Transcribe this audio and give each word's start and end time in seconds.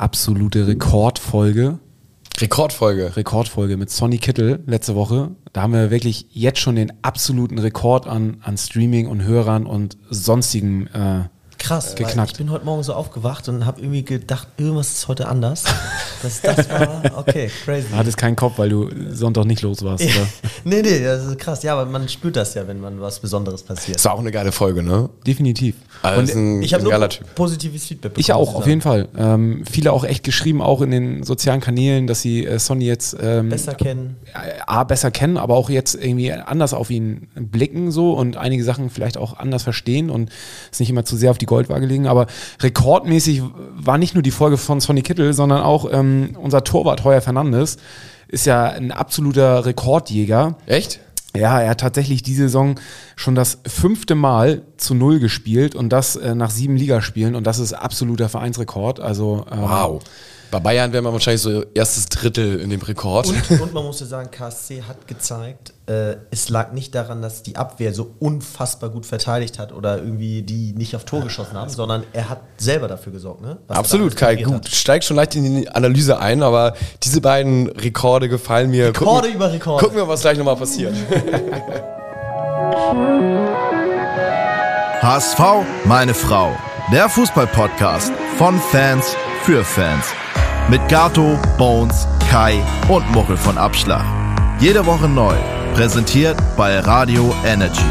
absolute 0.00 0.66
Rekordfolge. 0.66 1.78
Rekordfolge. 2.38 3.16
Rekordfolge 3.16 3.76
mit 3.76 3.90
Sonny 3.90 4.18
Kittel 4.18 4.62
letzte 4.66 4.94
Woche. 4.94 5.32
Da 5.52 5.62
haben 5.62 5.72
wir 5.72 5.90
wirklich 5.90 6.26
jetzt 6.30 6.58
schon 6.58 6.76
den 6.76 6.92
absoluten 7.02 7.58
Rekord 7.58 8.06
an, 8.06 8.38
an 8.42 8.56
Streaming 8.56 9.06
und 9.06 9.22
Hörern 9.22 9.66
und 9.66 9.98
sonstigen 10.08 10.86
äh, 10.88 11.24
Krass, 11.60 11.94
geknackt. 11.94 12.32
ich 12.32 12.38
bin 12.38 12.50
heute 12.50 12.64
Morgen 12.64 12.82
so 12.82 12.94
aufgewacht 12.94 13.46
und 13.48 13.66
habe 13.66 13.80
irgendwie 13.80 14.02
gedacht, 14.02 14.48
irgendwas 14.56 14.90
ist 14.92 15.08
heute 15.08 15.28
anders. 15.28 15.64
Das, 16.22 16.40
das 16.40 16.68
war, 16.68 17.02
okay, 17.16 17.50
crazy. 17.64 17.86
Du 17.90 17.96
hattest 17.96 18.16
keinen 18.16 18.34
Kopf, 18.34 18.58
weil 18.58 18.70
du 18.70 18.90
Sonntag 19.10 19.44
nicht 19.44 19.62
los 19.62 19.82
warst, 19.82 20.04
oder? 20.04 20.26
nee, 20.64 20.82
nee, 20.82 21.02
das 21.02 21.24
ist 21.26 21.38
krass. 21.38 21.62
Ja, 21.62 21.74
aber 21.74 21.90
man 21.90 22.08
spürt 22.08 22.36
das 22.36 22.54
ja, 22.54 22.66
wenn 22.66 22.80
man 22.80 23.00
was 23.00 23.20
Besonderes 23.20 23.62
passiert. 23.62 23.96
Das 23.96 24.04
war 24.06 24.14
auch 24.14 24.20
eine 24.20 24.30
geile 24.30 24.52
Folge, 24.52 24.82
ne? 24.82 25.10
Definitiv. 25.26 25.76
Also 26.02 26.22
ist 26.22 26.34
ein, 26.34 26.62
Ich 26.62 26.72
habe 26.74 26.90
ein 26.90 26.98
nur 26.98 27.08
Typ. 27.08 27.34
positives 27.34 27.86
Feedback 27.86 28.14
bekommen. 28.14 28.20
Ich 28.20 28.32
auch, 28.32 28.54
auf 28.54 28.66
jeden 28.66 28.80
Fall. 28.80 29.08
Ähm, 29.16 29.64
viele 29.70 29.92
auch 29.92 30.04
echt 30.04 30.24
geschrieben, 30.24 30.62
auch 30.62 30.80
in 30.80 30.90
den 30.90 31.22
sozialen 31.24 31.60
Kanälen, 31.60 32.06
dass 32.06 32.22
sie 32.22 32.46
äh, 32.46 32.58
Sonny 32.58 32.86
jetzt 32.86 33.16
ähm, 33.20 33.50
Besser 33.50 33.74
kennen. 33.74 34.16
A, 34.66 34.84
besser 34.84 35.10
kennen, 35.10 35.36
aber 35.36 35.54
auch 35.56 35.68
jetzt 35.68 35.94
irgendwie 35.94 36.32
anders 36.32 36.72
auf 36.74 36.90
ihn 36.90 37.28
blicken 37.34 37.90
so 37.90 38.12
und 38.12 38.36
einige 38.36 38.64
Sachen 38.64 38.88
vielleicht 38.90 39.18
auch 39.18 39.38
anders 39.38 39.62
verstehen 39.62 40.08
und 40.10 40.30
es 40.72 40.80
nicht 40.80 40.90
immer 40.90 41.04
zu 41.04 41.16
sehr 41.16 41.30
auf 41.30 41.38
die 41.38 41.46
Goldwaage 41.50 41.84
legen. 41.84 42.06
Aber 42.06 42.26
rekordmäßig 42.62 43.42
war 43.76 43.98
nicht 43.98 44.14
nur 44.14 44.22
die 44.22 44.30
Folge 44.30 44.56
von 44.56 44.80
Sonny 44.80 45.02
Kittel, 45.02 45.34
sondern 45.34 45.60
auch 45.60 45.86
ähm, 45.92 46.36
unser 46.40 46.64
Torwart 46.64 47.04
Heuer 47.04 47.20
Fernandes 47.20 47.76
ist 48.28 48.46
ja 48.46 48.64
ein 48.70 48.92
absoluter 48.92 49.66
Rekordjäger. 49.66 50.56
Echt? 50.66 51.00
Ja, 51.36 51.60
er 51.60 51.70
hat 51.70 51.80
tatsächlich 51.80 52.22
diese 52.22 52.44
Saison 52.44 52.76
schon 53.14 53.34
das 53.34 53.58
fünfte 53.66 54.14
Mal 54.14 54.62
zu 54.76 54.94
Null 54.94 55.20
gespielt 55.20 55.74
und 55.74 55.90
das 55.90 56.16
äh, 56.16 56.34
nach 56.34 56.50
sieben 56.50 56.76
Ligaspielen 56.76 57.34
und 57.34 57.46
das 57.46 57.58
ist 57.58 57.72
absoluter 57.72 58.28
Vereinsrekord. 58.28 58.98
Also 59.00 59.44
ähm, 59.50 59.60
Wow. 59.60 60.02
Bei 60.50 60.58
Bayern 60.58 60.92
wäre 60.92 61.02
man 61.02 61.12
wahrscheinlich 61.12 61.42
so 61.42 61.62
erstes 61.74 62.08
Drittel 62.08 62.58
in 62.58 62.70
dem 62.70 62.82
Rekord. 62.82 63.28
Und, 63.28 63.60
und 63.60 63.72
man 63.72 63.84
muss 63.84 64.00
ja 64.00 64.06
sagen, 64.06 64.30
KSC 64.32 64.82
hat 64.82 65.06
gezeigt, 65.06 65.72
äh, 65.86 66.16
es 66.32 66.48
lag 66.48 66.72
nicht 66.72 66.94
daran, 66.94 67.22
dass 67.22 67.44
die 67.44 67.56
Abwehr 67.56 67.94
so 67.94 68.14
unfassbar 68.18 68.90
gut 68.90 69.06
verteidigt 69.06 69.60
hat 69.60 69.72
oder 69.72 69.98
irgendwie 69.98 70.42
die 70.42 70.72
nicht 70.72 70.96
auf 70.96 71.04
Tor 71.04 71.22
geschossen 71.22 71.54
haben, 71.54 71.70
sondern 71.70 72.02
er 72.12 72.28
hat 72.28 72.40
selber 72.58 72.88
dafür 72.88 73.12
gesorgt. 73.12 73.42
Ne? 73.42 73.58
Was 73.68 73.78
Absolut, 73.78 74.16
Kai. 74.16 74.36
Gut, 74.36 74.54
hat. 74.54 74.68
steig 74.68 75.04
schon 75.04 75.16
leicht 75.16 75.36
in 75.36 75.44
die 75.44 75.68
Analyse 75.68 76.18
ein, 76.18 76.42
aber 76.42 76.74
diese 77.02 77.20
beiden 77.20 77.68
Rekorde 77.68 78.28
gefallen 78.28 78.70
mir. 78.70 78.88
Rekorde 78.88 79.28
gucken, 79.28 79.34
über 79.34 79.52
Rekorde. 79.52 79.84
Gucken 79.84 79.98
wir, 79.98 80.08
was 80.08 80.22
gleich 80.22 80.36
nochmal 80.36 80.56
passiert. 80.56 80.94
HSV, 85.00 85.40
meine 85.84 86.14
Frau. 86.14 86.52
Der 86.92 87.08
Fußball-Podcast 87.08 88.12
von 88.36 88.58
Fans 88.58 89.14
für 89.44 89.64
Fans. 89.64 90.06
Mit 90.70 90.88
Gato, 90.88 91.36
Bones, 91.58 92.06
Kai 92.30 92.62
und 92.88 93.10
Muchel 93.10 93.36
von 93.36 93.58
Abschlag. 93.58 94.04
Jede 94.60 94.86
Woche 94.86 95.08
neu. 95.08 95.34
Präsentiert 95.74 96.36
bei 96.56 96.78
Radio 96.78 97.34
Energy. 97.44 97.82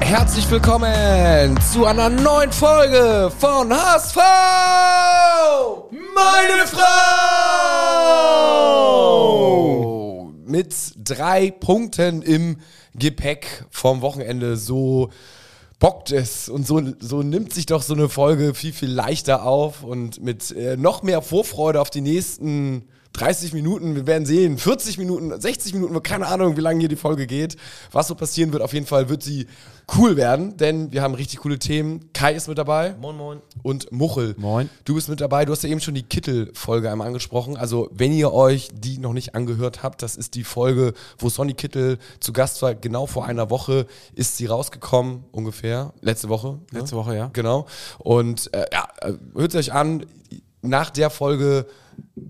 Herzlich 0.00 0.50
willkommen 0.50 1.56
zu 1.72 1.86
einer 1.86 2.08
neuen 2.08 2.50
Folge 2.50 3.30
von 3.38 3.72
HSV! 3.72 4.16
Meine 5.92 6.66
Frau! 6.66 6.82
Mit 10.44 10.74
drei 10.96 11.52
Punkten 11.52 12.22
im 12.22 12.56
Gepäck 12.96 13.66
vom 13.70 14.00
Wochenende. 14.00 14.56
So 14.56 15.10
bockt 15.84 16.12
es. 16.12 16.48
Und 16.48 16.66
so, 16.66 16.80
so 16.98 17.22
nimmt 17.22 17.52
sich 17.52 17.66
doch 17.66 17.82
so 17.82 17.92
eine 17.92 18.08
Folge 18.08 18.54
viel, 18.54 18.72
viel 18.72 18.90
leichter 18.90 19.44
auf 19.44 19.82
und 19.82 20.22
mit 20.22 20.50
äh, 20.50 20.78
noch 20.78 21.02
mehr 21.02 21.20
Vorfreude 21.20 21.78
auf 21.78 21.90
die 21.90 22.00
nächsten 22.00 22.88
30 23.14 23.52
Minuten, 23.52 23.94
wir 23.94 24.06
werden 24.08 24.26
sehen, 24.26 24.58
40 24.58 24.98
Minuten, 24.98 25.40
60 25.40 25.72
Minuten, 25.74 26.02
keine 26.02 26.26
Ahnung, 26.26 26.56
wie 26.56 26.60
lange 26.60 26.80
hier 26.80 26.88
die 26.88 26.96
Folge 26.96 27.26
geht. 27.26 27.56
Was 27.92 28.08
so 28.08 28.16
passieren 28.16 28.52
wird, 28.52 28.62
auf 28.62 28.72
jeden 28.72 28.86
Fall 28.86 29.08
wird 29.08 29.22
sie 29.22 29.46
cool 29.96 30.16
werden, 30.16 30.56
denn 30.56 30.90
wir 30.92 31.00
haben 31.02 31.14
richtig 31.14 31.38
coole 31.40 31.58
Themen. 31.58 32.10
Kai 32.12 32.34
ist 32.34 32.48
mit 32.48 32.58
dabei 32.58 32.94
Moin, 33.00 33.16
moin. 33.16 33.42
und 33.62 33.92
Muchel. 33.92 34.34
Moin. 34.36 34.68
Du 34.84 34.94
bist 34.94 35.08
mit 35.08 35.20
dabei. 35.20 35.44
Du 35.44 35.52
hast 35.52 35.62
ja 35.62 35.68
eben 35.68 35.80
schon 35.80 35.94
die 35.94 36.02
Kittel-Folge 36.02 36.90
einmal 36.90 37.06
angesprochen. 37.06 37.56
Also, 37.56 37.88
wenn 37.92 38.12
ihr 38.12 38.32
euch 38.32 38.70
die 38.72 38.98
noch 38.98 39.12
nicht 39.12 39.34
angehört 39.36 39.82
habt, 39.84 40.02
das 40.02 40.16
ist 40.16 40.34
die 40.34 40.42
Folge, 40.44 40.92
wo 41.18 41.28
Sonny 41.28 41.54
Kittel 41.54 41.98
zu 42.18 42.32
Gast 42.32 42.62
war. 42.62 42.74
Genau 42.74 43.06
vor 43.06 43.26
einer 43.26 43.48
Woche 43.50 43.86
ist 44.14 44.38
sie 44.38 44.46
rausgekommen, 44.46 45.24
ungefähr. 45.30 45.92
Letzte 46.00 46.28
Woche. 46.28 46.58
ne? 46.72 46.80
Letzte 46.80 46.96
Woche, 46.96 47.14
ja. 47.14 47.30
Genau. 47.32 47.66
Und 47.98 48.52
äh, 48.54 48.66
ja, 48.72 48.88
äh, 49.02 49.12
hört 49.36 49.54
es 49.54 49.68
euch 49.68 49.72
an. 49.72 50.04
Nach 50.62 50.88
der 50.90 51.10
Folge 51.10 51.66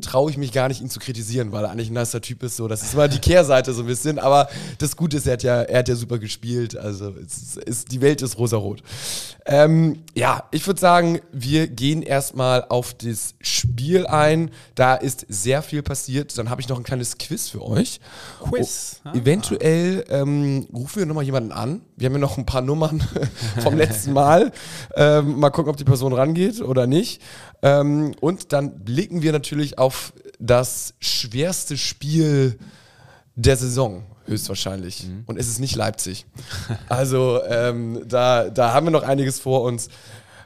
traue 0.01 0.31
ich 0.31 0.37
mich 0.37 0.53
gar 0.53 0.69
nicht, 0.69 0.81
ihn 0.81 0.91
zu 0.91 1.01
kritisieren, 1.01 1.53
weil 1.53 1.65
er 1.65 1.71
eigentlich 1.71 1.91
ein 1.91 1.95
nicer 1.95 2.21
Typ 2.21 2.43
ist. 2.43 2.57
So, 2.57 2.69
das 2.69 2.83
ist 2.83 2.95
immer 2.95 3.09
die 3.09 3.19
Kehrseite 3.19 3.73
so 3.73 3.83
ein 3.83 3.87
bisschen. 3.87 4.19
Aber 4.19 4.49
das 4.79 4.97
Gute 4.97 5.17
ist, 5.17 5.27
er 5.27 5.35
hat 5.35 5.43
ja, 5.43 5.63
er 5.63 5.79
hat 5.81 5.89
ja 5.89 5.97
super 5.97 6.19
gespielt. 6.19 6.77
Also 6.77 7.15
es 7.17 7.57
ist, 7.57 7.93
die 7.93 8.01
Welt 8.01 8.23
ist 8.23 8.39
rosarot. 8.39 8.83
Ähm, 9.47 10.05
ja, 10.15 10.45
ich 10.53 10.67
würde 10.67 10.81
sagen, 10.81 11.21
wir 11.33 11.69
gehen 11.69 12.03
erstmal 12.03 12.65
auf 12.69 12.95
das 12.95 13.35
Spiel 13.41 14.07
ein. 14.07 14.51
Da 14.75 14.95
ist 14.95 15.27
sehr 15.29 15.63
viel 15.63 15.83
passiert. 15.83 16.37
Dann 16.39 16.51
habe 16.51 16.61
ich 16.61 16.69
noch 16.69 16.79
ein 16.79 16.85
kleines 16.85 17.19
Quiz 17.19 17.49
für 17.49 17.63
euch. 17.63 18.01
Quiz. 18.43 19.01
Oh, 19.05 19.17
eventuell 19.17 20.05
ähm, 20.09 20.67
rufen 20.73 21.01
wir 21.01 21.07
nochmal 21.07 21.25
jemanden 21.25 21.53
an. 21.53 21.83
Wir 21.97 22.07
haben 22.07 22.15
ja 22.15 22.19
noch 22.19 22.39
ein 22.39 22.47
paar 22.47 22.63
Nummern 22.63 23.03
vom 23.63 23.77
letzten 23.77 24.13
Mal. 24.13 24.53
Ähm, 24.97 25.39
mal 25.39 25.51
gucken, 25.51 25.71
ob 25.71 25.77
die 25.77 25.85
Person 25.85 26.13
rangeht 26.13 26.61
oder 26.61 26.87
nicht. 26.87 27.21
Ähm, 27.65 28.15
und 28.21 28.53
dann 28.53 28.85
blicken 28.85 29.23
wir 29.23 29.33
natürlich 29.33 29.79
auf 29.79 30.13
das 30.39 30.93
schwerste 31.01 31.79
Spiel 31.79 32.59
der 33.37 33.57
Saison, 33.57 34.05
höchstwahrscheinlich. 34.27 35.07
Und 35.25 35.39
es 35.39 35.49
ist 35.49 35.61
nicht 35.61 35.75
Leipzig. 35.75 36.27
Also 36.91 37.43
ähm, 37.43 38.03
da, 38.07 38.51
da 38.51 38.75
haben 38.75 38.87
wir 38.87 38.91
noch 38.91 39.03
einiges 39.03 39.41
vor 39.41 39.63
uns. 39.63 39.89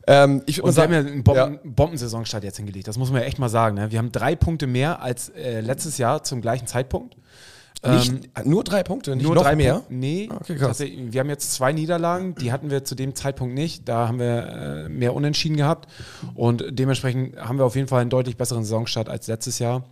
Ähm, 0.06 0.43
ich 0.47 0.62
Und 0.62 0.77
wir 0.77 0.83
haben 0.84 0.93
ja 0.93 1.01
einen 1.01 1.25
Bomben 1.25 1.59
Bombensaisonstart 1.65 2.45
jetzt 2.45 2.59
hingelegt. 2.59 2.87
Das 2.87 2.97
muss 2.97 3.11
man 3.11 3.21
ja 3.21 3.27
echt 3.27 3.41
mal 3.41 3.49
sagen. 3.49 3.75
Ne? 3.75 3.91
Wir 3.91 3.99
haben 3.99 4.12
drei 4.12 4.37
Punkte 4.37 4.69
mehr 4.69 5.03
als 5.03 5.31
äh, 5.31 5.61
letztes 5.61 5.99
Jahr 5.99 6.23
zum 6.23 6.41
gleichen 6.41 6.69
Zeitpunkt. 6.69 7.17
Nicht, 7.87 8.11
Ähm, 8.12 8.21
nur 8.44 8.65
drei 8.65 8.83
Punkte, 8.83 9.15
nicht 9.15 9.25
Nur 9.25 9.34
noch 9.37 9.43
drei 9.43 9.55
mehr. 9.56 9.75
Punkte. 9.75 9.94
Nee, 9.94 10.28
Okay, 10.33 10.55
krass. 10.56 10.69
tatsächlich, 10.69 11.12
wir 11.12 11.21
haben 11.21 11.28
jetzt 11.31 11.53
zwei 11.53 11.72
Niederlagen, 11.72 12.34
die 12.34 12.50
hatten 12.53 12.71
wir 12.71 12.84
zu 12.84 12.94
dem 12.94 13.15
Zeitpunkt 13.15 13.55
nicht. 13.55 13.89
Da 13.89 14.09
haben 14.09 14.19
wir 14.19 14.47
äh, 14.87 14.89
mehr 14.89 15.15
Unentschieden 15.15 15.56
gehabt. 15.56 15.88
Und 16.34 16.65
dementsprechend 16.71 17.37
haben 17.37 17.59
wir 17.59 17.65
auf 17.65 17.77
jeden 17.77 17.88
Fall 17.88 18.00
einen 18.00 18.11
deutlich 18.11 18.37
besseren 18.37 18.65
Saisonstart 18.65 19.09
als 19.09 19.27
letztes 19.28 19.59
Jahr. 19.59 19.84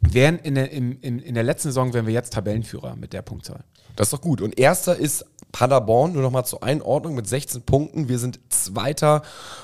Wären 0.00 0.38
in 0.40 0.56
der, 0.56 0.72
im, 0.72 0.98
im, 1.00 1.20
in 1.20 1.34
der 1.34 1.44
letzten 1.44 1.68
Saison 1.68 1.92
wären 1.94 2.06
wir 2.06 2.12
jetzt 2.12 2.32
Tabellenführer 2.32 2.96
mit 2.96 3.12
der 3.12 3.22
Punktzahl. 3.22 3.62
Das 3.94 4.08
ist 4.08 4.12
doch 4.14 4.20
gut. 4.20 4.40
Und 4.40 4.58
erster 4.58 4.96
ist 4.96 5.24
Paderborn, 5.52 6.14
nur 6.14 6.22
nochmal 6.22 6.44
zur 6.46 6.64
Einordnung 6.64 7.14
mit 7.14 7.28
16 7.28 7.62
Punkten. 7.62 8.08
Wir 8.08 8.18
sind 8.18 8.40
Zweiter 8.48 9.22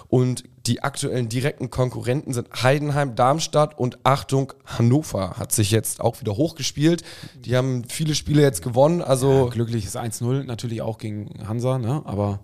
und 0.09 0.45
die 0.69 0.83
aktuellen 0.83 1.29
direkten 1.29 1.71
Konkurrenten 1.71 2.35
sind 2.35 2.49
Heidenheim, 2.63 3.15
Darmstadt 3.15 3.79
und 3.79 3.99
Achtung, 4.05 4.53
Hannover 4.67 5.39
hat 5.39 5.51
sich 5.51 5.71
jetzt 5.71 6.01
auch 6.01 6.21
wieder 6.21 6.37
hochgespielt. 6.37 7.03
Die 7.45 7.57
haben 7.57 7.85
viele 7.89 8.15
Spiele 8.15 8.43
jetzt 8.43 8.63
gewonnen. 8.63 9.01
Also 9.01 9.49
Glücklich 9.51 9.87
ist 9.87 9.97
1-0 9.97 10.45
natürlich 10.45 10.83
auch 10.83 10.99
gegen 10.99 11.31
Hansa, 11.49 11.79
ne? 11.79 12.03
aber 12.05 12.41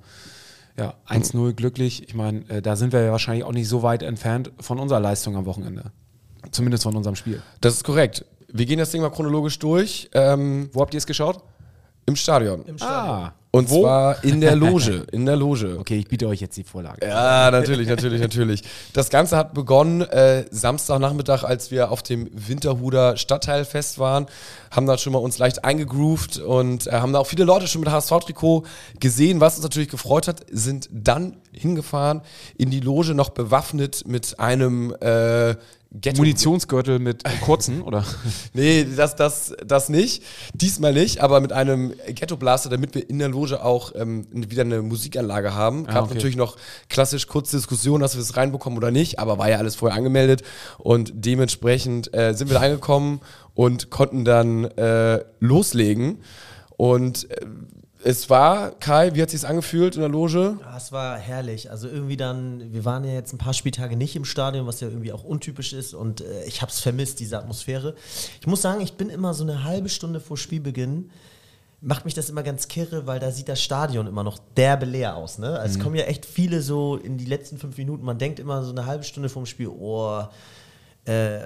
ja, 0.77 0.95
1-0 1.07 1.53
glücklich. 1.53 2.09
Ich 2.09 2.15
meine, 2.15 2.49
äh, 2.49 2.63
da 2.63 2.77
sind 2.77 2.93
wir 2.93 3.03
ja 3.03 3.13
wahrscheinlich 3.13 3.45
auch 3.45 3.53
nicht 3.53 3.69
so 3.69 3.83
weit 3.83 4.03
entfernt 4.03 4.51
von 4.59 4.81
unserer 4.81 5.01
Leistung 5.01 5.37
am 5.37 5.45
Wochenende. 5.45 5.93
Zumindest 6.51 6.83
von 6.83 6.97
unserem 6.97 7.17
Spiel. 7.17 7.43
das 7.61 7.75
ist 7.75 7.85
korrekt. 7.85 8.25
Wir 8.49 8.67
gehen 8.67 8.79
das 8.79 8.91
Ding 8.91 9.01
mal 9.01 9.11
chronologisch 9.11 9.59
durch. 9.59 10.11
Ähm, 10.13 10.71
Wo 10.73 10.81
habt 10.81 10.95
ihr 10.95 10.99
es 10.99 11.07
geschaut? 11.07 11.43
Im 12.07 12.17
Stadion. 12.17 12.65
Im 12.65 12.77
Stadion. 12.77 13.17
Ah, 13.17 13.35
Und 13.55 13.69
zwar 13.69 14.25
in 14.25 14.41
der 14.41 14.57
Loge. 14.57 15.07
In 15.13 15.27
der 15.27 15.37
Loge. 15.37 15.77
okay, 15.81 15.97
ich 15.97 16.09
biete 16.09 16.27
euch 16.27 16.41
jetzt 16.41 16.57
die 16.57 16.65
Vorlage. 16.65 17.07
Ja, 17.07 17.51
natürlich, 17.51 17.89
natürlich, 17.89 18.21
natürlich. 18.21 18.63
Das 18.93 19.11
Ganze 19.11 19.37
hat 19.37 19.55
begonnen 19.55 20.01
äh, 20.03 20.45
Samstagnachmittag, 20.51 21.45
als 21.45 21.71
wir 21.71 21.93
auf 21.93 22.03
dem 22.03 22.29
Winterhuder 22.33 23.17
Stadtteilfest 23.17 23.99
waren, 24.01 24.27
haben 24.73 24.87
da 24.87 24.99
schon 24.99 25.13
mal 25.13 25.21
uns 25.21 25.39
leicht 25.39 25.65
eingegroovt 25.65 26.39
und 26.39 26.89
äh, 26.89 26.93
haben 26.93 27.13
da 27.13 27.21
auch 27.21 27.29
viele 27.29 27.45
Leute 27.45 27.69
schon 27.69 27.81
mit 27.81 27.91
HSV-Trikot 27.91 28.65
gesehen. 28.99 29.41
Was 29.41 29.55
uns 29.55 29.63
natürlich 29.63 29.89
gefreut 29.89 30.27
hat, 30.27 30.45
sind 30.51 30.89
dann 30.91 31.37
hingefahren 31.53 32.23
in 32.59 32.71
die 32.71 32.81
Loge 32.81 33.15
noch 33.15 33.31
bewaffnet 33.31 34.03
mit 34.07 34.41
einem 34.41 34.93
äh, 35.01 35.55
Ghetto 36.01 36.19
Munitionsgürtel 36.19 36.99
mit 36.99 37.23
kurzen, 37.41 37.81
oder? 37.83 38.05
Nee, 38.53 38.87
das, 38.97 39.17
das, 39.17 39.55
das 39.65 39.89
nicht. 39.89 40.23
Diesmal 40.53 40.93
nicht, 40.93 41.21
aber 41.21 41.41
mit 41.41 41.53
einem 41.53 41.93
Ghetto 42.09 42.37
Blaster, 42.37 42.69
damit 42.69 42.95
wir 42.95 43.09
in 43.09 43.19
der 43.19 43.29
Loge 43.29 43.65
auch 43.65 43.93
ähm, 43.95 44.27
wieder 44.33 44.63
eine 44.63 44.83
Musikanlage 44.83 45.55
haben. 45.55 45.87
Gab 45.87 45.95
Ah, 45.95 46.01
okay. 46.03 46.15
natürlich 46.15 46.37
noch 46.37 46.57
klassisch 46.89 47.27
kurze 47.27 47.57
Diskussion, 47.57 48.01
dass 48.01 48.15
wir 48.15 48.23
es 48.23 48.37
reinbekommen 48.37 48.77
oder 48.77 48.91
nicht, 48.91 49.19
aber 49.19 49.39
war 49.39 49.49
ja 49.49 49.59
alles 49.59 49.77
vorher 49.77 49.97
angemeldet 49.97 50.43
und 50.79 51.13
dementsprechend 51.15 52.13
äh, 52.15 52.35
sind 52.35 52.49
wir 52.51 52.55
da 52.55 52.61
angekommen 52.65 53.21
und 53.55 53.91
konnten 53.91 54.25
dann 54.25 54.65
äh, 54.65 55.25
loslegen. 55.39 56.19
Und 56.77 57.31
äh, 57.31 57.47
es 58.05 58.29
war, 58.29 58.73
Kai, 58.73 59.15
wie 59.15 59.23
hat 59.23 59.31
sich's 59.31 59.45
angefühlt 59.45 59.95
in 59.95 60.01
der 60.01 60.11
Loge? 60.11 60.59
Ja, 60.61 60.77
es 60.77 60.93
war 60.93 61.19
herrlich. 61.19 61.71
Also 61.71 61.89
irgendwie 61.89 62.19
dann, 62.19 62.73
wir 62.73 62.85
waren 62.85 63.03
ja 63.03 63.13
jetzt 63.13 63.33
ein 63.33 63.39
paar 63.39 63.55
Spieltage 63.55 63.97
nicht 63.97 64.15
im 64.15 64.27
Stadion, 64.27 64.67
was 64.67 64.81
ja 64.81 64.89
irgendwie 64.89 65.13
auch 65.13 65.25
untypisch 65.25 65.73
ist 65.73 65.95
und 65.95 66.21
äh, 66.21 66.45
ich 66.45 66.61
habe 66.61 66.71
es 66.71 66.81
vermisst, 66.81 67.19
diese 67.21 67.39
Atmosphäre. 67.39 67.95
Ich 68.41 68.47
muss 68.47 68.61
sagen, 68.61 68.83
ich 68.83 68.95
bin 68.95 69.09
immer 69.09 69.33
so 69.33 69.43
eine 69.43 69.65
halbe 69.65 69.89
Stunde 69.89 70.21
vor 70.21 70.37
Spielbeginn, 70.37 71.11
macht 71.81 72.05
mich 72.05 72.13
das 72.13 72.29
immer 72.29 72.43
ganz 72.43 72.69
kirre, 72.69 73.07
weil 73.07 73.21
da 73.21 73.31
sieht 73.31 73.49
das 73.49 73.63
Stadion 73.63 74.07
immer 74.07 74.23
noch 74.23 74.39
derbe 74.57 74.85
leer 74.85 75.17
aus. 75.17 75.39
Ne? 75.39 75.59
Also 75.59 75.79
Es 75.79 75.83
kommen 75.83 75.97
ja 75.97 76.05
echt 76.05 76.27
viele 76.27 76.61
so 76.61 76.97
in 76.97 77.17
die 77.17 77.27
letzten 77.27 77.57
fünf 77.57 77.79
Minuten, 77.79 78.05
man 78.05 78.19
denkt 78.19 78.39
immer 78.39 78.63
so 78.65 78.71
eine 78.71 78.85
halbe 78.85 79.05
Stunde 79.05 79.31
vorm 79.31 79.47
Spiel, 79.47 79.69
oh, 79.69 80.25
äh, 81.07 81.39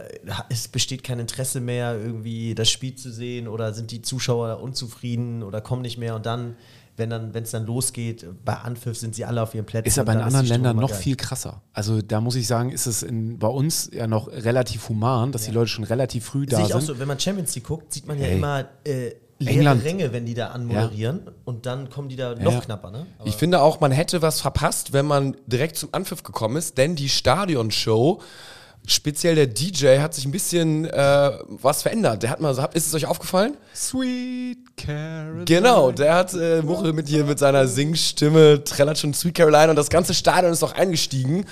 es 0.51 0.69
besteht 0.69 1.03
kein 1.03 1.19
Interesse 1.19 1.61
mehr, 1.61 1.99
irgendwie 1.99 2.55
das 2.55 2.71
Spiel 2.71 2.95
zu 2.95 3.11
sehen 3.13 3.49
oder 3.49 3.75
sind 3.75 3.91
die 3.91 4.03
Zuschauer 4.03 4.61
unzufrieden 4.61 5.43
oder 5.43 5.61
kommen 5.61 5.83
nicht 5.83 5.99
mehr 5.99 6.15
und 6.15 6.27
dann, 6.27 6.57
wenn 6.97 7.11
dann, 7.11 7.33
wenn 7.35 7.45
es 7.45 7.51
dann 7.53 7.67
losgeht, 7.67 8.27
bei 8.45 8.55
Anpfiff 8.55 8.97
sind 8.99 9.15
sie 9.15 9.25
alle 9.25 9.43
auf 9.43 9.55
ihren 9.55 9.67
Plätzen. 9.67 9.89
Ist 9.89 9.99
aber 9.99 10.13
in 10.13 10.21
anderen 10.21 10.47
Ländern 10.47 10.77
noch 10.77 10.91
geil. 10.91 10.99
viel 11.01 11.17
krasser. 11.17 11.63
Also 11.73 12.03
da 12.03 12.21
muss 12.21 12.35
ich 12.37 12.47
sagen, 12.47 12.71
ist 12.71 12.87
es 12.87 13.03
in, 13.03 13.39
bei 13.39 13.49
uns 13.49 13.91
ja 13.93 14.07
noch 14.07 14.29
relativ 14.29 14.89
human, 14.89 15.31
dass 15.33 15.45
die 15.45 15.53
Leute 15.53 15.69
schon 15.69 15.85
relativ 15.85 16.25
früh 16.25 16.47
da 16.47 16.57
Sehe 16.59 16.67
ich 16.67 16.75
auch 16.75 16.81
sind. 16.81 16.87
so, 16.87 16.99
wenn 16.99 17.09
man 17.09 17.19
Champions 17.21 17.55
League 17.55 17.65
guckt, 17.67 17.93
sieht 17.93 18.07
man 18.07 18.19
ja 18.21 18.27
Ey. 18.27 18.37
immer 18.39 18.61
äh, 18.85 19.13
leere 19.41 19.55
England. 19.55 19.85
Ränge, 19.85 20.13
wenn 20.13 20.27
die 20.27 20.35
da 20.35 20.49
anmoderieren 20.49 21.21
und 21.45 21.67
dann 21.67 21.89
kommen 21.89 22.09
die 22.09 22.17
da 22.17 22.35
noch 22.35 22.53
Ja. 22.53 22.61
knapper, 22.61 22.91
ne? 22.91 23.07
Aber 23.19 23.29
Ich 23.29 23.37
finde 23.37 23.61
auch, 23.61 23.79
man 23.81 23.93
hätte 23.93 24.21
was 24.23 24.41
verpasst, 24.41 24.93
wenn 24.93 25.07
man 25.07 25.37
direkt 25.47 25.77
zum 25.77 25.91
Anpfiff 25.93 26.25
gekommen 26.25 26.57
ist, 26.57 26.79
denn 26.79 26.97
die 26.97 27.09
Stadionshow, 27.09 28.21
speziell 28.89 29.35
der 29.35 29.47
DJ, 29.47 29.99
hat 29.99 30.15
sich 30.15 30.25
ein 30.25 30.31
bisschen 30.31 30.87
äh, 30.87 31.31
was 31.47 31.83
verändert. 31.83 32.23
Der 32.23 32.31
hat 32.31 32.41
mal 32.41 32.51
ist 32.73 32.87
es 32.87 32.95
euch 32.95 33.07
aufgefallen? 33.07 33.57
Sweet 33.75 34.59
Caroline. 34.77 35.45
Genau, 35.45 35.93
der 35.93 36.15
hat 36.15 36.35
äh, 36.35 36.63
Muchel 36.63 36.93
mit 36.93 37.07
hier 37.07 37.25
mit 37.25 37.39
seiner 37.39 37.69
Singstimme 37.69 38.65
trällert 38.65 38.99
schon 38.99 39.13
Sweet 39.13 39.35
Caroline 39.35 39.71
und 39.71 39.77
das 39.77 39.91
ganze 39.91 40.15
Stadion 40.15 40.53
ist 40.53 40.63
auch 40.63 40.75
eingestiegen. 40.75 41.45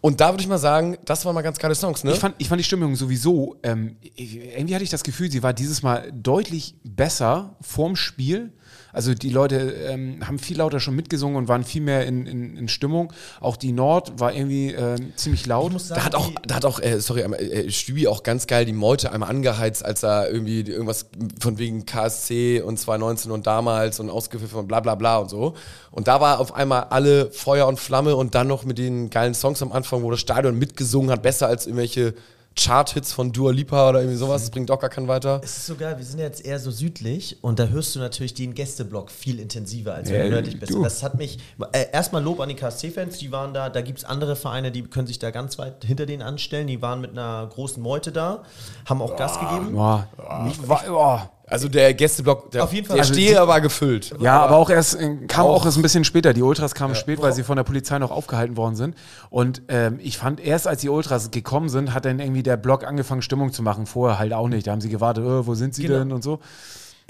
Und 0.00 0.20
da 0.20 0.32
würde 0.32 0.42
ich 0.42 0.48
mal 0.48 0.58
sagen, 0.58 0.96
das 1.04 1.24
waren 1.24 1.34
mal 1.34 1.42
ganz 1.42 1.58
geile 1.58 1.74
Songs, 1.74 2.04
ne? 2.04 2.12
Ich 2.12 2.18
fand, 2.18 2.36
ich 2.38 2.48
fand 2.48 2.60
die 2.60 2.64
Stimmung 2.64 2.94
sowieso, 2.94 3.56
ähm, 3.62 3.96
irgendwie 4.14 4.74
hatte 4.74 4.84
ich 4.84 4.90
das 4.90 5.02
Gefühl, 5.02 5.30
sie 5.30 5.42
war 5.42 5.52
dieses 5.52 5.82
Mal 5.82 6.12
deutlich 6.14 6.76
besser 6.84 7.56
vorm 7.60 7.96
Spiel. 7.96 8.52
Also 8.94 9.12
die 9.12 9.28
Leute 9.28 9.56
ähm, 9.88 10.26
haben 10.26 10.38
viel 10.38 10.58
lauter 10.58 10.80
schon 10.80 10.94
mitgesungen 10.94 11.36
und 11.36 11.48
waren 11.48 11.64
viel 11.64 11.82
mehr 11.82 12.06
in, 12.06 12.26
in, 12.26 12.56
in 12.56 12.68
Stimmung. 12.68 13.12
Auch 13.40 13.56
die 13.56 13.72
Nord 13.72 14.20
war 14.20 14.32
irgendwie 14.32 14.70
ähm, 14.70 15.12
ziemlich 15.16 15.46
laut. 15.46 15.66
ich 15.66 15.72
muss 15.74 15.88
sagen, 15.88 16.00
Da 16.00 16.06
hat 16.06 16.14
auch, 16.14 16.30
da 16.46 16.54
hat 16.54 16.64
auch, 16.64 16.80
äh, 16.80 17.00
sorry, 17.00 17.22
äh, 17.22 17.70
Stübi 17.70 18.06
auch 18.06 18.22
ganz 18.22 18.46
geil 18.46 18.64
die 18.64 18.72
Meute 18.72 19.12
einmal 19.12 19.30
angeheizt, 19.30 19.84
als 19.84 20.04
er 20.04 20.30
irgendwie 20.30 20.60
irgendwas 20.60 21.06
von 21.40 21.58
wegen 21.58 21.84
KSC 21.84 22.62
und 22.62 22.78
2019 22.78 23.32
und 23.32 23.46
damals 23.46 23.98
und 23.98 24.10
ausgepfiffen 24.10 24.60
und 24.60 24.68
bla 24.68 24.80
bla 24.80 24.94
bla 24.94 25.18
und 25.18 25.28
so. 25.28 25.54
Und 25.90 26.06
da 26.08 26.20
war 26.20 26.38
auf 26.38 26.54
einmal 26.54 26.84
alle 26.90 27.30
Feuer 27.32 27.66
und 27.66 27.80
Flamme 27.80 28.14
und 28.14 28.34
dann 28.34 28.46
noch 28.46 28.64
mit 28.64 28.78
den 28.78 29.10
geilen 29.10 29.34
Songs 29.34 29.60
am 29.60 29.72
Anfang, 29.72 30.02
wo 30.02 30.10
das 30.10 30.20
Stadion 30.20 30.58
mitgesungen 30.58 31.10
hat, 31.10 31.22
besser 31.22 31.48
als 31.48 31.66
irgendwelche 31.66 32.14
Chart-Hits 32.56 33.12
von 33.12 33.32
Dua 33.32 33.50
Lipa 33.50 33.88
oder 33.90 34.00
irgendwie 34.00 34.16
sowas. 34.18 34.42
Das 34.42 34.50
bringt 34.50 34.70
auch 34.70 34.78
gar 34.78 34.90
keinen 34.90 35.08
weiter. 35.08 35.40
Es 35.42 35.56
ist 35.56 35.66
so 35.66 35.74
geil, 35.74 35.96
wir 35.98 36.04
sind 36.04 36.20
jetzt 36.20 36.44
eher 36.44 36.58
so 36.58 36.70
südlich 36.70 37.38
und 37.42 37.58
da 37.58 37.66
hörst 37.66 37.94
du 37.96 37.98
natürlich 37.98 38.34
den 38.34 38.54
Gästeblock 38.54 39.10
viel 39.10 39.40
intensiver, 39.40 39.94
als 39.94 40.08
wenn 40.08 40.16
Ja, 40.18 40.24
du 40.24 40.30
nördlich 40.30 40.60
bist. 40.60 40.72
du. 40.72 40.82
Das 40.82 41.02
hat 41.02 41.16
mich, 41.16 41.38
äh, 41.72 41.86
erstmal 41.92 42.22
Lob 42.22 42.38
an 42.40 42.48
die 42.48 42.54
KSC-Fans, 42.54 43.18
die 43.18 43.32
waren 43.32 43.54
da, 43.54 43.70
da 43.70 43.80
gibt 43.80 43.98
es 43.98 44.04
andere 44.04 44.36
Vereine, 44.36 44.70
die 44.70 44.82
können 44.82 45.06
sich 45.06 45.18
da 45.18 45.30
ganz 45.30 45.58
weit 45.58 45.84
hinter 45.84 46.06
denen 46.06 46.22
anstellen, 46.22 46.66
die 46.68 46.80
waren 46.80 47.00
mit 47.00 47.10
einer 47.10 47.46
großen 47.52 47.82
Meute 47.82 48.12
da, 48.12 48.42
haben 48.86 49.02
auch 49.02 49.16
Gas 49.16 49.38
gegeben. 49.40 49.72
Boah, 49.72 50.06
ich 50.48 50.68
war, 50.68 50.82
boah. 50.86 51.30
Also 51.46 51.68
der 51.68 51.92
Gästeblock, 51.92 52.50
der, 52.52 52.64
Auf 52.64 52.72
jeden 52.72 52.86
Fall. 52.86 52.96
der 52.96 53.02
Also 53.04 53.12
Steher 53.14 53.46
war 53.46 53.60
gefüllt. 53.60 54.14
Ja, 54.18 54.40
aber 54.42 54.56
auch 54.56 54.70
erst, 54.70 54.98
kam 55.28 55.44
auch, 55.46 55.60
Auch- 55.60 55.64
erst 55.66 55.76
ein 55.76 55.82
bisschen 55.82 56.04
später. 56.04 56.32
Die 56.32 56.40
Ultras 56.42 56.74
kamen 56.74 56.94
spät, 56.94 57.20
weil 57.20 57.34
sie 57.34 57.42
von 57.44 57.56
der 57.56 57.64
Polizei 57.64 57.98
noch 57.98 58.10
aufgehalten 58.10 58.56
worden 58.56 58.76
sind. 58.76 58.94
Und 59.28 59.60
ähm, 59.68 59.98
ich 60.02 60.16
fand, 60.16 60.40
erst 60.40 60.66
als 60.66 60.80
die 60.80 60.88
Ultras 60.88 61.30
gekommen 61.30 61.68
sind, 61.68 61.92
hat 61.92 62.06
dann 62.06 62.18
irgendwie 62.18 62.42
der 62.42 62.56
Block 62.56 62.84
angefangen, 62.84 63.20
Stimmung 63.20 63.52
zu 63.52 63.62
machen. 63.62 63.84
Vorher 63.86 64.18
halt 64.18 64.32
auch 64.32 64.48
nicht. 64.48 64.66
Da 64.66 64.72
haben 64.72 64.80
sie 64.80 64.88
gewartet, 64.88 65.24
äh, 65.24 65.46
wo 65.46 65.54
sind 65.54 65.74
sie 65.74 65.82
Genau. 65.82 65.98
denn 65.98 66.12
und 66.12 66.24
so. 66.24 66.40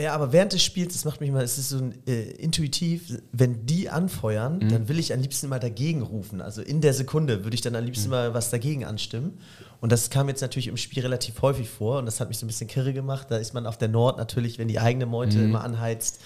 Ja, 0.01 0.13
aber 0.13 0.33
während 0.33 0.53
des 0.53 0.65
Spiels, 0.65 0.95
das 0.95 1.05
macht 1.05 1.21
mich 1.21 1.31
mal, 1.31 1.45
es 1.45 1.57
ist 1.57 1.69
so 1.69 1.77
ein, 1.79 1.95
äh, 2.09 2.23
intuitiv, 2.33 3.17
wenn 3.31 3.65
die 3.65 3.89
anfeuern, 3.89 4.59
dann 4.69 4.89
will 4.89 4.99
ich 4.99 5.13
am 5.15 5.21
liebsten 5.21 5.49
mal 5.49 5.61
dagegen 5.61 6.03
rufen. 6.03 6.41
Also 6.41 6.63
in 6.63 6.81
der 6.81 6.93
Sekunde 6.95 7.45
würde 7.45 7.55
ich 7.55 7.61
dann 7.61 7.77
am 7.77 7.85
liebsten 7.85 8.11
mal 8.11 8.35
was 8.35 8.51
dagegen 8.51 8.85
anstimmen. 8.85 9.39
Und 9.85 9.93
das 9.93 10.09
kam 10.09 10.29
jetzt 10.29 10.41
natürlich 10.41 10.69
im 10.69 10.79
Spiel 10.79 11.03
relativ 11.03 11.43
häufig 11.43 11.69
vor 11.69 11.99
und 11.99 12.07
das 12.07 12.19
hat 12.19 12.29
mich 12.29 12.39
so 12.39 12.47
ein 12.47 12.49
bisschen 12.49 12.69
kirre 12.69 12.95
gemacht. 12.95 13.27
Da 13.29 13.37
ist 13.37 13.53
man 13.53 13.67
auf 13.67 13.77
der 13.77 13.89
Nord 13.89 14.17
natürlich, 14.17 14.59
wenn 14.59 14.67
die 14.67 14.81
eigene 14.81 15.05
Meute 15.05 15.39
immer 15.41 15.63
anheizt. 15.63 16.23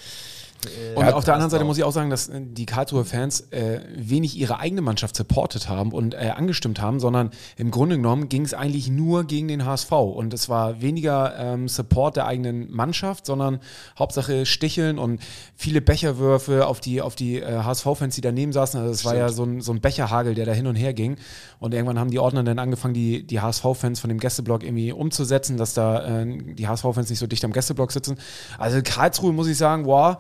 Äh, 0.67 0.95
Und 0.95 1.13
auf 1.13 1.25
der 1.25 1.35
anderen 1.35 1.51
Seite 1.51 1.65
auch. 1.65 1.69
muss 1.69 1.79
ich 1.79 1.85
auch 1.85 1.93
sagen, 1.93 2.11
dass 2.11 2.29
äh, 2.29 2.41
die 2.43 2.67
Karlsruher 2.67 3.05
Fans 3.05 3.41
äh, 3.51 3.81
wenig 3.95 4.37
ihre 4.37 4.59
eigene 4.59 4.81
Mannschaft 4.81 5.17
supportet 5.17 5.69
haben 5.69 5.93
und 5.93 6.15
äh, 6.15 6.33
angestimmt 6.35 6.81
haben, 6.81 7.01
sondern 7.01 7.31
im 7.57 7.71
Grunde 7.71 7.97
genommen 7.97 8.29
ging 8.29 8.45
es 8.45 8.55
eigentlich 8.55 8.89
nur 8.89 9.25
gegen 9.25 9.49
den 9.49 9.65
HSV. 9.65 9.93
Und 9.93 10.35
es 10.35 10.49
war 10.49 10.81
weniger 10.81 11.35
ähm, 11.39 11.69
Support 11.69 12.17
der 12.17 12.27
eigenen 12.27 12.71
Mannschaft, 12.71 13.27
sondern 13.27 13.61
Hauptsache 13.99 14.47
Sticheln 14.47 14.99
und 14.99 15.21
viele 15.55 15.81
Becherwürfe 15.81 16.67
auf 16.67 16.81
die, 16.81 17.01
auf 17.01 17.15
die 17.15 17.41
äh, 17.41 17.63
HSV-Fans, 17.63 18.15
die 18.15 18.21
daneben 18.21 18.53
saßen. 18.53 18.81
Also 18.81 18.93
es 18.93 19.05
war 19.05 19.17
ja 19.17 19.29
so 19.29 19.45
ein, 19.45 19.61
so 19.61 19.73
ein 19.73 19.81
Becherhagel, 19.81 20.35
der 20.35 20.47
da 20.47 20.53
hin 20.53 20.67
und 20.67 20.77
her 20.77 20.95
ging. 20.95 21.17
Und 21.61 21.75
irgendwann 21.75 21.99
haben 21.99 22.11
die 22.11 22.19
Ordner 22.19 22.43
dann 22.45 22.59
angefangen, 22.59 22.95
die, 22.95 23.27
die 23.27 23.41
HSV-Fans 23.41 24.01
von 24.01 24.09
dem 24.09 24.19
Gästeblock 24.19 24.63
irgendwie 24.63 24.93
umzusetzen, 24.93 25.57
dass 25.57 25.75
da 25.75 26.23
äh, 26.23 26.55
die 26.55 26.69
HSV-Fans 26.69 27.11
nicht 27.11 27.19
so 27.19 27.27
dicht 27.27 27.45
am 27.45 27.53
Gästeblock 27.53 27.93
sitzen. 27.93 28.19
Also 28.59 28.81
Karlsruhe 28.83 29.33
muss 29.33 29.47
ich 29.47 29.57
sagen, 29.57 29.87
wow, 29.87 30.17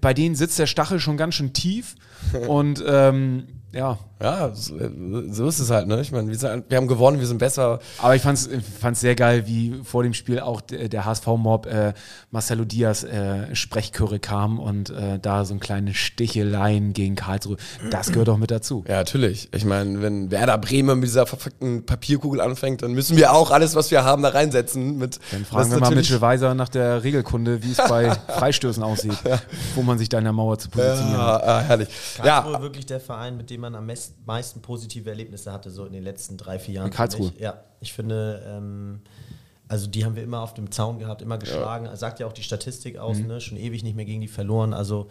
bei 0.00 0.14
denen 0.14 0.34
sitzt 0.34 0.58
der 0.58 0.66
Stachel 0.66 1.00
schon 1.00 1.16
ganz 1.16 1.34
schön 1.34 1.52
tief. 1.52 1.94
und 2.48 2.82
ähm, 2.86 3.46
ja, 3.74 3.98
Ja, 4.22 4.52
so, 4.54 5.48
ist 5.48 5.58
es 5.58 5.70
halt, 5.70 5.86
ne? 5.88 6.00
Ich 6.00 6.12
meine, 6.12 6.30
wir, 6.30 6.76
haben 6.78 6.86
gewonnen, 6.88 7.18
wir 7.20 7.26
sind 7.26 7.38
besser. 7.38 7.80
aber 7.98 8.14
ich 8.14 8.22
fand's 8.22 8.48
fand's 8.80 9.00
sehr 9.00 9.14
geil, 9.16 9.46
wie 9.46 9.80
vor 9.84 10.02
dem 10.02 10.14
Spiel 10.14 10.40
auch 10.40 10.60
der, 10.62 10.88
der 10.88 11.04
HSV-Mob 11.04 11.66
äh, 11.66 11.92
Marcelo 12.30 12.64
Diaz 12.64 13.02
äh, 13.02 13.54
Sprechchöre 13.54 14.20
kam 14.20 14.58
und 14.58 14.90
äh, 14.90 15.18
da 15.18 15.44
so 15.44 15.52
ein 15.54 15.60
kleine 15.60 15.92
Sticheleien 15.94 16.92
gegen 16.92 17.16
Karlsruhe. 17.16 17.56
Das 17.90 18.12
gehört 18.12 18.28
doch 18.28 18.38
mit 18.38 18.50
dazu. 18.50 18.84
Ja, 18.88 18.96
natürlich. 18.96 19.48
Ich 19.52 19.64
meine, 19.64 20.00
wenn 20.00 20.30
Werder 20.30 20.58
Bremen 20.58 21.00
mit 21.00 21.08
dieser 21.08 21.26
verfickten 21.26 21.84
Papierkugel 21.84 22.40
anfängt, 22.40 22.82
dann 22.82 22.92
müssen 22.92 23.16
wir 23.16 23.32
auch 23.32 23.50
alles, 23.50 23.74
was 23.74 23.90
wir 23.90 24.04
haben, 24.04 24.22
da 24.22 24.30
reinsetzen. 24.30 24.96
Mit, 24.96 25.18
Dann 25.32 25.44
fragen 25.44 25.70
wir 25.70 25.76
mal 25.76 25.80
natürlich- 25.80 26.08
Mitchell 26.10 26.20
Weiser 26.20 26.54
nach 26.54 26.68
der 26.68 27.02
Regelkunde, 27.02 27.62
wie 27.62 27.72
es 27.72 27.76
bei 27.78 28.10
Freistößen 28.28 28.82
aussieht, 28.82 29.18
wo 29.74 29.82
man 29.82 29.98
sich 29.98 30.08
da 30.08 30.18
in 30.18 30.24
der 30.24 30.32
Mauer 30.32 30.58
zu 30.58 30.68
positionieren 30.70 31.18
hat. 31.20 31.42
Ja, 31.42 31.48
ah, 31.48 31.60
herrlich. 31.60 31.88
Karlsruhe 32.16 32.52
Ja, 32.54 32.62
wirklich 32.62 32.86
der 32.86 33.00
Verein, 33.00 33.36
mit 33.36 33.50
dem 33.50 33.63
man 33.72 33.74
am 33.74 33.86
meisten 34.26 34.60
positive 34.62 35.08
Erlebnisse 35.10 35.52
hatte, 35.52 35.70
so 35.70 35.84
in 35.86 35.92
den 35.92 36.02
letzten 36.04 36.36
drei, 36.36 36.58
vier 36.58 36.74
Jahren. 36.74 36.90
Karlsruhe. 36.90 37.28
finde 37.28 37.36
Ich. 37.36 37.40
Ja, 37.40 37.60
ich 37.80 37.92
finde, 37.92 38.42
ähm, 38.46 39.00
also 39.68 39.86
die 39.86 40.04
haben 40.04 40.14
wir 40.16 40.22
immer 40.22 40.40
auf 40.40 40.54
dem 40.54 40.70
Zaun 40.70 40.98
gehabt, 40.98 41.22
immer 41.22 41.38
geschlagen. 41.38 41.88
Sagt 41.96 42.20
ja 42.20 42.26
auch 42.26 42.32
die 42.32 42.42
Statistik 42.42 42.98
aus, 42.98 43.18
Mhm. 43.18 43.26
ne? 43.26 43.40
schon 43.40 43.58
ewig 43.58 43.82
nicht 43.82 43.96
mehr 43.96 44.04
gegen 44.04 44.20
die 44.20 44.28
verloren. 44.28 44.74
Also 44.74 45.08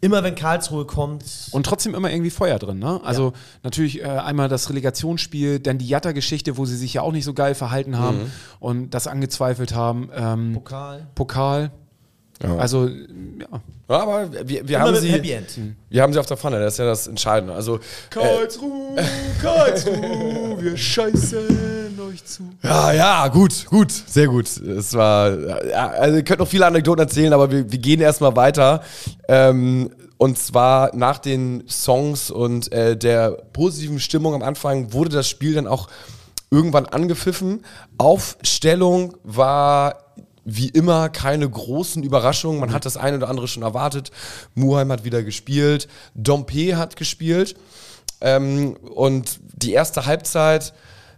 immer 0.00 0.22
wenn 0.22 0.34
Karlsruhe 0.34 0.84
kommt, 0.86 1.24
Und 1.52 1.64
trotzdem 1.66 1.94
immer 1.94 2.10
irgendwie 2.10 2.30
Feuer 2.30 2.58
drin, 2.58 2.78
ne? 2.78 3.00
Also 3.04 3.32
natürlich 3.62 4.00
äh, 4.00 4.04
einmal 4.04 4.48
das 4.48 4.68
Relegationsspiel, 4.68 5.60
dann 5.60 5.78
die 5.78 5.86
Jatta-Geschichte, 5.88 6.56
wo 6.58 6.64
sie 6.66 6.76
sich 6.76 6.94
ja 6.94 7.02
auch 7.02 7.12
nicht 7.12 7.24
so 7.24 7.32
geil 7.34 7.54
verhalten 7.54 7.96
haben 7.98 8.18
Mhm. 8.24 8.30
und 8.60 8.90
das 8.90 9.06
angezweifelt 9.06 9.74
haben. 9.74 10.10
Ähm, 10.14 10.52
Pokal. 10.54 11.06
Pokal. 11.14 11.70
Also, 12.42 12.88
ja. 12.88 13.46
ja, 13.88 13.96
aber 14.00 14.32
wir, 14.32 14.68
wir, 14.68 14.76
Immer 14.76 14.80
haben 14.80 14.96
sie, 14.96 15.08
Happy 15.08 15.32
End. 15.32 15.58
wir 15.88 16.02
haben 16.02 16.12
sie 16.12 16.18
auf 16.18 16.26
der 16.26 16.36
Pfanne, 16.36 16.60
das 16.60 16.74
ist 16.74 16.78
ja 16.78 16.86
das 16.86 17.06
Entscheidende. 17.06 17.54
Also, 17.54 17.78
Karlsruhe, 18.10 18.96
Karlsruhe, 19.40 20.56
wir 20.60 20.76
scheißen 20.76 21.98
euch 22.14 22.24
zu. 22.24 22.42
ja, 22.62 22.92
ja, 22.92 23.28
gut, 23.28 23.66
gut, 23.66 23.92
sehr 23.92 24.26
gut. 24.26 24.46
Es 24.56 24.94
war, 24.94 25.30
ja, 25.68 25.88
also 25.88 26.16
ihr 26.16 26.24
könnt 26.24 26.40
noch 26.40 26.48
viele 26.48 26.66
Anekdoten 26.66 27.00
erzählen, 27.00 27.32
aber 27.32 27.50
wir, 27.50 27.70
wir 27.70 27.78
gehen 27.78 28.00
erstmal 28.00 28.34
weiter. 28.36 28.82
Ähm, 29.28 29.90
und 30.16 30.38
zwar 30.38 30.94
nach 30.94 31.18
den 31.18 31.64
Songs 31.68 32.30
und 32.30 32.72
äh, 32.72 32.96
der 32.96 33.30
positiven 33.52 34.00
Stimmung 34.00 34.34
am 34.34 34.42
Anfang 34.42 34.92
wurde 34.92 35.10
das 35.10 35.28
Spiel 35.28 35.54
dann 35.54 35.66
auch 35.66 35.88
irgendwann 36.50 36.86
angepfiffen. 36.86 37.64
Aufstellung 37.98 39.16
war 39.24 40.03
wie 40.44 40.68
immer 40.68 41.08
keine 41.08 41.48
großen 41.48 42.02
Überraschungen. 42.02 42.60
Man 42.60 42.72
hat 42.72 42.84
das 42.84 42.96
eine 42.96 43.16
oder 43.16 43.28
andere 43.28 43.48
schon 43.48 43.62
erwartet. 43.62 44.10
Muheim 44.54 44.92
hat 44.92 45.04
wieder 45.04 45.22
gespielt. 45.22 45.88
Dompe 46.14 46.76
hat 46.76 46.96
gespielt. 46.96 47.56
Ähm, 48.20 48.76
und 48.94 49.40
die 49.54 49.72
erste 49.72 50.06
Halbzeit 50.06 50.74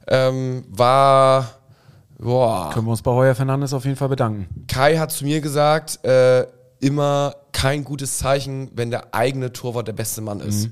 ähm, 0.08 0.64
war. 0.68 1.50
Boah, 2.18 2.70
Können 2.72 2.86
wir 2.86 2.92
uns 2.92 3.02
bei 3.02 3.10
Heuer 3.10 3.34
Fernandes 3.34 3.74
auf 3.74 3.84
jeden 3.84 3.96
Fall 3.96 4.08
bedanken. 4.08 4.64
Kai 4.68 4.96
hat 4.96 5.12
zu 5.12 5.24
mir 5.24 5.42
gesagt, 5.42 6.02
äh, 6.04 6.46
immer 6.80 7.34
kein 7.52 7.84
gutes 7.84 8.18
Zeichen, 8.18 8.70
wenn 8.74 8.90
der 8.90 9.14
eigene 9.14 9.52
Torwart 9.52 9.88
der 9.88 9.92
beste 9.92 10.22
Mann 10.22 10.40
ist. 10.40 10.70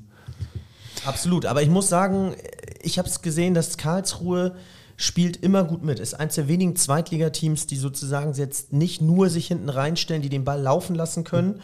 Absolut, 1.04 1.44
aber 1.44 1.60
ich 1.60 1.68
muss 1.68 1.88
sagen, 1.88 2.34
ich 2.80 2.98
habe 2.98 3.08
es 3.08 3.20
gesehen, 3.20 3.52
dass 3.52 3.76
Karlsruhe 3.76 4.54
spielt 4.96 5.36
immer 5.36 5.64
gut 5.64 5.82
mit. 5.82 5.98
Ist 5.98 6.14
eins 6.14 6.36
der 6.36 6.48
wenigen 6.48 6.76
Zweitligateams, 6.76 7.66
die 7.66 7.76
sozusagen 7.76 8.32
jetzt 8.34 8.72
nicht 8.72 9.02
nur 9.02 9.28
sich 9.28 9.48
hinten 9.48 9.68
reinstellen, 9.68 10.22
die 10.22 10.28
den 10.28 10.44
Ball 10.44 10.60
laufen 10.60 10.94
lassen 10.94 11.24
können. 11.24 11.60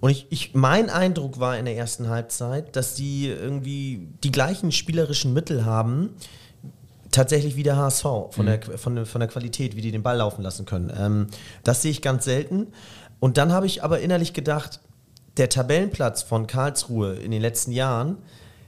Und 0.00 0.10
ich, 0.10 0.26
ich, 0.30 0.54
mein 0.54 0.90
Eindruck 0.90 1.40
war 1.40 1.56
in 1.56 1.64
der 1.64 1.76
ersten 1.76 2.08
Halbzeit, 2.08 2.76
dass 2.76 2.94
die 2.94 3.26
irgendwie 3.28 4.08
die 4.22 4.30
gleichen 4.30 4.70
spielerischen 4.70 5.32
Mittel 5.32 5.64
haben, 5.64 6.10
tatsächlich 7.10 7.56
wie 7.56 7.62
der 7.62 7.76
HSV, 7.76 8.02
von, 8.30 8.46
der, 8.46 8.60
von, 8.76 9.06
von 9.06 9.20
der 9.20 9.28
Qualität, 9.28 9.76
wie 9.76 9.80
die 9.80 9.92
den 9.92 10.02
Ball 10.02 10.18
laufen 10.18 10.42
lassen 10.42 10.66
können. 10.66 10.92
Ähm, 10.96 11.28
das 11.62 11.80
sehe 11.80 11.90
ich 11.90 12.02
ganz 12.02 12.24
selten. 12.24 12.66
Und 13.20 13.38
dann 13.38 13.52
habe 13.52 13.66
ich 13.66 13.82
aber 13.82 14.00
innerlich 14.00 14.34
gedacht, 14.34 14.80
der 15.36 15.48
Tabellenplatz 15.48 16.22
von 16.22 16.46
Karlsruhe 16.46 17.14
in 17.14 17.30
den 17.30 17.40
letzten 17.40 17.72
Jahren, 17.72 18.18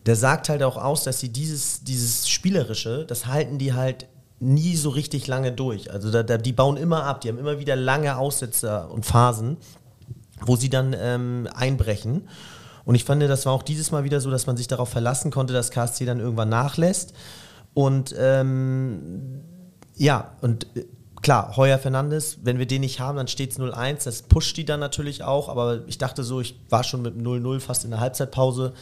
der 0.06 0.16
sagt 0.16 0.48
halt 0.48 0.62
auch 0.62 0.76
aus, 0.76 1.04
dass 1.04 1.20
sie 1.20 1.30
dieses, 1.30 1.82
dieses 1.82 2.28
Spielerische, 2.28 3.04
das 3.06 3.26
halten 3.26 3.58
die 3.58 3.75
halt 3.75 4.06
nie 4.38 4.76
so 4.76 4.90
richtig 4.90 5.26
lange 5.26 5.52
durch. 5.52 5.90
Also 5.90 6.10
da, 6.10 6.22
da, 6.22 6.38
die 6.38 6.52
bauen 6.52 6.76
immer 6.76 7.04
ab, 7.04 7.22
die 7.22 7.28
haben 7.28 7.38
immer 7.38 7.58
wieder 7.58 7.75
lange 7.75 8.16
Aussetzer 8.16 8.90
und 8.90 9.06
Phasen 9.06 9.56
wo 10.44 10.56
sie 10.56 10.68
dann 10.68 10.94
ähm, 10.98 11.48
einbrechen. 11.54 12.28
Und 12.84 12.94
ich 12.94 13.04
fand, 13.04 13.22
das 13.22 13.46
war 13.46 13.52
auch 13.52 13.62
dieses 13.62 13.90
Mal 13.90 14.04
wieder 14.04 14.20
so, 14.20 14.30
dass 14.30 14.46
man 14.46 14.56
sich 14.56 14.68
darauf 14.68 14.88
verlassen 14.88 15.30
konnte, 15.30 15.52
dass 15.52 15.70
KSC 15.70 16.04
dann 16.04 16.20
irgendwann 16.20 16.48
nachlässt. 16.48 17.14
Und 17.75 18.14
ähm, 18.18 19.40
ja, 19.96 20.32
und 20.40 20.66
äh, 20.76 20.84
klar, 21.20 21.56
Heuer 21.56 21.78
Fernandes, 21.78 22.38
wenn 22.42 22.58
wir 22.58 22.66
den 22.66 22.82
nicht 22.82 23.00
haben, 23.00 23.16
dann 23.16 23.28
steht 23.28 23.52
es 23.52 23.58
0-1. 23.58 24.04
Das 24.04 24.22
pusht 24.22 24.56
die 24.56 24.64
dann 24.64 24.80
natürlich 24.80 25.25
auch. 25.25 25.48
Aber 25.48 25.80
ich 25.86 25.98
dachte 25.98 26.22
so, 26.22 26.40
ich 26.40 26.60
war 26.68 26.84
schon 26.84 27.02
mit 27.02 27.16
0-0 27.16 27.60
fast 27.60 27.84
in 27.84 27.90
der 27.90 28.00
Halbzeitpause, 28.00 28.72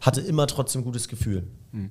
hatte 0.00 0.20
immer 0.20 0.46
trotzdem 0.46 0.84
gutes 0.84 1.08
Gefühl. 1.08 1.44
Hm. 1.72 1.90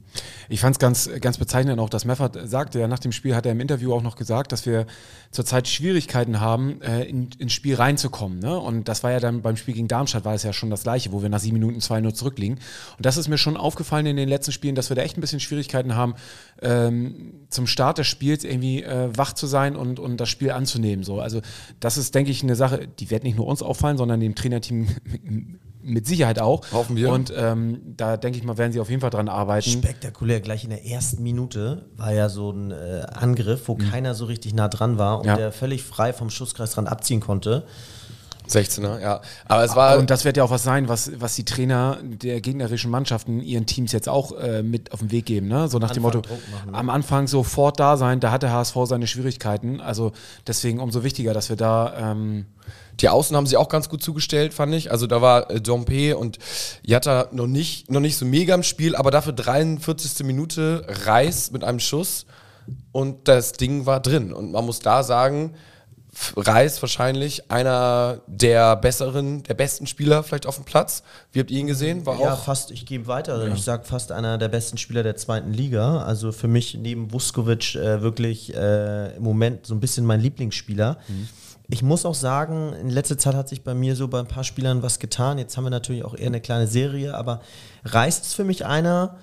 Ich 0.49 0.59
fand 0.59 0.75
es 0.75 0.79
ganz, 0.79 1.09
ganz 1.21 1.37
bezeichnend 1.37 1.79
auch, 1.79 1.89
dass 1.89 2.05
Meffert 2.05 2.37
sagte, 2.49 2.79
ja, 2.79 2.87
nach 2.87 2.99
dem 2.99 3.11
Spiel 3.11 3.35
hat 3.35 3.45
er 3.45 3.51
im 3.51 3.59
Interview 3.59 3.93
auch 3.93 4.01
noch 4.01 4.15
gesagt, 4.15 4.51
dass 4.51 4.65
wir 4.65 4.87
zurzeit 5.31 5.67
Schwierigkeiten 5.67 6.39
haben, 6.39 6.81
äh, 6.81 7.03
in, 7.03 7.29
ins 7.37 7.53
Spiel 7.53 7.75
reinzukommen. 7.75 8.39
Ne? 8.39 8.57
Und 8.57 8.87
das 8.87 9.03
war 9.03 9.11
ja 9.11 9.19
dann 9.19 9.41
beim 9.41 9.55
Spiel 9.55 9.75
gegen 9.75 9.87
Darmstadt, 9.87 10.25
war 10.25 10.33
es 10.33 10.43
ja 10.43 10.51
schon 10.51 10.69
das 10.69 10.83
Gleiche, 10.83 11.11
wo 11.11 11.21
wir 11.21 11.29
nach 11.29 11.39
sieben 11.39 11.59
Minuten 11.59 11.79
2-0 11.79 12.13
zurückliegen. 12.13 12.59
Und 12.97 13.05
das 13.05 13.17
ist 13.17 13.27
mir 13.27 13.37
schon 13.37 13.55
aufgefallen 13.55 14.07
in 14.07 14.15
den 14.15 14.29
letzten 14.29 14.51
Spielen, 14.51 14.73
dass 14.73 14.89
wir 14.89 14.95
da 14.95 15.03
echt 15.03 15.17
ein 15.17 15.21
bisschen 15.21 15.39
Schwierigkeiten 15.39 15.95
haben, 15.95 16.15
ähm, 16.61 17.33
zum 17.49 17.67
Start 17.67 17.99
des 17.99 18.07
Spiels 18.07 18.43
irgendwie 18.43 18.83
äh, 18.83 19.15
wach 19.15 19.33
zu 19.33 19.45
sein 19.45 19.75
und, 19.75 19.99
und 19.99 20.17
das 20.17 20.29
Spiel 20.29 20.51
anzunehmen. 20.51 21.03
So. 21.03 21.19
Also 21.21 21.41
das 21.79 21.97
ist, 21.97 22.15
denke 22.15 22.31
ich, 22.31 22.41
eine 22.41 22.55
Sache, 22.55 22.87
die 22.87 23.11
wird 23.11 23.23
nicht 23.23 23.37
nur 23.37 23.45
uns 23.45 23.61
auffallen, 23.61 23.97
sondern 23.97 24.19
dem 24.19 24.33
Trainerteam 24.33 24.87
mit 25.87 26.05
Sicherheit 26.07 26.39
auch. 26.39 26.63
Hoffen 26.71 26.95
wir. 26.95 27.11
Und 27.11 27.33
ähm, 27.35 27.81
da 27.97 28.17
denke 28.17 28.37
ich 28.37 28.43
mal, 28.43 28.57
werden 28.57 28.71
sie 28.71 28.79
auf 28.79 28.89
jeden 28.89 29.01
Fall 29.01 29.09
dran 29.09 29.29
arbeiten. 29.29 29.69
Spektakulär. 29.69 30.41
Gleich 30.41 30.63
in 30.63 30.69
der 30.69 30.85
ersten 30.85 31.23
Minute 31.23 31.85
war 31.95 32.13
ja 32.13 32.29
so 32.29 32.51
ein 32.51 32.71
äh, 32.71 33.05
Angriff, 33.13 33.67
wo 33.67 33.75
mhm. 33.75 33.89
keiner 33.89 34.13
so 34.13 34.25
richtig 34.25 34.53
nah 34.53 34.67
dran 34.67 34.97
war 34.97 35.19
und 35.19 35.25
ja. 35.25 35.35
der 35.35 35.51
völlig 35.51 35.83
frei 35.83 36.13
vom 36.13 36.29
Schusskreis 36.29 36.71
dran 36.71 36.87
abziehen 36.87 37.19
konnte. 37.19 37.65
16er, 38.49 38.99
ja. 38.99 39.21
Aber 39.45 39.63
es 39.63 39.75
war. 39.75 39.97
Und 39.97 40.09
das 40.09 40.25
wird 40.25 40.37
ja 40.37 40.43
auch 40.43 40.49
was 40.49 40.63
sein, 40.63 40.87
was, 40.87 41.11
was 41.19 41.35
die 41.35 41.45
Trainer 41.45 41.97
der 42.01 42.41
gegnerischen 42.41 42.89
Mannschaften 42.89 43.41
ihren 43.41 43.65
Teams 43.65 43.91
jetzt 43.91 44.07
auch 44.07 44.31
äh, 44.37 44.63
mit 44.63 44.93
auf 44.93 44.99
den 44.99 45.11
Weg 45.11 45.25
geben. 45.25 45.47
Ne? 45.47 45.67
So 45.67 45.79
nach 45.79 45.91
dem 45.91 46.03
Motto, 46.03 46.19
machen, 46.19 46.71
ne? 46.71 46.77
am 46.77 46.89
Anfang 46.89 47.27
sofort 47.27 47.79
da 47.79 47.97
sein, 47.97 48.19
da 48.19 48.31
hat 48.31 48.43
der 48.43 48.51
HSV 48.51 48.75
seine 48.85 49.07
Schwierigkeiten. 49.07 49.81
Also 49.81 50.13
deswegen 50.45 50.79
umso 50.79 51.03
wichtiger, 51.03 51.33
dass 51.33 51.49
wir 51.49 51.55
da. 51.55 52.13
Ähm 52.13 52.45
die 52.99 53.09
Außen 53.09 53.35
haben 53.35 53.47
sie 53.47 53.57
auch 53.57 53.69
ganz 53.69 53.89
gut 53.89 54.03
zugestellt, 54.03 54.53
fand 54.53 54.73
ich. 54.73 54.91
Also 54.91 55.07
da 55.07 55.21
war 55.21 55.49
äh, 55.51 55.61
Dompe 55.61 56.17
und 56.17 56.39
Jatta 56.83 57.27
noch 57.31 57.47
nicht, 57.47 57.91
noch 57.91 57.99
nicht 57.99 58.17
so 58.17 58.25
mega 58.25 58.55
im 58.55 58.63
Spiel, 58.63 58.95
aber 58.95 59.11
dafür 59.11 59.33
43. 59.33 60.25
Minute 60.25 60.85
Reis 61.05 61.51
mit 61.51 61.63
einem 61.63 61.79
Schuss 61.79 62.25
und 62.91 63.27
das 63.27 63.53
Ding 63.53 63.85
war 63.85 63.99
drin. 63.99 64.33
Und 64.33 64.51
man 64.51 64.65
muss 64.65 64.79
da 64.79 65.03
sagen, 65.03 65.53
Reis 66.35 66.81
wahrscheinlich 66.81 67.51
einer 67.51 68.21
der 68.25 68.75
besseren, 68.75 69.43
der 69.43 69.53
besten 69.53 69.85
Spieler 69.85 70.23
vielleicht 70.23 70.47
auf 70.47 70.55
dem 70.55 70.65
Platz. 70.65 71.03
Wie 71.31 71.39
habt 71.39 71.51
ihr 71.51 71.59
ihn 71.59 71.67
gesehen? 71.67 72.07
War 72.07 72.19
ja, 72.19 72.33
auch 72.33 72.43
fast, 72.43 72.71
ich 72.71 72.87
gehe 72.87 73.05
weiter. 73.05 73.45
Ja. 73.45 73.53
Ich 73.53 73.61
sage 73.61 73.83
fast 73.83 74.11
einer 74.11 74.39
der 74.39 74.47
besten 74.47 74.79
Spieler 74.79 75.03
der 75.03 75.15
zweiten 75.15 75.53
Liga. 75.53 76.01
Also 76.01 76.31
für 76.31 76.47
mich 76.47 76.73
neben 76.73 77.13
Vuskovic 77.13 77.75
äh, 77.75 78.01
wirklich 78.01 78.55
äh, 78.55 79.15
im 79.15 79.23
Moment 79.23 79.67
so 79.67 79.75
ein 79.75 79.79
bisschen 79.79 80.05
mein 80.05 80.19
Lieblingsspieler. 80.19 80.97
Mhm 81.07 81.29
ich 81.69 81.83
muss 81.83 82.05
auch 82.05 82.15
sagen, 82.15 82.73
in 82.73 82.89
letzter 82.89 83.17
Zeit 83.17 83.35
hat 83.35 83.49
sich 83.49 83.63
bei 83.63 83.73
mir 83.73 83.95
so 83.95 84.07
bei 84.07 84.19
ein 84.19 84.27
paar 84.27 84.43
Spielern 84.43 84.83
was 84.83 84.99
getan. 84.99 85.37
Jetzt 85.37 85.57
haben 85.57 85.65
wir 85.65 85.69
natürlich 85.69 86.05
auch 86.05 86.15
eher 86.15 86.27
eine 86.27 86.39
kleine 86.39 86.67
Serie, 86.67 87.13
aber 87.13 87.41
Reis 87.83 88.19
ist 88.19 88.35
für 88.35 88.45
mich 88.45 88.65
einer, 88.65 89.17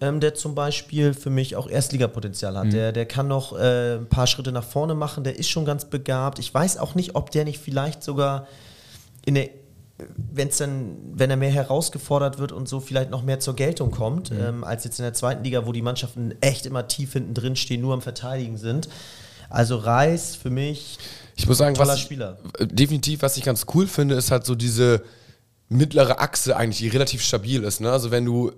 ähm, 0.00 0.20
der 0.20 0.34
zum 0.34 0.54
Beispiel 0.54 1.14
für 1.14 1.30
mich 1.30 1.56
auch 1.56 1.68
Erstligapotenzial 1.68 2.56
hat. 2.56 2.66
Mhm. 2.66 2.70
Der, 2.70 2.92
der 2.92 3.06
kann 3.06 3.26
noch 3.26 3.58
äh, 3.58 3.96
ein 3.96 4.08
paar 4.08 4.26
Schritte 4.26 4.52
nach 4.52 4.64
vorne 4.64 4.94
machen, 4.94 5.24
der 5.24 5.38
ist 5.38 5.48
schon 5.48 5.64
ganz 5.64 5.86
begabt. 5.86 6.38
Ich 6.38 6.52
weiß 6.52 6.76
auch 6.76 6.94
nicht, 6.94 7.14
ob 7.14 7.30
der 7.30 7.44
nicht 7.44 7.58
vielleicht 7.58 8.02
sogar 8.02 8.46
in 9.24 9.34
der 9.34 9.48
wenn's 10.32 10.58
dann, 10.58 10.96
wenn 11.14 11.30
er 11.30 11.36
mehr 11.36 11.50
herausgefordert 11.50 12.38
wird 12.38 12.52
und 12.52 12.68
so 12.68 12.78
vielleicht 12.78 13.10
noch 13.10 13.22
mehr 13.22 13.40
zur 13.40 13.56
Geltung 13.56 13.90
kommt, 13.90 14.30
mhm. 14.30 14.40
ähm, 14.40 14.64
als 14.64 14.84
jetzt 14.84 15.00
in 15.00 15.02
der 15.02 15.14
zweiten 15.14 15.42
Liga, 15.42 15.66
wo 15.66 15.72
die 15.72 15.82
Mannschaften 15.82 16.34
echt 16.40 16.66
immer 16.66 16.86
tief 16.86 17.14
hinten 17.14 17.34
drin 17.34 17.56
stehen, 17.56 17.80
nur 17.80 17.94
am 17.94 18.02
Verteidigen 18.02 18.58
sind. 18.58 18.88
Also 19.48 19.76
Reis 19.76 20.36
für 20.36 20.50
mich 20.50 20.98
ich 21.38 21.46
muss 21.46 21.58
sagen, 21.58 21.78
was 21.78 21.96
ich, 21.96 22.08
definitiv, 22.60 23.22
was 23.22 23.36
ich 23.36 23.44
ganz 23.44 23.64
cool 23.72 23.86
finde, 23.86 24.16
ist 24.16 24.32
halt 24.32 24.44
so 24.44 24.56
diese 24.56 25.02
mittlere 25.68 26.20
Achse 26.20 26.56
eigentlich, 26.56 26.78
die 26.78 26.88
relativ 26.88 27.22
stabil 27.22 27.62
ist. 27.62 27.80
Ne? 27.80 27.92
Also 27.92 28.10
wenn 28.10 28.24
du 28.24 28.52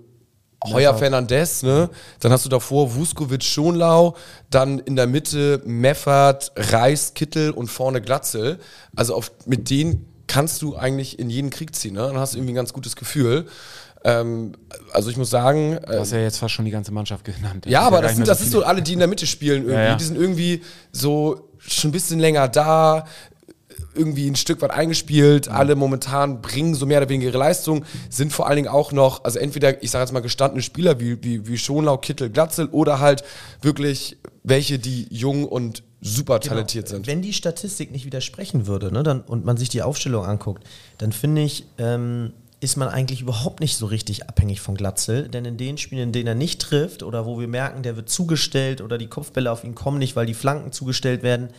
Heuer 0.65 0.93
Fernandez, 0.95 1.63
ne? 1.63 1.89
Dann 2.19 2.31
hast 2.31 2.45
du 2.45 2.49
davor 2.49 2.95
Vuskovic 2.95 3.43
Schonlau, 3.43 4.15
dann 4.51 4.77
in 4.79 4.95
der 4.95 5.07
Mitte 5.07 5.61
Meffert, 5.65 6.51
Reis, 6.55 7.15
Kittel 7.15 7.49
und 7.49 7.67
vorne 7.67 7.99
Glatzel. 7.99 8.59
Also 8.95 9.15
auf, 9.15 9.31
mit 9.47 9.71
denen 9.71 10.05
kannst 10.27 10.61
du 10.61 10.75
eigentlich 10.75 11.17
in 11.17 11.31
jeden 11.31 11.49
Krieg 11.49 11.75
ziehen, 11.75 11.95
ne? 11.95 12.01
Dann 12.01 12.17
hast 12.17 12.33
du 12.33 12.37
irgendwie 12.37 12.53
ein 12.53 12.55
ganz 12.55 12.73
gutes 12.73 12.95
Gefühl. 12.95 13.47
Ähm, 14.03 14.53
also 14.93 15.09
ich 15.09 15.17
muss 15.17 15.29
sagen. 15.29 15.79
Du 15.85 15.99
hast 15.99 16.11
ja 16.11 16.19
jetzt 16.19 16.37
fast 16.37 16.53
schon 16.53 16.65
die 16.65 16.71
ganze 16.71 16.91
Mannschaft 16.91 17.23
genannt. 17.23 17.65
Ja, 17.67 17.81
aber 17.81 17.97
ja 17.97 18.01
das, 18.03 18.15
sind, 18.15 18.27
das 18.27 18.41
ist 18.41 18.51
so 18.51 18.63
alle, 18.63 18.81
die 18.81 18.93
in 18.93 18.99
der 18.99 19.07
Mitte 19.07 19.27
spielen 19.27 19.63
irgendwie. 19.63 19.73
Ja, 19.73 19.83
ja. 19.89 19.95
Die 19.95 20.03
sind 20.03 20.17
irgendwie 20.17 20.61
so 20.91 21.49
schon 21.59 21.89
ein 21.89 21.91
bisschen 21.93 22.19
länger 22.19 22.47
da, 22.47 23.05
irgendwie 23.93 24.27
ein 24.27 24.35
Stück 24.35 24.61
weit 24.61 24.71
eingespielt. 24.71 25.47
Mhm. 25.47 25.55
Alle 25.55 25.75
momentan 25.75 26.41
bringen 26.41 26.75
so 26.75 26.85
mehr 26.85 26.99
oder 26.99 27.09
weniger 27.09 27.29
ihre 27.29 27.37
Leistung, 27.37 27.85
sind 28.09 28.31
vor 28.33 28.47
allen 28.47 28.57
Dingen 28.57 28.67
auch 28.67 28.91
noch, 28.91 29.23
also 29.23 29.39
entweder, 29.39 29.83
ich 29.83 29.91
sage 29.91 30.03
jetzt 30.03 30.13
mal, 30.13 30.21
gestandene 30.21 30.61
Spieler 30.61 30.99
wie, 30.99 31.23
wie, 31.23 31.47
wie 31.47 31.57
Schonlau, 31.57 31.97
Kittel, 31.97 32.29
Glatzel 32.29 32.67
oder 32.67 32.99
halt 32.99 33.23
wirklich 33.61 34.17
welche, 34.43 34.79
die 34.79 35.07
jung 35.11 35.45
und 35.45 35.83
super 36.01 36.39
genau. 36.39 36.55
talentiert 36.55 36.85
genau. 36.87 36.97
sind. 36.97 37.07
Wenn 37.07 37.21
die 37.21 37.33
Statistik 37.33 37.91
nicht 37.91 38.05
widersprechen 38.05 38.65
würde 38.65 38.91
ne, 38.91 39.03
dann, 39.03 39.21
und 39.21 39.45
man 39.45 39.57
sich 39.57 39.69
die 39.69 39.83
Aufstellung 39.83 40.25
anguckt, 40.25 40.63
dann 40.97 41.11
finde 41.11 41.43
ich, 41.43 41.65
ähm, 41.77 42.33
ist 42.61 42.77
man 42.77 42.87
eigentlich 42.87 43.21
überhaupt 43.21 43.59
nicht 43.59 43.75
so 43.75 43.87
richtig 43.87 44.29
abhängig 44.29 44.61
von 44.61 44.75
Glatzel. 44.75 45.27
Denn 45.27 45.45
in 45.45 45.57
den 45.57 45.79
Spielen, 45.79 46.03
in 46.03 46.11
denen 46.11 46.27
er 46.27 46.35
nicht 46.35 46.61
trifft 46.61 47.01
oder 47.01 47.25
wo 47.25 47.39
wir 47.39 47.47
merken, 47.47 47.81
der 47.81 47.95
wird 47.95 48.07
zugestellt 48.07 48.81
oder 48.81 48.99
die 48.99 49.07
Kopfbälle 49.07 49.51
auf 49.51 49.63
ihn 49.63 49.73
kommen 49.73 49.97
nicht, 49.97 50.15
weil 50.15 50.27
die 50.27 50.35
Flanken 50.35 50.71
zugestellt 50.71 51.23
werden, 51.23 51.49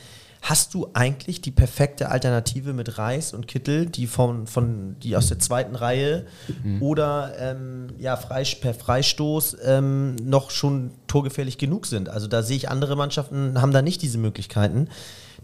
hast 0.42 0.74
du 0.74 0.90
eigentlich 0.92 1.40
die 1.40 1.50
perfekte 1.50 2.08
Alternative 2.08 2.72
mit 2.72 2.98
Reis 2.98 3.34
und 3.34 3.48
Kittel, 3.48 3.86
die, 3.86 4.06
von, 4.06 4.46
von, 4.46 4.96
die 5.00 5.16
aus 5.16 5.26
der 5.26 5.40
zweiten 5.40 5.74
Reihe 5.74 6.26
mhm. 6.62 6.82
oder 6.82 7.32
ähm, 7.38 7.88
ja, 7.98 8.16
per 8.16 8.74
Freistoß 8.74 9.56
ähm, 9.64 10.16
noch 10.16 10.50
schon 10.50 10.92
torgefährlich 11.08 11.58
genug 11.58 11.86
sind. 11.86 12.08
Also 12.08 12.28
da 12.28 12.42
sehe 12.42 12.56
ich 12.56 12.68
andere 12.68 12.96
Mannschaften 12.96 13.60
haben 13.60 13.72
da 13.72 13.82
nicht 13.82 14.02
diese 14.02 14.18
Möglichkeiten. 14.18 14.88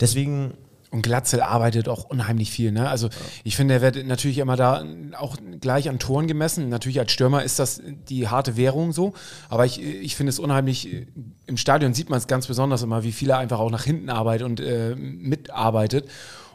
Deswegen 0.00 0.54
und 0.90 1.02
Glatzel 1.02 1.40
arbeitet 1.40 1.88
auch 1.88 2.04
unheimlich 2.04 2.50
viel. 2.50 2.72
Ne? 2.72 2.88
Also 2.88 3.08
ja. 3.08 3.14
ich 3.44 3.56
finde, 3.56 3.74
er 3.74 3.82
wird 3.82 4.06
natürlich 4.06 4.38
immer 4.38 4.56
da 4.56 4.84
auch 5.18 5.36
gleich 5.60 5.88
an 5.88 5.98
Toren 5.98 6.26
gemessen. 6.26 6.68
Natürlich 6.68 6.98
als 6.98 7.12
Stürmer 7.12 7.42
ist 7.42 7.58
das 7.58 7.82
die 8.08 8.28
harte 8.28 8.56
Währung 8.56 8.92
so. 8.92 9.12
Aber 9.48 9.66
ich, 9.66 9.82
ich 9.82 10.16
finde 10.16 10.30
es 10.30 10.38
unheimlich, 10.38 11.06
im 11.46 11.56
Stadion 11.56 11.92
sieht 11.94 12.08
man 12.08 12.18
es 12.18 12.26
ganz 12.26 12.46
besonders 12.46 12.82
immer, 12.82 13.02
wie 13.04 13.12
viel 13.12 13.30
er 13.30 13.38
einfach 13.38 13.58
auch 13.58 13.70
nach 13.70 13.84
hinten 13.84 14.08
arbeitet 14.08 14.46
und 14.46 14.60
äh, 14.60 14.94
mitarbeitet. 14.94 16.08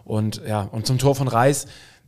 Und 0.03 0.41
ja, 0.47 0.61
und 0.63 0.87
zum 0.87 0.97
Tor 0.97 1.15
von 1.15 1.27
Reis, 1.27 1.67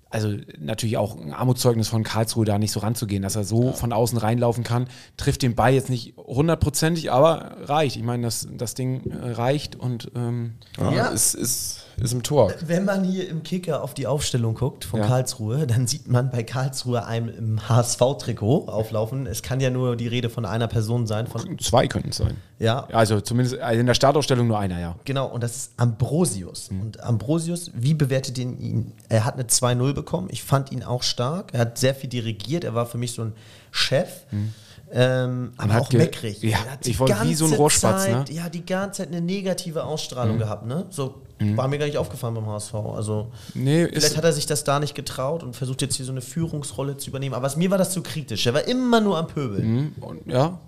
also 0.09 0.35
natürlich 0.59 0.97
auch 0.97 1.19
ein 1.19 1.33
Armutszeugnis 1.33 1.87
von 1.87 2.03
Karlsruhe, 2.03 2.45
da 2.45 2.57
nicht 2.57 2.71
so 2.71 2.79
ranzugehen, 2.79 3.21
dass 3.21 3.35
er 3.35 3.43
so 3.43 3.65
ja. 3.65 3.71
von 3.73 3.93
außen 3.93 4.17
reinlaufen 4.17 4.63
kann. 4.63 4.87
Trifft 5.17 5.41
den 5.41 5.55
Ball 5.55 5.73
jetzt 5.73 5.89
nicht 5.89 6.15
hundertprozentig, 6.17 7.11
aber 7.11 7.57
reicht. 7.63 7.97
Ich 7.97 8.03
meine, 8.03 8.23
das, 8.23 8.47
das 8.51 8.75
Ding 8.75 9.11
äh, 9.11 9.31
reicht 9.31 9.75
und 9.75 10.11
ähm, 10.15 10.55
ja, 10.77 10.91
ja. 10.91 11.11
Es 11.11 11.33
ist 11.33 11.84
ist 11.97 12.13
im 12.13 12.23
Tor. 12.23 12.53
Wenn 12.65 12.85
man 12.85 13.03
hier 13.03 13.29
im 13.29 13.43
Kicker 13.43 13.83
auf 13.83 13.93
die 13.93 14.07
Aufstellung 14.07 14.55
guckt 14.55 14.85
von 14.85 14.99
ja. 14.99 15.07
Karlsruhe, 15.07 15.65
dann 15.67 15.87
sieht 15.87 16.07
man 16.07 16.29
bei 16.29 16.43
Karlsruhe 16.43 17.05
einem 17.05 17.29
im 17.29 17.69
HSV-Trikot 17.69 18.67
auflaufen. 18.67 19.27
Es 19.27 19.41
kann 19.41 19.59
ja 19.59 19.69
nur 19.69 19.95
die 19.95 20.07
Rede 20.07 20.29
von 20.29 20.45
einer 20.45 20.67
Person 20.67 21.07
sein. 21.07 21.27
Von 21.27 21.57
Zwei 21.59 21.87
könnten 21.87 22.09
es 22.09 22.17
sein. 22.17 22.37
Ja. 22.59 22.87
Also 22.91 23.21
zumindest 23.21 23.59
also 23.59 23.79
in 23.79 23.85
der 23.85 23.93
Startaufstellung 23.93 24.47
nur 24.47 24.59
einer, 24.59 24.79
ja. 24.79 24.95
Genau, 25.05 25.27
und 25.27 25.41
das 25.41 25.55
ist 25.55 25.71
Ambrosius. 25.77 26.71
Mhm. 26.71 26.81
Und 26.81 26.99
Ambrosius, 27.01 27.71
wie 27.73 27.93
bewertet 27.93 28.37
ihn, 28.37 28.59
ihn? 28.59 28.91
Er 29.09 29.25
hat 29.25 29.35
eine 29.35 29.43
2-0 29.43 29.93
bekommen. 29.93 30.27
Ich 30.31 30.43
fand 30.43 30.71
ihn 30.71 30.83
auch 30.83 31.03
stark. 31.03 31.53
Er 31.53 31.61
hat 31.61 31.77
sehr 31.77 31.95
viel 31.95 32.09
dirigiert. 32.09 32.63
Er 32.63 32.75
war 32.75 32.85
für 32.85 32.97
mich 32.97 33.13
so 33.13 33.23
ein 33.23 33.33
Chef. 33.71 34.09
Mhm 34.31 34.53
Ähm, 34.97 35.51
aber 35.57 35.81
auch 35.81 35.91
meckrig. 35.91 36.41
Ja, 36.41 36.57
ich 36.81 36.97
wollte 36.99 37.17
wie 37.23 37.35
so 37.35 37.45
ein 37.45 37.53
Rohrspatz, 37.53 38.05
Zeit, 38.05 38.29
ne? 38.29 38.35
Ja, 38.35 38.47
die 38.47 38.65
ganze 38.65 38.99
Zeit 39.03 39.09
eine 39.09 39.19
negative 39.19 39.83
Ausstrahlung 39.83 40.37
gehabt, 40.39 40.65
ne? 40.65 40.85
So 40.89 41.15
war 41.39 41.67
mir 41.67 41.77
gar 41.77 41.85
nicht 41.85 41.97
aufgefallen 41.97 42.33
beim 42.33 42.47
HSV. 42.47 42.73
Also 42.73 43.27
Nee, 43.53 43.87
vielleicht 43.87 44.15
hat 44.15 44.23
er 44.23 44.31
sich 44.31 44.45
das 44.45 44.63
da 44.63 44.79
nicht 44.79 44.95
getraut 44.95 45.43
und 45.43 45.53
versucht 45.53 45.81
jetzt 45.81 45.97
hier 45.97 46.05
so 46.05 46.13
eine 46.13 46.21
Führungsrolle 46.21 46.95
zu 46.95 47.09
übernehmen. 47.09 47.35
Aber 47.35 47.53
mir 47.57 47.69
war 47.71 47.77
das 47.77 47.91
zu 47.91 48.01
kritisch. 48.03 48.45
Er 48.45 48.53
war 48.53 48.65
immer 48.69 49.01
nur 49.01 49.17
am 49.17 49.27
Pöbeln. 49.27 49.95
Und, 49.99 50.25
ja. 50.27 50.59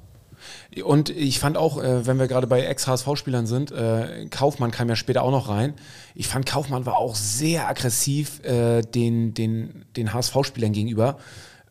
Und 0.84 1.10
ich 1.10 1.40
fand 1.40 1.56
auch, 1.56 1.82
äh, 1.82 2.06
wenn 2.06 2.20
wir 2.20 2.28
gerade 2.28 2.48
bei 2.48 2.64
Ex-HSV-Spielern 2.66 3.48
sind, 3.48 3.72
äh, 3.72 4.28
Kaufmann 4.30 4.72
kam 4.72 4.90
ja 4.90 4.98
später 4.98 5.24
auch 5.24 5.32
noch 5.32 5.48
rein. 5.48 5.74
Ich 6.16 6.28
fand, 6.28 6.46
Kaufmann 6.46 6.86
war 6.86 6.98
auch 6.98 7.16
sehr 7.16 7.68
aggressiv 7.68 8.44
äh, 8.44 8.82
den, 8.82 9.34
den, 9.34 9.86
den 9.96 10.14
HSV-Spielern 10.14 10.74
gegenüber. 10.74 11.18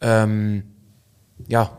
Ähm, 0.01 0.65
ja, 1.49 1.79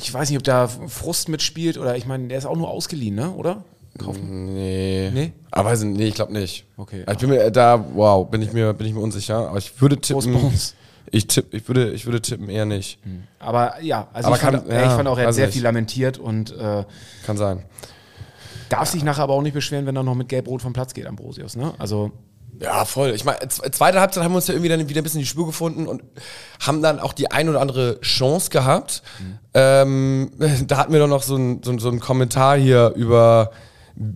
ich 0.00 0.12
weiß 0.12 0.28
nicht, 0.30 0.38
ob 0.38 0.44
da 0.44 0.68
Frust 0.68 1.28
mitspielt 1.28 1.78
oder 1.78 1.96
ich 1.96 2.06
meine, 2.06 2.28
der 2.28 2.38
ist 2.38 2.46
auch 2.46 2.56
nur 2.56 2.68
ausgeliehen, 2.68 3.14
ne? 3.14 3.30
oder? 3.32 3.64
Kaufmann. 3.98 4.54
Nee. 4.54 5.10
Nee? 5.12 5.32
Aber 5.50 5.72
nicht, 5.74 5.84
nee, 5.96 6.06
ich 6.08 6.14
glaube 6.14 6.32
nicht. 6.32 6.66
Okay. 6.76 7.02
Also 7.06 7.12
ich 7.12 7.18
bin 7.20 7.30
mir 7.30 7.50
da, 7.50 7.82
wow, 7.94 8.28
bin 8.30 8.42
ich 8.42 8.52
mir, 8.52 8.72
bin 8.74 8.86
ich 8.86 8.92
mir 8.92 9.00
unsicher. 9.00 9.48
Aber 9.48 9.58
ich 9.58 9.80
würde 9.80 9.98
tippen. 10.00 10.52
Ich 11.12 11.28
tipp, 11.28 11.54
ich 11.54 11.66
würde, 11.68 11.92
ich 11.92 12.04
würde 12.04 12.20
tippen 12.20 12.48
eher 12.48 12.66
nicht. 12.66 12.98
Aber 13.38 13.80
ja, 13.80 14.08
also 14.12 14.26
Aber 14.26 14.36
ich, 14.36 14.42
fand, 14.42 14.56
kann- 14.58 14.70
äh, 14.70 14.80
ich 14.80 14.90
ja, 14.90 14.96
fand 14.96 15.08
auch, 15.08 15.16
er 15.16 15.28
hat 15.28 15.34
sehr 15.34 15.46
nicht. 15.46 15.54
viel 15.54 15.62
lamentiert 15.62 16.18
und 16.18 16.50
äh, 16.56 16.84
Kann 17.24 17.36
sein. 17.36 17.62
darf 18.68 18.88
sich 18.90 19.04
nachher 19.04 19.22
aber 19.22 19.34
auch 19.34 19.40
nicht 19.42 19.54
beschweren, 19.54 19.86
wenn 19.86 19.94
er 19.96 20.02
noch 20.02 20.16
mit 20.16 20.28
Gelb-Rot 20.28 20.62
vom 20.62 20.72
Platz 20.72 20.94
geht, 20.94 21.06
Ambrosius. 21.06 21.54
Ne? 21.56 21.72
Also 21.78 22.10
Ja, 22.60 22.84
voll. 22.84 23.10
Ich 23.10 23.24
meine, 23.24 23.46
zweite 23.48 24.00
Halbzeit 24.00 24.24
haben 24.24 24.32
wir 24.32 24.36
uns 24.36 24.46
ja 24.46 24.54
irgendwie 24.54 24.68
dann 24.70 24.88
wieder 24.88 25.00
ein 25.00 25.04
bisschen 25.04 25.20
die 25.20 25.26
Spur 25.26 25.46
gefunden 25.46 25.86
und 25.86 26.02
haben 26.64 26.80
dann 26.82 27.00
auch 27.00 27.12
die 27.12 27.30
ein 27.30 27.48
oder 27.48 27.60
andere 27.60 28.00
Chance 28.00 28.50
gehabt. 28.50 29.02
Ähm, 29.54 30.30
da 30.66 30.78
hatten 30.78 30.92
wir 30.92 31.00
doch 31.00 31.08
noch 31.08 31.22
so 31.22 31.34
einen 31.34 31.62
so, 31.62 31.70
ein- 31.72 31.78
so 31.78 31.88
einen 31.88 32.00
Kommentar 32.00 32.56
hier 32.56 32.92
über, 32.96 33.50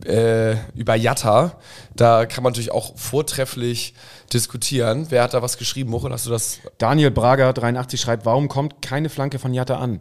äh, 0.05 0.53
über 0.75 0.95
Jatta. 0.95 1.53
Da 1.95 2.27
kann 2.27 2.43
man 2.43 2.53
natürlich 2.53 2.73
auch 2.73 2.97
vortrefflich 2.97 3.95
diskutieren. 4.33 5.07
Wer 5.11 5.23
hat 5.25 5.35
da 5.35 5.43
was 5.43 5.59
geschrieben? 5.59 5.91
Mochel, 5.91 6.13
hast 6.13 6.27
du 6.27 6.31
das? 6.31 6.59
Daniel 6.79 7.11
Brager 7.11 7.53
83 7.53 8.01
schreibt, 8.01 8.25
warum 8.27 8.49
kommt 8.49 8.81
keine 8.81 9.09
Flanke 9.11 9.39
von 9.39 9.53
Jatta 9.55 9.77
an? 9.79 10.01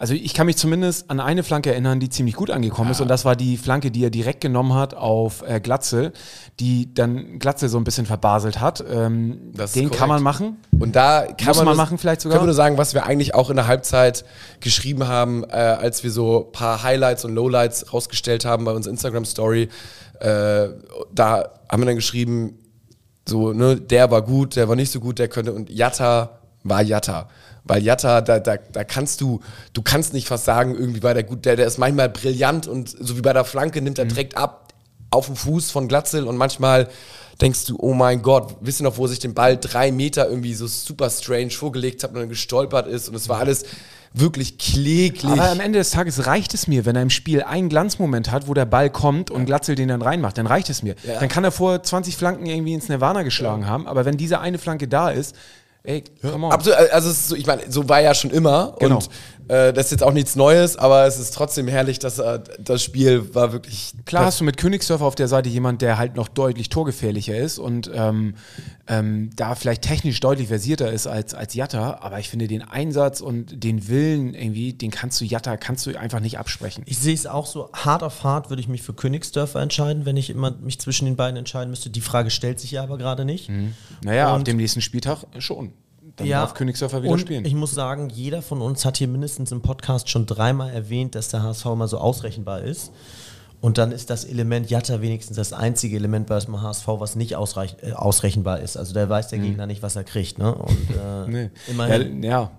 Also 0.00 0.14
ich 0.14 0.32
kann 0.32 0.46
mich 0.46 0.56
zumindest 0.56 1.10
an 1.10 1.18
eine 1.18 1.42
Flanke 1.42 1.70
erinnern, 1.72 1.98
die 1.98 2.08
ziemlich 2.08 2.36
gut 2.36 2.50
angekommen 2.50 2.92
ist 2.92 3.00
und 3.00 3.08
das 3.08 3.24
war 3.24 3.34
die 3.34 3.56
Flanke, 3.56 3.90
die 3.90 4.04
er 4.04 4.10
direkt 4.10 4.40
genommen 4.40 4.74
hat 4.74 4.94
auf 4.94 5.42
äh, 5.44 5.58
Glatzel, 5.58 6.12
die 6.60 6.94
dann 6.94 7.40
Glatzel 7.40 7.68
so 7.68 7.78
ein 7.78 7.84
bisschen 7.84 8.06
verbaselt 8.06 8.60
hat. 8.60 8.84
Ähm, 8.88 9.50
Das 9.54 9.72
den 9.72 9.90
kann 9.90 10.08
man 10.08 10.22
machen. 10.22 10.58
Und 10.78 10.94
da 10.94 11.22
kann 11.26 11.48
Muss 11.48 11.56
man 11.56 11.66
nur- 11.66 11.74
machen 11.74 11.98
vielleicht 11.98 12.20
sogar? 12.20 12.36
Können 12.38 12.44
wir 12.44 12.52
nur 12.52 12.54
sagen, 12.54 12.78
was 12.78 12.94
wir 12.94 13.06
eigentlich 13.06 13.34
auch 13.34 13.50
in 13.50 13.56
der 13.56 13.66
Halbzeit 13.66 14.24
geschrieben 14.60 15.08
haben, 15.08 15.42
äh, 15.44 15.48
als 15.56 16.04
wir 16.04 16.12
so 16.12 16.46
ein 16.46 16.52
paar 16.52 16.84
Highlights 16.84 17.24
und 17.24 17.34
Lowlights 17.34 17.92
rausgestellt 17.92 18.44
haben 18.44 18.64
bei 18.64 18.72
unserer 18.72 18.92
Instagram-Story. 18.92 19.68
Äh, 20.20 20.68
da 21.12 21.48
haben 21.68 21.82
wir 21.82 21.86
dann 21.86 21.96
geschrieben, 21.96 22.56
so, 23.28 23.52
ne, 23.52 23.76
der 23.76 24.10
war 24.12 24.22
gut, 24.22 24.54
der 24.54 24.68
war 24.68 24.76
nicht 24.76 24.92
so 24.92 25.00
gut, 25.00 25.18
der 25.18 25.26
könnte, 25.28 25.52
und 25.52 25.68
Jatta 25.70 26.38
war 26.62 26.82
Jatta. 26.82 27.28
Weil 27.64 27.82
Jatta, 27.82 28.20
da, 28.22 28.38
da, 28.40 28.56
da 28.56 28.84
kannst 28.84 29.20
du, 29.20 29.40
du 29.72 29.82
kannst 29.82 30.12
nicht 30.14 30.26
fast 30.28 30.44
sagen, 30.46 30.74
irgendwie 30.74 31.02
war 31.02 31.14
der 31.14 31.24
gut, 31.24 31.44
der, 31.44 31.56
der 31.56 31.66
ist 31.66 31.78
manchmal 31.78 32.08
brillant 32.08 32.66
und 32.66 32.88
so 32.98 33.16
wie 33.16 33.20
bei 33.22 33.32
der 33.32 33.44
Flanke 33.44 33.82
nimmt 33.82 33.98
er 33.98 34.04
Mhm. 34.06 34.08
direkt 34.10 34.36
ab 34.36 34.72
auf 35.10 35.26
dem 35.26 35.36
Fuß 35.36 35.70
von 35.70 35.88
Glatzel 35.88 36.26
und 36.26 36.36
manchmal 36.36 36.88
denkst 37.40 37.66
du, 37.66 37.76
oh 37.78 37.94
mein 37.94 38.20
Gott, 38.22 38.56
wisst 38.60 38.80
ihr 38.80 38.84
noch, 38.84 38.96
wo 38.98 39.06
sich 39.06 39.20
den 39.20 39.32
Ball 39.34 39.56
drei 39.56 39.92
Meter 39.92 40.28
irgendwie 40.28 40.54
so 40.54 40.66
super 40.66 41.08
strange 41.08 41.50
vorgelegt 41.50 42.02
hat 42.02 42.10
und 42.10 42.16
dann 42.16 42.28
gestolpert 42.28 42.86
ist 42.88 43.08
und 43.08 43.14
es 43.14 43.28
war 43.28 43.38
alles 43.38 43.64
wirklich 44.12 44.58
kläglich. 44.58 45.24
Aber 45.30 45.50
am 45.50 45.60
Ende 45.60 45.78
des 45.78 45.90
Tages 45.90 46.26
reicht 46.26 46.52
es 46.54 46.66
mir, 46.66 46.84
wenn 46.86 46.96
er 46.96 47.02
im 47.02 47.10
Spiel 47.10 47.42
einen 47.42 47.68
Glanzmoment 47.68 48.30
hat, 48.32 48.48
wo 48.48 48.54
der 48.54 48.64
Ball 48.64 48.90
kommt 48.90 49.30
und 49.30 49.44
Glatzel 49.46 49.74
den 49.76 49.88
dann 49.88 50.02
reinmacht, 50.02 50.36
dann 50.38 50.46
reicht 50.46 50.70
es 50.70 50.82
mir. 50.82 50.94
Dann 51.20 51.28
kann 51.28 51.44
er 51.44 51.52
vor 51.52 51.82
20 51.82 52.16
Flanken 52.16 52.46
irgendwie 52.46 52.72
ins 52.74 52.88
Nirvana 52.88 53.22
geschlagen 53.22 53.66
haben, 53.66 53.86
aber 53.86 54.04
wenn 54.04 54.16
diese 54.16 54.40
eine 54.40 54.58
Flanke 54.58 54.88
da 54.88 55.10
ist, 55.10 55.36
ey, 55.84 56.04
come 56.22 56.46
on. 56.46 56.52
Absolut, 56.52 56.78
also 56.92 57.10
so, 57.12 57.34
ich 57.36 57.46
meine, 57.46 57.70
so 57.70 57.88
war 57.88 58.00
ja 58.00 58.14
schon 58.14 58.30
immer 58.30 58.74
Genau. 58.78 58.96
und 58.96 59.08
äh, 59.48 59.72
das 59.72 59.86
ist 59.86 59.90
jetzt 59.92 60.02
auch 60.02 60.12
nichts 60.12 60.36
Neues, 60.36 60.76
aber 60.76 61.06
es 61.06 61.18
ist 61.18 61.34
trotzdem 61.34 61.66
herrlich, 61.68 61.98
dass 61.98 62.18
äh, 62.18 62.40
das 62.58 62.82
Spiel 62.82 63.34
war 63.34 63.52
wirklich 63.52 63.92
Klar 64.04 64.26
hast 64.26 64.40
du 64.40 64.44
mit 64.44 64.56
Königsdörfer 64.56 65.04
auf 65.04 65.14
der 65.14 65.28
Seite 65.28 65.48
jemand, 65.48 65.82
der 65.82 65.98
halt 65.98 66.14
noch 66.16 66.28
deutlich 66.28 66.68
torgefährlicher 66.68 67.36
ist 67.36 67.58
und 67.58 67.90
ähm, 67.94 68.34
ähm, 68.86 69.30
da 69.36 69.54
vielleicht 69.54 69.82
technisch 69.82 70.20
deutlich 70.20 70.48
versierter 70.48 70.90
ist 70.92 71.06
als, 71.06 71.34
als 71.34 71.54
Jatta, 71.54 71.98
aber 72.00 72.18
ich 72.20 72.28
finde 72.28 72.48
den 72.48 72.62
Einsatz 72.62 73.20
und 73.20 73.62
den 73.64 73.88
Willen 73.88 74.34
irgendwie, 74.34 74.72
den 74.72 74.90
kannst 74.90 75.20
du 75.20 75.24
Jatta, 75.24 75.56
kannst 75.56 75.84
du 75.86 75.98
einfach 75.98 76.20
nicht 76.20 76.38
absprechen. 76.38 76.84
Ich 76.86 76.98
sehe 76.98 77.14
es 77.14 77.26
auch 77.26 77.46
so, 77.46 77.70
hart 77.72 78.02
auf 78.02 78.24
hart 78.24 78.50
würde 78.50 78.60
ich 78.60 78.68
mich 78.68 78.82
für 78.82 78.94
Königsdörfer 78.94 79.60
entscheiden, 79.60 80.06
wenn 80.06 80.16
ich 80.16 80.30
immer 80.30 80.52
mich 80.52 80.78
zwischen 80.80 81.04
den 81.04 81.16
beiden 81.16 81.36
entscheiden 81.36 81.70
müsste. 81.70 81.90
Die 81.90 82.00
Frage 82.00 82.30
stellt 82.30 82.60
sich 82.60 82.70
ja 82.72 82.82
aber 82.82 82.98
gerade 82.98 83.24
nicht. 83.24 83.50
Naja, 84.02 84.30
auf 84.30 84.36
Und- 84.36 84.46
dem 84.46 84.56
nächsten 84.56 84.80
Spieltag 84.80 85.24
schon. 85.38 85.72
Dann 86.18 86.26
Ja, 86.26 86.40
darf 86.40 86.54
Königsdörfer 86.54 87.02
wieder 87.02 87.12
und 87.12 87.20
spielen. 87.20 87.44
Ich 87.44 87.54
muss 87.54 87.70
sagen, 87.72 88.10
jeder 88.10 88.42
von 88.42 88.60
uns 88.60 88.84
hat 88.84 88.96
hier 88.98 89.08
mindestens 89.08 89.52
im 89.52 89.62
Podcast 89.62 90.10
schon 90.10 90.26
dreimal 90.26 90.70
erwähnt, 90.70 91.14
dass 91.14 91.28
der 91.28 91.42
HSV 91.42 91.66
immer 91.66 91.88
so 91.88 91.98
ausrechenbar 91.98 92.60
ist. 92.62 92.92
Und 93.60 93.76
dann 93.78 93.90
ist 93.90 94.08
das 94.10 94.24
Element 94.24 94.70
Jatta 94.70 95.00
wenigstens 95.00 95.36
das 95.36 95.52
einzige 95.52 95.96
Element 95.96 96.28
bei 96.28 96.38
dem 96.38 96.62
HSV, 96.62 96.86
was 96.86 97.16
nicht 97.16 97.34
ausreich, 97.34 97.74
äh, 97.82 97.92
ausrechenbar 97.92 98.60
ist. 98.60 98.76
Also 98.76 98.94
da 98.94 99.08
weiß 99.08 99.28
der 99.28 99.40
Gegner 99.40 99.66
nicht, 99.66 99.82
was 99.82 99.96
er 99.96 100.04
kriegt. 100.04 100.38
Ne? 100.38 100.54
Und 100.54 100.90
äh, 100.90 101.26
Mhm. 101.26 101.32
nee. 101.32 101.50
immerhin. 101.68 102.22
Ja, 102.22 102.30
ja, 102.30 102.50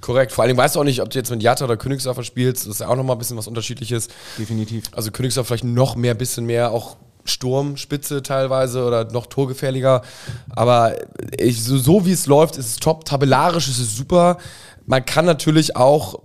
korrekt. 0.00 0.32
Vor 0.32 0.44
allem 0.44 0.56
weißt 0.56 0.76
du 0.76 0.80
auch 0.80 0.84
nicht, 0.84 1.02
ob 1.02 1.10
du 1.10 1.18
jetzt 1.18 1.30
mit 1.30 1.42
Jatta 1.42 1.64
oder 1.66 1.76
Königsdorfer 1.76 2.22
spielst, 2.24 2.62
das 2.66 2.74
ist 2.76 2.80
ja 2.80 2.88
auch 2.88 2.96
nochmal 2.96 3.16
ein 3.16 3.18
bisschen 3.18 3.36
was 3.36 3.46
unterschiedliches. 3.46 4.08
definitiv. 4.38 4.84
Also 4.92 5.10
Königsdorf 5.10 5.48
vielleicht 5.48 5.64
noch 5.64 5.96
mehr, 5.96 6.14
bisschen 6.14 6.46
mehr 6.46 6.70
auch 6.72 6.96
Sturmspitze 7.28 8.22
teilweise 8.22 8.84
oder 8.84 9.04
noch 9.12 9.26
torgefährlicher. 9.26 10.02
Aber 10.50 10.94
ich, 11.38 11.62
so, 11.62 11.78
so 11.78 12.06
wie 12.06 12.12
es 12.12 12.26
läuft, 12.26 12.56
ist 12.56 12.66
es 12.66 12.76
top. 12.76 13.04
Tabellarisch 13.04 13.68
ist 13.68 13.78
es 13.78 13.96
super. 13.96 14.38
Man 14.86 15.04
kann 15.04 15.26
natürlich 15.26 15.76
auch, 15.76 16.22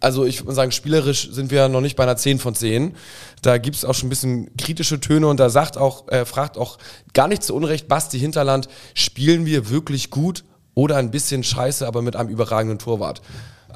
also 0.00 0.26
ich 0.26 0.42
würde 0.42 0.54
sagen, 0.54 0.70
spielerisch 0.70 1.30
sind 1.32 1.50
wir 1.50 1.66
noch 1.68 1.80
nicht 1.80 1.96
bei 1.96 2.02
einer 2.02 2.18
10 2.18 2.38
von 2.38 2.54
10. 2.54 2.94
Da 3.40 3.56
gibt 3.56 3.74
es 3.74 3.86
auch 3.86 3.94
schon 3.94 4.08
ein 4.08 4.10
bisschen 4.10 4.54
kritische 4.58 5.00
Töne 5.00 5.28
und 5.28 5.40
da 5.40 5.48
sagt 5.48 5.78
auch, 5.78 6.06
äh, 6.08 6.26
fragt 6.26 6.58
auch 6.58 6.76
gar 7.14 7.26
nicht 7.26 7.42
zu 7.42 7.54
Unrecht 7.54 7.88
Basti 7.88 8.18
Hinterland, 8.18 8.68
spielen 8.92 9.46
wir 9.46 9.70
wirklich 9.70 10.10
gut 10.10 10.44
oder 10.74 10.96
ein 10.96 11.10
bisschen 11.10 11.42
scheiße, 11.42 11.86
aber 11.86 12.02
mit 12.02 12.16
einem 12.16 12.28
überragenden 12.28 12.78
Torwart? 12.78 13.22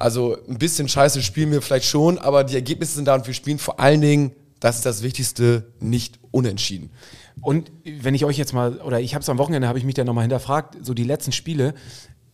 Also 0.01 0.37
ein 0.47 0.59
bisschen 0.59 0.87
scheiße 0.87 1.23
spielen 1.23 1.51
wir 1.51 1.63
vielleicht 1.63 1.85
schon, 1.85 2.19
aber 2.19 2.43
die 2.43 2.55
Ergebnisse 2.55 2.95
sind 2.95 3.05
da 3.05 3.15
und 3.15 3.25
wir 3.25 3.33
spielen 3.33 3.57
vor 3.57 3.79
allen 3.79 4.01
Dingen, 4.01 4.31
das 4.61 4.77
ist 4.77 4.85
das 4.85 5.03
Wichtigste, 5.03 5.73
nicht 5.81 6.19
unentschieden. 6.31 6.91
Und 7.41 7.71
wenn 7.83 8.15
ich 8.15 8.23
euch 8.23 8.37
jetzt 8.37 8.53
mal, 8.53 8.77
oder 8.77 9.01
ich 9.01 9.13
habe 9.13 9.23
es 9.23 9.29
am 9.29 9.37
Wochenende, 9.37 9.67
habe 9.67 9.79
ich 9.79 9.85
mich 9.85 9.95
dann 9.95 10.05
nochmal 10.05 10.23
hinterfragt, 10.23 10.77
so 10.81 10.93
die 10.93 11.03
letzten 11.03 11.33
Spiele, 11.33 11.73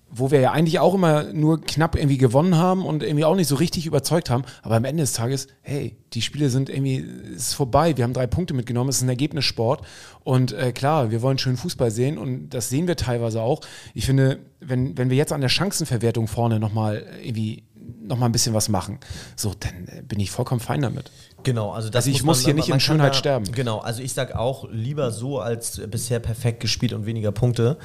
wo 0.10 0.32
wir 0.32 0.40
ja 0.40 0.52
eigentlich 0.52 0.80
auch 0.80 0.94
immer 0.94 1.32
nur 1.34 1.62
knapp 1.62 1.96
irgendwie 1.96 2.18
gewonnen 2.18 2.58
haben 2.58 2.86
und 2.86 3.04
irgendwie 3.04 3.26
auch 3.26 3.36
nicht 3.36 3.48
so 3.48 3.56
richtig 3.56 3.86
überzeugt 3.86 4.30
haben, 4.30 4.44
aber 4.62 4.76
am 4.76 4.86
Ende 4.86 5.04
des 5.04 5.14
Tages, 5.14 5.48
hey, 5.62 5.98
die 6.14 6.22
Spiele 6.22 6.50
sind 6.50 6.70
irgendwie, 6.70 7.06
ist 7.36 7.54
vorbei, 7.54 7.98
wir 7.98 8.04
haben 8.04 8.14
drei 8.14 8.28
Punkte 8.28 8.54
mitgenommen, 8.54 8.90
es 8.90 8.98
ist 8.98 9.04
ein 9.04 9.10
Ergebnissport 9.10 9.86
und 10.24 10.54
äh, 10.54 10.72
klar, 10.72 11.12
wir 11.12 11.22
wollen 11.22 11.38
schön 11.38 11.58
Fußball 11.58 11.92
sehen 11.92 12.18
und 12.18 12.50
das 12.50 12.70
sehen 12.70 12.88
wir 12.88 12.96
teilweise 12.96 13.42
auch. 13.42 13.62
Ich 13.94 14.06
finde, 14.06 14.40
wenn, 14.60 14.98
wenn 14.98 15.10
wir 15.10 15.18
jetzt 15.18 15.34
an 15.34 15.42
der 15.42 15.50
Chancenverwertung 15.50 16.28
vorne 16.28 16.60
nochmal 16.60 17.06
irgendwie 17.22 17.64
nochmal 18.02 18.30
ein 18.30 18.34
bisschen 18.34 18.54
was 18.54 18.70
machen, 18.70 19.00
so, 19.36 19.54
dann 19.60 19.88
äh, 19.88 20.02
bin 20.02 20.20
ich 20.20 20.32
vollkommen 20.32 20.62
fein 20.62 20.82
damit. 20.82 21.12
Genau, 21.48 21.72
also 21.72 21.88
das 21.90 22.04
Also 22.06 22.10
ich 22.18 22.24
muss 22.24 22.40
man- 22.40 22.46
hier 22.46 22.54
nicht 22.56 22.68
in 22.68 22.80
Schönheit 22.82 23.12
da- 23.14 23.18
sterben. 23.18 23.46
Genau, 23.54 23.78
also 23.80 24.02
ich 24.04 24.12
sag 24.14 24.36
auch 24.36 24.68
lieber 24.70 25.12
so 25.12 25.40
als 25.40 25.80
bisher 25.90 26.20
perfekt 26.20 26.60
gespielt 26.60 26.92
und 26.92 27.06
weniger 27.06 27.32
Punkte. 27.32 27.78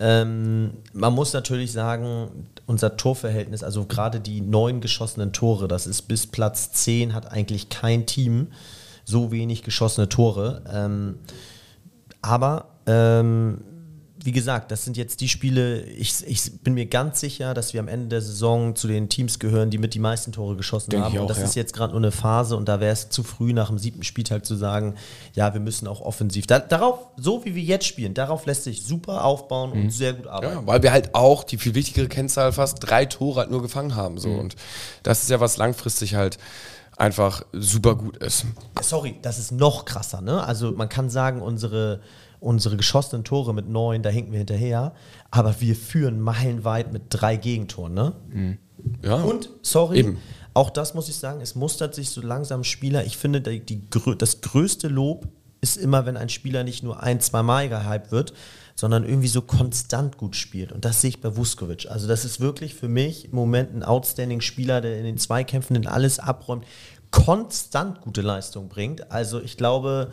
Ähm, 0.00 0.78
man 0.94 1.12
muss 1.12 1.34
natürlich 1.34 1.72
sagen, 1.72 2.46
unser 2.64 2.96
Torverhältnis, 2.96 3.62
also 3.62 3.84
gerade 3.84 4.18
die 4.18 4.40
neun 4.40 4.80
geschossenen 4.80 5.34
Tore, 5.34 5.68
das 5.68 5.86
ist 5.86 6.02
bis 6.08 6.26
Platz 6.26 6.72
10, 6.72 7.12
hat 7.12 7.30
eigentlich 7.30 7.68
kein 7.68 8.06
Team 8.06 8.46
so 9.04 9.30
wenig 9.30 9.62
geschossene 9.62 10.08
Tore. 10.08 10.62
Ähm, 10.72 11.18
aber 12.22 12.68
ähm, 12.86 13.62
wie 14.24 14.32
gesagt, 14.32 14.70
das 14.70 14.84
sind 14.84 14.96
jetzt 14.96 15.20
die 15.20 15.28
Spiele, 15.28 15.82
ich, 15.82 16.26
ich 16.26 16.60
bin 16.62 16.74
mir 16.74 16.86
ganz 16.86 17.20
sicher, 17.20 17.54
dass 17.54 17.72
wir 17.72 17.80
am 17.80 17.88
Ende 17.88 18.08
der 18.08 18.20
Saison 18.22 18.76
zu 18.76 18.86
den 18.86 19.08
Teams 19.08 19.38
gehören, 19.38 19.70
die 19.70 19.78
mit 19.78 19.94
die 19.94 19.98
meisten 19.98 20.32
Tore 20.32 20.56
geschossen 20.56 20.90
Denke 20.90 21.06
haben. 21.06 21.12
ich 21.14 21.18
und 21.18 21.24
auch, 21.24 21.28
das 21.28 21.38
ja. 21.38 21.44
ist 21.44 21.54
jetzt 21.56 21.72
gerade 21.72 21.92
nur 21.92 22.00
eine 22.00 22.12
Phase 22.12 22.56
und 22.56 22.68
da 22.68 22.80
wäre 22.80 22.92
es 22.92 23.10
zu 23.10 23.22
früh 23.22 23.52
nach 23.52 23.68
dem 23.68 23.78
siebten 23.78 24.02
Spieltag 24.02 24.46
zu 24.46 24.54
sagen, 24.54 24.94
ja, 25.34 25.52
wir 25.54 25.60
müssen 25.60 25.88
auch 25.88 26.00
offensiv. 26.00 26.46
Da, 26.46 26.58
darauf, 26.58 26.98
so 27.16 27.44
wie 27.44 27.54
wir 27.54 27.62
jetzt 27.62 27.86
spielen, 27.86 28.14
darauf 28.14 28.46
lässt 28.46 28.64
sich 28.64 28.82
super 28.82 29.24
aufbauen 29.24 29.70
Mhm. 29.74 29.82
und 29.84 29.90
sehr 29.90 30.12
gut 30.12 30.26
arbeiten. 30.26 30.54
Ja, 30.54 30.66
weil 30.66 30.82
wir 30.82 30.92
halt 30.92 31.14
auch 31.14 31.44
die 31.44 31.58
viel 31.58 31.74
wichtigere 31.74 32.08
Kennzahl 32.08 32.52
fast 32.52 32.78
drei 32.80 33.06
Tore 33.06 33.40
halt 33.40 33.50
nur 33.50 33.62
gefangen 33.62 33.94
haben. 33.94 34.18
So. 34.18 34.28
Und 34.30 34.56
das 35.02 35.22
ist 35.22 35.30
ja 35.30 35.40
was 35.40 35.56
langfristig 35.56 36.14
halt 36.14 36.38
einfach 36.96 37.42
super 37.52 37.96
gut 37.96 38.18
ist. 38.18 38.44
Sorry, 38.82 39.16
das 39.22 39.38
ist 39.38 39.50
noch 39.50 39.84
krasser, 39.86 40.20
ne? 40.20 40.44
Also 40.44 40.72
man 40.72 40.88
kann 40.88 41.08
sagen, 41.10 41.40
unsere, 41.40 42.00
unsere 42.42 42.76
geschossenen 42.76 43.24
Tore 43.24 43.54
mit 43.54 43.68
neun, 43.68 44.02
da 44.02 44.10
hinken 44.10 44.32
wir 44.32 44.38
hinterher, 44.38 44.92
aber 45.30 45.60
wir 45.60 45.76
führen 45.76 46.20
meilenweit 46.20 46.92
mit 46.92 47.04
drei 47.08 47.36
Gegentoren, 47.36 47.94
ne? 47.94 48.12
Ja. 49.02 49.16
Und, 49.16 49.48
sorry, 49.62 50.00
Eben. 50.00 50.18
Auch 50.54 50.70
das 50.70 50.94
muss 50.94 51.08
ich 51.08 51.16
sagen, 51.16 51.40
es 51.40 51.54
mustert 51.54 51.94
sich 51.94 52.10
so 52.10 52.20
langsam 52.20 52.62
Spieler. 52.64 53.04
Ich 53.04 53.16
finde, 53.16 53.40
die, 53.40 53.60
die, 53.60 53.80
das 54.18 54.40
größte 54.42 54.88
Lob 54.88 55.28
ist 55.62 55.78
immer, 55.78 56.04
wenn 56.04 56.16
ein 56.16 56.28
Spieler 56.28 56.64
nicht 56.64 56.82
nur 56.82 57.02
ein, 57.02 57.20
zwei 57.20 57.42
Mal 57.42 57.68
gehypt 57.68 58.12
wird, 58.12 58.34
sondern 58.74 59.04
irgendwie 59.04 59.28
so 59.28 59.42
konstant 59.42 60.18
gut 60.18 60.34
spielt. 60.36 60.72
Und 60.72 60.84
das 60.84 61.00
sehe 61.00 61.10
ich 61.10 61.20
bei 61.20 61.36
Vuskovic. 61.36 61.86
Also 61.90 62.08
das 62.08 62.24
ist 62.24 62.40
wirklich 62.40 62.74
für 62.74 62.88
mich 62.88 63.26
im 63.26 63.34
Moment 63.34 63.74
ein 63.74 63.82
outstanding 63.82 64.40
Spieler, 64.40 64.80
der 64.80 64.98
in 64.98 65.04
den 65.04 65.18
Zweikämpfen 65.18 65.76
in 65.76 65.86
alles 65.86 66.18
abräumt, 66.18 66.64
konstant 67.12 68.00
gute 68.00 68.22
Leistung 68.22 68.68
bringt. 68.68 69.12
Also 69.12 69.40
ich 69.40 69.56
glaube, 69.56 70.10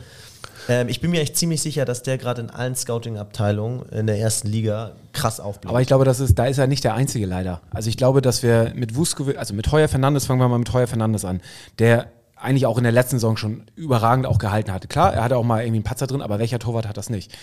ähm, 0.68 0.88
ich 0.90 1.02
bin 1.02 1.10
mir 1.10 1.22
echt 1.22 1.36
ziemlich 1.36 1.62
sicher, 1.62 1.86
dass 1.86 2.04
der 2.04 2.20
gerade 2.20 2.42
in 2.42 2.52
allen 2.52 2.76
Scouting-Abteilungen 2.76 3.90
in 3.90 4.06
der 4.06 4.20
ersten 4.20 4.48
Liga 4.48 4.92
krass 5.14 5.40
aufbleibt. 5.40 5.70
Aber 5.72 5.82
ich 5.82 5.88
glaube, 5.88 6.06
das 6.06 6.20
ist, 6.20 6.38
da 6.38 6.46
ist 6.46 6.60
er 6.60 6.68
nicht 6.68 6.84
der 6.84 6.94
Einzige 6.94 7.26
leider. 7.26 7.62
Also 7.72 7.90
ich 7.90 7.98
glaube, 7.98 8.22
dass 8.22 8.44
wir 8.44 8.74
mit 8.76 8.96
Vuskovic, 8.96 9.38
also 9.38 9.56
mit 9.56 9.72
Heuer 9.72 9.88
Fernandes, 9.88 10.28
fangen 10.28 10.40
wir 10.40 10.48
mal 10.48 10.60
mit 10.60 10.72
Heuer 10.72 10.88
Fernandes 10.88 11.26
an, 11.26 11.42
der 11.80 12.08
eigentlich 12.36 12.66
auch 12.66 12.78
in 12.78 12.84
der 12.84 12.94
letzten 12.94 13.18
Saison 13.18 13.38
schon 13.38 13.64
überragend 13.76 14.26
auch 14.26 14.38
gehalten 14.38 14.72
hatte. 14.72 14.88
Klar, 14.88 15.14
er 15.14 15.24
hatte 15.24 15.38
auch 15.38 15.44
mal 15.44 15.62
irgendwie 15.62 15.78
einen 15.78 15.84
Patzer 15.84 16.08
drin, 16.08 16.22
aber 16.22 16.40
welcher 16.40 16.60
Torwart 16.60 16.88
hat 16.88 16.98
das 16.98 17.10
nicht? 17.10 17.36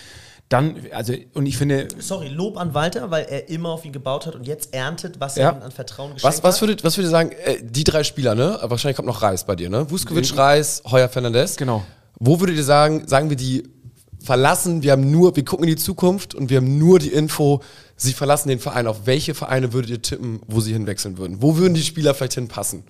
Dann, 0.49 0.77
also, 0.93 1.13
und 1.35 1.47
ich 1.47 1.57
finde. 1.57 1.89
Sorry, 1.99 2.29
Lob 2.29 2.57
an 2.57 2.73
Walter, 2.73 3.11
weil 3.11 3.25
er 3.25 3.49
immer 3.49 3.71
auf 3.71 3.85
ihn 3.85 3.93
gebaut 3.93 4.27
hat 4.27 4.37
und 4.37 4.47
jetzt 4.47 4.73
erntet, 4.73 5.19
was 5.19 5.35
Ja. 5.37 5.51
er 5.51 5.63
an 5.65 5.73
Vertrauen 5.73 6.15
geschenkt 6.15 6.23
Was, 6.37 6.45
was, 6.45 6.55
hat. 6.57 6.63
würdet, 6.63 6.85
was 6.85 6.97
würdet 6.97 7.09
ihr 7.09 7.11
sagen, 7.11 7.33
äh, 7.33 7.57
die 7.63 7.83
drei 7.83 8.05
Spieler, 8.05 8.35
ne? 8.37 8.59
Wahrscheinlich 8.63 8.97
kommt 8.97 9.09
noch 9.09 9.23
Reis 9.23 9.45
bei 9.45 9.57
dir, 9.57 9.69
ne? 9.71 9.91
Vuskovic, 9.91 10.37
Reis, 10.37 10.83
Heuer 10.89 11.09
Fernandez. 11.09 11.57
Genau. 11.57 11.85
Wo 12.21 12.39
würdet 12.39 12.57
ihr 12.57 12.65
sagen, 12.65 13.09
sagen 13.09 13.29
wir 13.29 13.37
die 13.37 13.65
verlassen, 14.23 14.83
wir 14.83 14.93
haben 14.93 15.11
nur, 15.11 15.35
wir 15.37 15.45
gucken 15.45 15.65
in 15.69 15.75
die 15.77 15.83
Zukunft 15.83 16.35
und 16.35 16.49
wir 16.49 16.59
haben 16.59 16.79
nur 16.79 16.99
die 17.01 17.13
Info, 17.13 17.61
sie 17.97 18.13
verlassen 18.13 18.49
den 18.49 18.59
Verein. 18.61 18.87
Auf 18.87 19.01
welche 19.07 19.35
Vereine 19.35 19.73
würdet 19.73 19.91
ihr 19.91 20.03
tippen, 20.03 20.41
wo 20.47 20.61
sie 20.61 20.73
hinwechseln 20.73 21.19
würden? 21.19 21.43
Wo 21.43 21.57
würden 21.57 21.75
die 21.75 21.83
Spieler 21.83 22.15
vielleicht 22.15 22.35
hinpassen? 22.35 22.85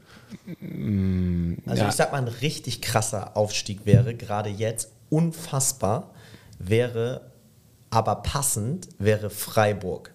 Also 1.66 1.83
Ja. 1.83 1.88
ich 1.88 1.95
sag 1.95 2.12
mal, 2.12 2.19
ein 2.19 2.29
richtig 2.29 2.81
krasser 2.83 3.37
Aufstieg 3.37 3.81
wäre, 3.87 4.14
gerade 4.14 4.51
jetzt, 4.51 4.90
unfassbar, 5.11 6.11
wäre, 6.59 7.21
aber 7.90 8.16
passend, 8.16 8.88
wäre 8.99 9.31
Freiburg. 9.31 10.12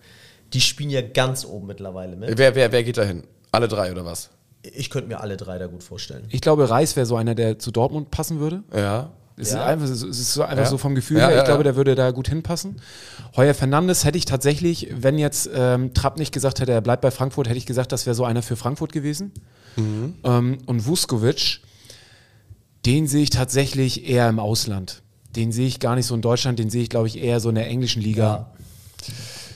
Die 0.54 0.62
spielen 0.62 0.90
ja 0.90 1.02
ganz 1.02 1.46
oben 1.46 1.68
mittlerweile 1.68 2.16
mit. 2.16 2.38
Wer, 2.38 2.56
wer, 2.56 2.72
wer 2.72 2.84
geht 2.84 2.98
da 2.98 3.04
hin? 3.04 3.24
Alle 3.52 3.68
drei 3.68 3.92
oder 3.92 4.06
was? 4.06 4.30
Ich 4.64 4.90
könnte 4.90 5.08
mir 5.08 5.20
alle 5.22 5.38
drei 5.38 5.58
da 5.58 5.68
gut 5.68 5.84
vorstellen. 5.84 6.26
Ich 6.30 6.42
glaube, 6.42 6.70
Reis 6.70 6.96
wäre 6.96 7.06
so 7.06 7.16
einer, 7.16 7.34
der 7.36 7.58
zu 7.58 7.72
Dortmund 7.72 8.12
passen 8.12 8.40
würde. 8.40 8.64
Ja. 8.76 9.12
Es 9.38 9.52
Ja. 9.52 9.60
ist 9.62 9.66
einfach, 9.66 9.86
es 9.86 10.02
ist 10.04 10.34
so, 10.34 10.44
einfach 10.44 10.66
Ja. 10.66 10.70
so 10.70 10.78
vom 10.78 10.94
Gefühl 10.94 11.18
Ja, 11.18 11.24
her. 11.28 11.32
Ich 11.32 11.38
ja, 11.38 11.44
glaube, 11.46 11.60
ja. 11.60 11.64
der 11.64 11.76
würde 11.78 11.96
da 11.96 12.12
gut 12.12 12.28
hinpassen. 12.28 12.80
Heuer 13.36 13.54
Fernandes 13.54 14.04
hätte 14.06 14.18
ich 14.18 14.26
tatsächlich, 14.26 14.90
wenn 14.92 15.18
jetzt 15.18 15.50
ähm, 15.54 15.94
Trapp 15.94 16.18
nicht 16.20 16.32
gesagt 16.34 16.60
hätte, 16.60 16.74
er 16.74 16.82
bleibt 16.82 17.02
bei 17.02 17.10
Frankfurt, 17.12 17.48
hätte 17.48 17.58
ich 17.58 17.66
gesagt, 17.66 17.92
das 17.92 18.06
wäre 18.06 18.14
so 18.14 18.26
einer 18.26 18.44
für 18.44 18.56
Frankfurt 18.58 18.92
gewesen. 18.92 19.32
Mhm. 19.78 20.16
Ähm, 20.24 20.58
und 20.68 20.86
Vuskovic, 20.86 21.62
den 22.86 23.08
sehe 23.08 23.24
ich 23.24 23.30
tatsächlich 23.30 24.08
eher 24.08 24.28
im 24.30 24.38
Ausland. 24.40 25.02
Den 25.36 25.52
sehe 25.52 25.68
ich 25.68 25.80
gar 25.80 25.96
nicht 25.96 26.06
so 26.06 26.16
in 26.16 26.22
Deutschland, 26.22 26.60
den 26.60 26.70
sehe 26.70 26.84
ich, 26.84 26.90
glaube 26.90 27.08
ich, 27.08 27.18
eher 27.22 27.40
so 27.40 27.50
in 27.50 27.56
der 27.56 27.68
englischen 27.68 28.02
Liga. 28.02 28.52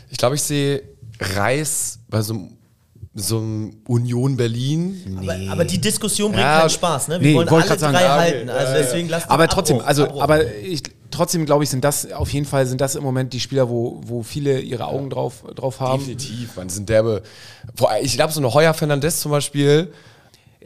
Ich 0.09 0.17
glaube, 0.17 0.35
ich 0.35 0.41
sehe 0.41 0.83
Reis 1.19 1.99
bei 2.09 2.21
so 2.21 2.33
einem, 2.33 2.49
so 3.13 3.37
einem 3.37 3.77
Union 3.87 4.37
Berlin. 4.37 5.17
Aber, 5.21 5.35
aber 5.51 5.65
die 5.65 5.79
Diskussion 5.79 6.31
bringt 6.31 6.43
Ja, 6.43 6.59
keinen 6.59 6.69
Spaß, 6.69 7.07
ne? 7.09 7.21
Wir 7.21 7.29
nee, 7.29 7.35
wollen 7.35 7.47
alle 7.49 7.63
drei 7.63 7.77
sagen, 7.77 7.93
ja, 7.93 8.15
halten. 8.15 8.49
Also 8.49 8.73
deswegen 8.73 9.09
lasst 9.09 9.29
Aber 9.29 9.47
trotzdem, 9.47 9.77
Abbruch, 9.77 9.87
also, 9.87 10.03
Abbruch. 10.05 10.21
aber 10.21 10.53
ich, 10.55 10.83
trotzdem 11.11 11.45
glaube 11.45 11.63
ich, 11.63 11.69
sind 11.69 11.83
das 11.83 12.11
auf 12.11 12.31
jeden 12.33 12.45
Fall 12.45 12.65
sind 12.65 12.81
das 12.81 12.95
im 12.95 13.03
Moment 13.03 13.33
die 13.33 13.39
Spieler, 13.39 13.69
wo, 13.69 14.01
wo 14.05 14.23
viele 14.23 14.59
ihre 14.59 14.87
Augen 14.87 15.09
drauf, 15.09 15.43
drauf 15.55 15.79
haben. 15.79 15.99
Definitiv, 15.99 16.55
man 16.57 16.69
sind 16.69 16.89
derbe. 16.89 17.23
Ich 18.01 18.13
glaube, 18.15 18.33
so 18.33 18.39
eine 18.39 18.53
Heuer 18.53 18.73
Fernandez 18.73 19.21
zum 19.21 19.31
Beispiel. 19.31 19.93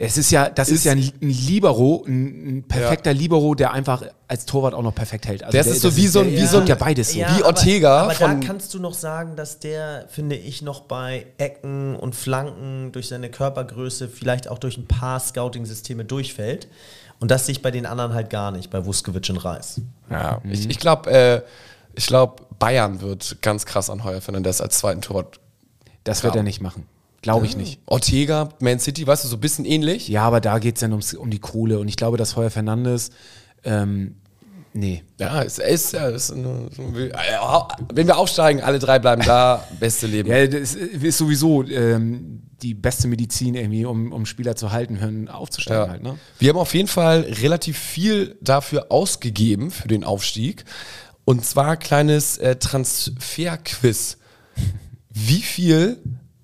Es 0.02 0.16
ist 0.16 0.30
ja, 0.30 0.48
das 0.48 0.68
ist, 0.70 0.76
Ist- 0.76 0.84
ja 0.86 0.92
ein, 0.92 1.12
ein 1.20 1.28
Libero, 1.28 2.02
ein, 2.06 2.58
ein 2.58 2.62
perfekter 2.62 3.12
Libero, 3.12 3.54
der 3.54 3.72
einfach 3.72 4.02
als 4.28 4.46
Torwart 4.46 4.72
auch 4.72 4.82
noch 4.82 4.94
perfekt 4.94 5.26
hält. 5.28 5.44
Also 5.44 5.58
Das 5.58 5.66
ist 5.66 5.82
so 5.82 5.94
wie 5.94 6.06
so 6.06 6.20
ein- 6.20 6.30
der- 6.30 6.40
wie 6.40 6.46
so 6.46 6.58
ein- 6.58 6.66
ja 6.66 6.74
beides 6.74 7.12
so. 7.12 7.18
wie 7.18 7.42
Ortega 7.42 7.90
Aber, 7.98 8.04
aber 8.04 8.14
von- 8.14 8.40
da 8.40 8.46
kannst 8.46 8.72
du 8.72 8.78
noch 8.78 8.94
sagen, 8.94 9.36
dass 9.36 9.58
der, 9.58 10.06
finde 10.08 10.36
ich, 10.36 10.62
noch 10.62 10.80
bei 10.80 11.26
Ecken 11.36 11.96
und 11.96 12.14
Flanken 12.14 12.92
durch 12.92 13.08
seine 13.08 13.28
Körpergröße, 13.30 14.08
vielleicht 14.08 14.48
auch 14.48 14.58
durch 14.58 14.78
ein 14.78 14.86
paar 14.86 15.20
Scouting-Systeme 15.20 16.06
durchfällt. 16.06 16.68
Und 17.18 17.30
das 17.30 17.44
sehe 17.44 17.52
ich 17.52 17.60
bei 17.60 17.70
den 17.70 17.84
anderen 17.84 18.14
halt 18.14 18.30
gar 18.30 18.52
nicht, 18.52 18.70
bei 18.70 18.86
Vuskovic 18.86 19.28
und 19.28 19.36
Reis. 19.36 19.82
Ja, 20.08 20.40
ich, 20.50 20.70
ich 20.70 20.78
glaube, 20.78 21.10
äh, 21.10 21.42
ich 21.94 22.06
glaube, 22.06 22.42
Bayern 22.58 23.02
wird 23.02 23.42
ganz 23.42 23.66
krass 23.66 23.90
an 23.90 24.02
Heuer 24.04 24.22
Fernandez 24.22 24.62
als 24.62 24.78
zweiten 24.78 25.02
Torwart. 25.02 25.38
Das 26.04 26.22
wird 26.24 26.34
er 26.36 26.42
nicht 26.42 26.62
machen. 26.62 26.86
Glaube 27.22 27.44
ich 27.46 27.56
nicht. 27.56 27.80
Ortega, 27.86 28.48
Man 28.60 28.78
City, 28.78 29.06
weißt 29.06 29.24
du, 29.24 29.28
so 29.28 29.36
ein 29.36 29.40
bisschen 29.40 29.64
ähnlich. 29.66 30.08
Ja, 30.08 30.22
aber 30.22 30.40
da 30.40 30.58
geht 30.58 30.76
es 30.76 30.80
dann 30.80 30.92
ums, 30.92 31.12
um 31.14 31.30
die 31.30 31.38
Kohle. 31.38 31.78
Und 31.78 31.88
ich 31.88 31.96
glaube, 31.96 32.16
dass 32.16 32.34
Heuer 32.36 32.50
Fernandes, 32.50 33.10
ähm, 33.62 34.16
nee. 34.72 35.02
Ja, 35.18 35.42
es 35.42 35.58
ist, 35.58 35.92
ja, 35.92 36.08
es 36.08 36.30
ist 36.30 36.32
eine, 36.32 36.68
wenn 37.92 38.06
wir 38.06 38.16
aufsteigen, 38.16 38.62
alle 38.62 38.78
drei 38.78 38.98
bleiben 38.98 39.22
da, 39.22 39.66
beste 39.78 40.06
Leben. 40.06 40.30
Ja, 40.30 40.46
das 40.46 40.74
ist 40.74 41.18
sowieso 41.18 41.62
ähm, 41.64 42.42
die 42.62 42.72
beste 42.74 43.06
Medizin 43.06 43.54
irgendwie, 43.54 43.84
um, 43.84 44.12
um 44.12 44.24
Spieler 44.24 44.56
zu 44.56 44.72
halten, 44.72 44.98
hören, 45.00 45.28
aufzusteigen 45.28 45.84
Ja. 45.84 45.90
halt. 45.90 46.02
Ne? 46.02 46.18
Wir 46.38 46.50
haben 46.50 46.58
auf 46.58 46.72
jeden 46.74 46.88
Fall 46.88 47.20
relativ 47.20 47.78
viel 47.78 48.38
dafür 48.40 48.86
ausgegeben 48.90 49.70
für 49.70 49.88
den 49.88 50.04
Aufstieg. 50.04 50.64
Und 51.26 51.44
zwar 51.44 51.76
kleines 51.76 52.38
äh, 52.38 52.56
Transferquiz. 52.56 54.16
Wie 55.10 55.42
viel 55.42 55.98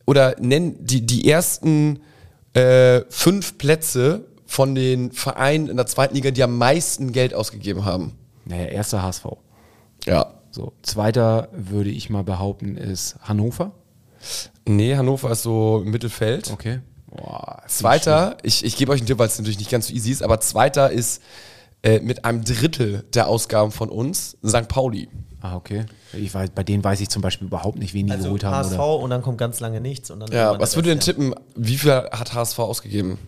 oder 0.07 0.37
nennen 0.41 0.77
die, 0.81 1.05
die 1.05 1.29
ersten 1.29 2.01
äh, 2.55 3.03
fünf 3.11 3.59
Plätze 3.59 4.25
von 4.47 4.75
den 4.75 5.13
Vereinen 5.13 5.69
in 5.69 5.77
der 5.77 5.87
zweiten 5.87 6.15
Liga, 6.15 6.31
die 6.31 6.43
am 6.43 6.57
meisten 6.57 7.13
Geld 7.13 7.35
ausgegeben 7.35 7.85
haben? 7.85 8.13
Naja, 8.45 8.67
erster 8.67 9.03
HSV. 9.03 9.27
Ja. 10.07 10.33
So, 10.51 10.73
zweiter 10.83 11.49
würde 11.53 11.91
ich 11.91 12.09
mal 12.09 12.25
behaupten, 12.25 12.77
ist 12.77 13.17
Hannover. 13.21 13.73
Nee, 14.67 14.97
Hannover 14.97 15.31
ist 15.33 15.43
so 15.43 15.83
im 15.85 15.91
Mittelfeld. 15.91 16.51
Okay. 16.51 16.81
Boah, 17.09 17.63
Zweiter, 17.67 18.37
ich, 18.43 18.65
ich 18.65 18.77
gebe 18.77 18.93
euch 18.93 19.01
einen 19.01 19.07
Tipp, 19.07 19.19
weil 19.19 19.29
es 19.29 19.39
natürlich 19.39 19.59
nicht 19.59 19.71
ganz 19.71 19.89
so 19.89 19.95
easy 19.95 20.11
ist, 20.11 20.23
aber 20.23 20.41
zweiter 20.41 20.91
ist 20.91 21.23
äh, 21.83 22.01
mit 22.01 22.25
einem 22.25 22.45
Drittel 22.45 23.05
der 23.15 23.29
Ausgaben 23.29 23.71
von 23.71 23.89
uns 23.89 24.37
St. 24.47 24.69
Pauli. 24.69 25.09
Ah, 25.47 25.57
okay. 25.57 25.87
Ich 26.13 26.35
weiß, 26.35 26.51
bei 26.55 26.63
denen 26.65 26.83
weiß 26.83 27.01
ich 27.01 27.09
zum 27.09 27.23
Beispiel 27.23 27.47
überhaupt 27.47 27.79
nicht, 27.79 27.95
wen 27.95 28.07
die 28.07 28.13
Also 28.13 28.25
geholt 28.25 28.45
haben. 28.45 28.55
HSV 28.57 28.75
Oder? 28.75 28.99
und 28.99 29.11
dann 29.11 29.23
kommt 29.23 29.39
ganz 29.39 29.61
lange 29.61 29.81
nichts. 29.81 30.11
Und 30.11 30.21
dann 30.21 30.31
Ja, 30.33 30.47
irgendwann 30.47 30.61
was 30.63 30.77
ihr 30.77 30.83
denn 30.83 31.01
tippen? 31.01 31.35
Wie 31.55 31.77
viel 31.77 31.93
hat 31.93 32.35
HSV 32.35 32.59
ausgegeben? 32.59 33.19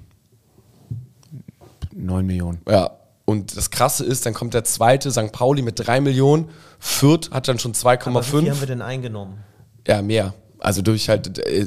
9 1.94 2.26
Millionen. 2.26 2.61
Ja. 2.68 2.90
Und 3.24 3.57
das 3.57 3.70
Krasse 3.70 4.04
ist, 4.04 4.24
dann 4.24 4.33
kommt 4.35 4.54
der 4.54 4.64
zweite, 4.64 5.11
St. 5.11 5.33
Pauli 5.33 5.62
mit 5.62 5.78
3 5.87 6.00
Millionen. 6.00 6.48
Fürth 6.78 7.31
hat 7.31 7.46
dann 7.48 7.59
schon 7.59 7.72
Aber 7.72 8.20
wie 8.20 8.24
viel 8.24 8.40
haben 8.40 8.57
2,5. 8.57 8.61
wir 8.61 8.66
denn 8.66 8.83
eingenommen? 8.83 9.38
Ja, 9.87 10.00
mehr. 10.02 10.35
Also 10.59 10.83
durch 10.83 11.09
halt, 11.09 11.38
äh, 11.38 11.66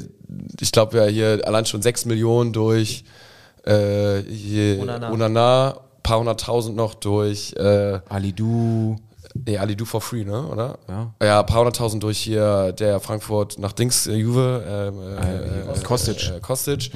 ich 0.60 0.72
glaube 0.72 0.98
ja 0.98 1.04
hier 1.04 1.40
allein 1.46 1.64
schon 1.66 1.82
6 1.82 2.04
Millionen 2.06 2.52
durch 2.52 3.04
äh, 3.64 4.20
hier 4.22 4.80
Onana. 4.82 5.12
Onana, 5.12 5.80
paar 6.02 6.18
hunderttausend 6.18 6.76
noch 6.76 6.94
durch 6.94 7.54
äh, 7.56 8.00
Alidu. 8.08 8.96
Nee, 9.34 9.58
Ali 9.58 9.76
Do 9.76 9.84
for 9.84 10.00
free, 10.00 10.24
ne? 10.24 10.46
Oder? 10.46 10.78
Ja. 10.88 11.14
Ja, 11.22 11.40
ein 11.40 11.46
paar 11.46 11.58
hunderttausend 11.58 12.02
durch 12.02 12.18
hier 12.18 12.72
der 12.72 13.00
Frankfurt 13.00 13.58
nach 13.58 13.72
Dings, 13.72 14.06
äh, 14.06 14.14
Juve, 14.14 14.62
ähm, 14.66 15.00
äh, 15.00 15.78
äh, 15.78 15.82
Kostic. 15.82 16.30
Äh, 16.30 16.40
Kostic. 16.40 16.90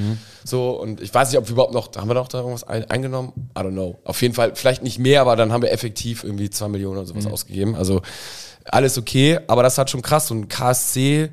So, 0.44 0.70
und 0.80 1.00
ich 1.00 1.12
weiß 1.12 1.30
nicht, 1.30 1.38
ob 1.38 1.46
wir 1.46 1.52
überhaupt 1.52 1.72
noch, 1.74 1.90
haben 1.96 2.08
wir 2.08 2.14
noch 2.14 2.28
da 2.28 2.38
irgendwas 2.38 2.64
ein, 2.64 2.84
eingenommen? 2.90 3.32
I 3.56 3.60
don't 3.60 3.72
know. 3.72 3.98
Auf 4.04 4.20
jeden 4.22 4.34
Fall, 4.34 4.54
vielleicht 4.54 4.82
nicht 4.82 4.98
mehr, 4.98 5.20
aber 5.20 5.36
dann 5.36 5.52
haben 5.52 5.62
wir 5.62 5.72
effektiv 5.72 6.24
irgendwie 6.24 6.50
zwei 6.50 6.68
Millionen 6.68 6.98
oder 6.98 7.06
sowas 7.06 7.26
ausgegeben. 7.26 7.74
Also 7.74 8.02
alles 8.66 8.98
okay, 8.98 9.38
aber 9.46 9.62
das 9.62 9.78
hat 9.78 9.90
schon 9.90 10.02
krass. 10.02 10.30
Und 10.30 10.48
KSC 10.48 11.30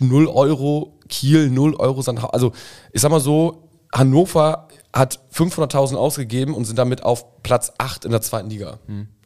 0 0.00 0.26
Euro, 0.28 0.98
Kiel 1.08 1.50
0 1.50 1.74
Euro. 1.76 2.02
Also 2.32 2.52
ich 2.92 3.00
sag 3.00 3.10
mal 3.10 3.20
so, 3.20 3.62
Hannover 3.94 4.65
hat 4.96 5.20
500.000 5.32 5.94
ausgegeben 5.96 6.54
und 6.54 6.64
sind 6.64 6.78
damit 6.78 7.02
auf 7.02 7.42
Platz 7.42 7.72
8 7.78 8.04
in 8.04 8.10
der 8.10 8.22
zweiten 8.22 8.48
Liga. 8.50 8.78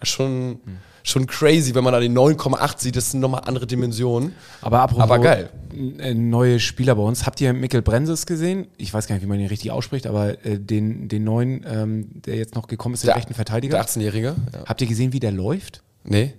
Schon, 0.02 0.58
schon 1.02 1.26
crazy, 1.26 1.74
wenn 1.74 1.84
man 1.84 1.92
da 1.92 2.00
die 2.00 2.08
9,8 2.08 2.80
sieht, 2.80 2.96
das 2.96 3.10
sind 3.12 3.20
nochmal 3.20 3.42
andere 3.46 3.66
Dimensionen. 3.66 4.34
Aber 4.62 4.80
apropos 4.80 5.04
Aber 5.04 5.18
geil. 5.18 5.50
äh, 5.98 6.14
neue 6.14 6.58
Spieler 6.60 6.94
bei 6.96 7.02
uns. 7.02 7.24
Habt 7.26 7.40
ihr 7.40 7.52
Mikkel 7.52 7.82
Brenses 7.82 8.26
gesehen? 8.26 8.66
Ich 8.78 8.92
weiß 8.92 9.06
gar 9.06 9.14
nicht, 9.14 9.22
wie 9.22 9.28
man 9.28 9.38
ihn 9.38 9.46
richtig 9.46 9.70
ausspricht, 9.70 10.06
aber 10.06 10.44
äh, 10.44 10.58
den, 10.58 11.08
den 11.08 11.24
neuen, 11.24 11.64
ähm, 11.68 12.08
der 12.22 12.36
jetzt 12.36 12.54
noch 12.54 12.66
gekommen 12.66 12.94
ist, 12.94 13.04
den 13.04 13.10
rechten 13.10 13.34
Verteidiger. 13.34 13.76
Der 13.78 13.86
18-Jährige. 13.86 14.36
Ja. 14.52 14.64
Habt 14.66 14.80
ihr 14.80 14.86
gesehen, 14.88 15.12
wie 15.12 15.20
der 15.20 15.32
läuft? 15.32 15.82
Nee. 16.04 16.34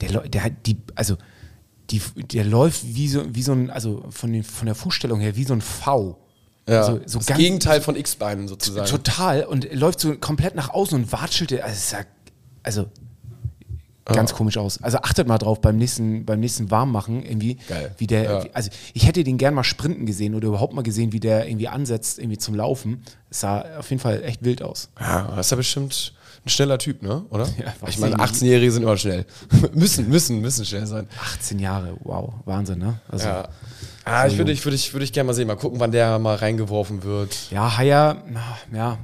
Der, 0.00 0.20
der 0.22 0.44
hat 0.44 0.52
die, 0.66 0.76
also 0.94 1.16
die, 1.90 2.02
der 2.32 2.44
läuft 2.44 2.84
wie 2.84 3.08
so, 3.08 3.22
wie 3.34 3.42
so 3.42 3.52
ein, 3.52 3.70
also 3.70 4.04
von, 4.10 4.32
den, 4.32 4.42
von 4.42 4.66
der 4.66 4.74
Fußstellung 4.74 5.20
her 5.20 5.36
wie 5.36 5.44
so 5.44 5.54
ein 5.54 5.60
V. 5.60 6.18
Ja. 6.68 6.80
Also, 6.80 7.00
so 7.06 7.18
das 7.18 7.26
Gegenteil 7.36 7.80
von 7.80 7.96
X-Beinen 7.96 8.46
sozusagen. 8.48 8.86
Total. 8.88 9.44
Und 9.44 9.72
läuft 9.74 10.00
so 10.00 10.14
komplett 10.16 10.54
nach 10.54 10.70
außen 10.70 10.96
und 11.02 11.12
watschelte. 11.12 11.64
Also, 11.64 11.74
es 11.74 11.84
ist 11.84 11.92
ja, 11.92 11.98
also 12.62 12.86
ganz 14.04 14.32
komisch 14.32 14.56
aus. 14.56 14.82
Also 14.82 14.98
achtet 14.98 15.28
mal 15.28 15.36
drauf 15.38 15.60
beim 15.60 15.76
nächsten, 15.76 16.24
beim 16.24 16.40
nächsten 16.40 16.70
Warmmachen 16.70 17.22
irgendwie, 17.22 17.56
Geil. 17.68 17.94
wie 17.98 18.06
der, 18.06 18.22
Ja. 18.22 18.44
also 18.54 18.70
ich 18.94 19.06
hätte 19.06 19.22
den 19.22 19.36
gern 19.36 19.52
mal 19.54 19.64
sprinten 19.64 20.06
gesehen 20.06 20.34
oder 20.34 20.48
überhaupt 20.48 20.72
mal 20.72 20.82
gesehen, 20.82 21.12
wie 21.12 21.20
der 21.20 21.46
irgendwie 21.46 21.68
ansetzt, 21.68 22.18
irgendwie 22.18 22.38
zum 22.38 22.54
Laufen. 22.54 23.02
Es 23.28 23.40
sah 23.40 23.64
auf 23.78 23.90
jeden 23.90 24.00
Fall 24.00 24.22
echt 24.24 24.42
wild 24.44 24.62
aus. 24.62 24.88
Ja, 24.98 25.30
das 25.36 25.46
ist 25.46 25.50
ja 25.50 25.56
bestimmt 25.58 26.14
ein 26.46 26.48
schneller 26.48 26.78
Typ, 26.78 27.02
ne? 27.02 27.24
Oder? 27.30 27.46
Ja, 27.58 27.74
ich 27.86 27.98
meine, 27.98 28.14
ich 28.14 28.20
nicht. 28.20 28.30
18-Jährige 28.42 28.72
sind 28.72 28.82
immer 28.84 28.96
schnell. 28.96 29.26
müssen, 29.74 30.08
müssen, 30.08 30.40
müssen 30.40 30.64
schnell 30.64 30.86
sein. 30.86 31.06
18 31.34 31.58
Jahre, 31.58 31.94
wow, 32.02 32.32
Wahnsinn, 32.46 32.78
ne? 32.78 33.00
Also, 33.10 33.26
Ja. 33.26 33.48
Ja. 34.08 34.22
Ah, 34.22 34.26
ich 34.26 34.38
würde 34.38 34.52
ich, 34.52 34.64
würde 34.64 34.74
ich, 34.74 34.92
würde 34.92 35.04
ich 35.04 35.12
gerne 35.12 35.26
mal 35.28 35.34
sehen. 35.34 35.46
Mal 35.46 35.56
gucken, 35.56 35.80
wann 35.80 35.92
der 35.92 36.18
mal 36.18 36.36
reingeworfen 36.36 37.04
wird. 37.04 37.36
Ja, 37.50 37.76
Haier, 37.76 38.22
ja, 38.72 38.98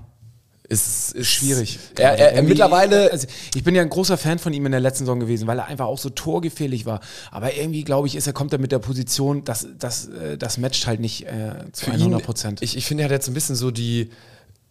Ist, 0.69 1.13
ist 1.13 1.29
schwierig. 1.29 1.79
Er, 1.99 2.19
er, 2.19 2.33
er 2.33 2.43
mittlerweile. 2.43 3.13
Also 3.13 3.27
ich 3.55 3.63
bin 3.63 3.75
ja 3.75 3.83
ein 3.83 3.91
großer 3.91 4.17
Fan 4.17 4.39
von 4.39 4.53
ihm 4.53 4.65
in 4.65 4.73
der 4.73 4.81
letzten 4.81 5.05
Saison 5.05 5.21
gewesen, 5.21 5.47
weil 5.47 5.59
er 5.59 5.67
einfach 5.67 5.87
auch 5.87 5.99
so 5.99 6.09
torgefährlich 6.09 6.87
war. 6.87 7.01
Aber 7.31 7.55
irgendwie, 7.55 7.85
glaube 7.85 8.09
ich, 8.09 8.17
ist 8.17 8.27
er, 8.27 8.33
kommt 8.33 8.53
er 8.55 8.59
mit 8.59 8.73
der 8.73 8.79
Position, 8.79 9.45
das, 9.45 9.67
das, 9.79 10.09
äh, 10.09 10.39
das 10.39 10.57
matcht 10.59 10.87
halt 10.87 11.01
nicht 11.01 11.27
äh, 11.27 11.71
zu 11.73 11.85
für 11.85 11.93
100 11.93 12.21
ihn, 12.21 12.25
Prozent. 12.25 12.63
ich, 12.63 12.77
ich 12.77 12.87
finde, 12.87 13.03
er 13.03 13.05
hat 13.07 13.13
jetzt 13.13 13.29
ein 13.29 13.35
bisschen 13.35 13.57
so 13.57 13.71
die, 13.71 14.11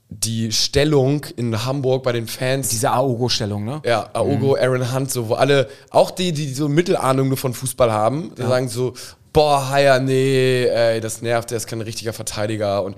die 0.10 0.52
Stellung 0.52 1.26
in 1.38 1.63
Hamburg 1.65 2.04
bei 2.04 2.12
den 2.12 2.28
Fans. 2.28 2.69
Diese 2.69 2.91
Aogo-Stellung, 2.91 3.63
ne? 3.63 3.82
ja, 3.86 4.10
Aogo, 4.13 4.56
Aaron 4.56 4.93
Hunt, 4.93 5.12
so, 5.12 5.30
wo 5.30 5.36
alle, 5.36 5.67
auch 5.91 6.12
die, 6.12 6.32
die 6.32 6.54
so 6.54 6.67
Mittelahnung 6.69 7.28
nur 7.30 7.38
von 7.38 7.54
Fußball 7.54 7.91
haben, 7.91 8.32
die 8.36 8.41
sagen 8.41 8.67
so, 8.67 8.93
boah, 9.34 9.69
Haier, 9.69 10.00
nee, 10.00 10.65
ey, 10.65 11.02
das 11.02 11.22
nervt, 11.22 11.50
der 11.50 11.58
ist 11.58 11.67
kein 11.67 11.82
richtiger 11.82 12.13
Verteidiger. 12.13 12.84
Und 12.84 12.96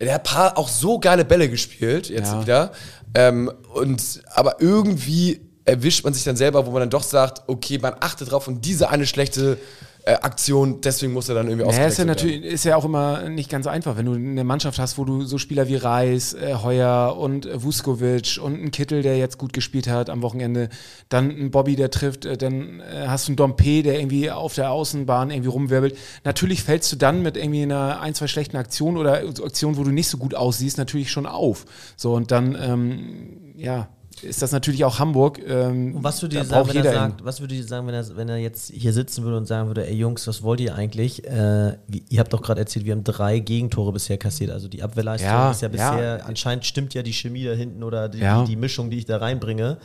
der 0.00 0.14
hat 0.14 0.24
paar 0.24 0.58
auch 0.58 0.68
so 0.68 0.98
geile 1.00 1.24
Bälle 1.24 1.48
gespielt, 1.48 2.08
jetzt 2.10 2.32
Ja. 2.32 2.42
wieder. 2.42 2.72
Ähm, 3.14 3.50
und, 3.74 4.20
aber 4.34 4.60
irgendwie 4.60 5.40
erwischt 5.64 6.04
man 6.04 6.12
sich 6.14 6.24
dann 6.24 6.36
selber, 6.36 6.66
wo 6.66 6.70
man 6.70 6.80
dann 6.80 6.90
doch 6.90 7.02
sagt, 7.02 7.42
okay, 7.48 7.78
man 7.78 7.94
achtet 8.00 8.30
drauf 8.30 8.48
und 8.48 8.64
diese 8.64 8.90
eine 8.90 9.06
schlechte 9.06 9.58
äh, 10.04 10.12
Aktion, 10.12 10.80
deswegen 10.80 11.12
muss 11.12 11.28
er 11.28 11.34
dann 11.34 11.48
irgendwie 11.48 11.70
Ja, 11.70 11.86
ist 11.86 11.98
ja 11.98 12.04
natürlich 12.04 12.42
ist 12.42 12.64
ja 12.64 12.76
auch 12.76 12.84
immer 12.84 13.28
nicht 13.28 13.50
ganz 13.50 13.66
einfach, 13.66 13.96
wenn 13.96 14.06
du 14.06 14.14
eine 14.14 14.44
Mannschaft 14.44 14.78
hast, 14.78 14.96
wo 14.96 15.04
du 15.04 15.24
so 15.24 15.38
Spieler 15.38 15.68
wie 15.68 15.76
Reis, 15.76 16.34
äh, 16.34 16.54
Heuer 16.62 17.16
und 17.18 17.46
äh, 17.46 17.62
Vuskovic 17.62 18.38
und 18.42 18.54
einen 18.54 18.70
Kittel, 18.70 19.02
der 19.02 19.18
jetzt 19.18 19.38
gut 19.38 19.52
gespielt 19.52 19.88
hat 19.88 20.08
am 20.08 20.22
Wochenende, 20.22 20.68
dann 21.08 21.30
ein 21.30 21.50
Bobby, 21.50 21.76
der 21.76 21.90
trifft, 21.90 22.24
äh, 22.24 22.36
dann 22.36 22.80
äh, 22.80 23.06
hast 23.08 23.28
du 23.28 23.32
einen 23.32 23.36
Dompe, 23.36 23.82
der 23.82 23.98
irgendwie 23.98 24.30
auf 24.30 24.54
der 24.54 24.70
Außenbahn 24.70 25.30
irgendwie 25.30 25.50
rumwirbelt. 25.50 25.96
Natürlich 26.24 26.62
fällst 26.62 26.90
du 26.92 26.96
dann 26.96 27.22
mit 27.22 27.36
irgendwie 27.36 27.62
einer 27.62 28.00
ein, 28.00 28.14
zwei 28.14 28.28
schlechten 28.28 28.56
Aktionen 28.56 28.96
oder 28.96 29.14
Aktionen, 29.14 29.76
wo 29.76 29.84
du 29.84 29.90
nicht 29.90 30.08
so 30.08 30.16
gut 30.16 30.34
aussiehst, 30.34 30.78
natürlich 30.78 31.10
schon 31.10 31.26
auf. 31.26 31.66
So 31.96 32.14
und 32.14 32.30
dann, 32.30 32.56
ähm, 32.60 33.52
ja, 33.56 33.88
ist 34.24 34.42
das 34.42 34.52
natürlich 34.52 34.84
auch 34.84 34.98
Hamburg. 34.98 35.40
Ähm, 35.46 35.96
Und 35.96 36.04
was 36.04 36.20
würdet 36.22 36.38
da 36.38 36.42
ihr 36.42 36.46
sagen, 36.46 36.68
wenn 36.68 36.76
er 36.84 36.92
sagt, 36.92 37.24
was 37.24 37.40
würdet 37.40 37.58
ihr 37.58 37.64
sagen, 37.64 37.86
wenn 37.86 37.94
er, 37.94 38.16
wenn 38.16 38.28
er 38.28 38.36
jetzt 38.38 38.70
hier 38.72 38.92
sitzen 38.92 39.24
würde 39.24 39.36
und 39.36 39.46
sagen 39.46 39.68
würde, 39.68 39.86
ey 39.86 39.94
Jungs, 39.94 40.26
was 40.26 40.42
wollt 40.42 40.60
ihr 40.60 40.74
eigentlich? 40.74 41.24
Äh, 41.26 41.76
wie, 41.86 42.04
ihr 42.08 42.20
habt 42.20 42.32
doch 42.32 42.42
gerade 42.42 42.60
erzählt, 42.60 42.84
wir 42.84 42.92
haben 42.92 43.04
drei 43.04 43.38
Gegentore 43.38 43.92
bisher 43.92 44.18
kassiert. 44.18 44.50
Also 44.50 44.68
die 44.68 44.82
Abwehrleistung 44.82 45.28
Ja, 45.30 45.50
ist 45.50 45.62
ja 45.62 45.68
ja. 45.68 45.72
bisher, 45.72 46.26
anscheinend 46.26 46.64
stimmt 46.66 46.94
ja 46.94 47.02
die 47.02 47.12
Chemie 47.12 47.44
da 47.44 47.52
hinten 47.52 47.82
oder 47.82 48.08
die, 48.08 48.18
Ja. 48.18 48.42
die, 48.42 48.50
die 48.50 48.56
Mischung, 48.56 48.90
die 48.90 48.98
ich 48.98 49.04
da 49.06 49.18
reinbringe. 49.18 49.78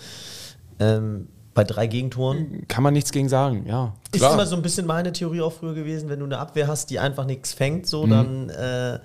Ähm, 0.80 1.28
bei 1.56 1.63
drei 1.63 1.86
Gegentoren. 1.86 2.65
kann 2.67 2.82
man 2.84 2.93
nichts 2.93 3.12
gegen 3.12 3.30
sagen, 3.30 3.65
ja. 3.67 3.93
Ist 4.12 4.22
Klar. 4.22 4.34
immer 4.34 4.48
so 4.48 4.56
ein 4.56 4.63
bisschen 4.63 4.88
meine 4.88 5.12
Theorie 5.13 5.41
auch 5.41 5.54
früher 5.54 5.76
gewesen, 5.76 6.10
wenn 6.10 6.17
du 6.17 6.26
eine 6.26 6.39
Abwehr 6.39 6.67
hast, 6.67 6.89
die 6.89 6.98
einfach 6.98 7.26
nichts 7.26 7.54
fängt, 7.54 7.84
Mhm. 7.84 7.88
so, 7.88 8.08
dann 8.08 8.50
äh, 8.50 8.98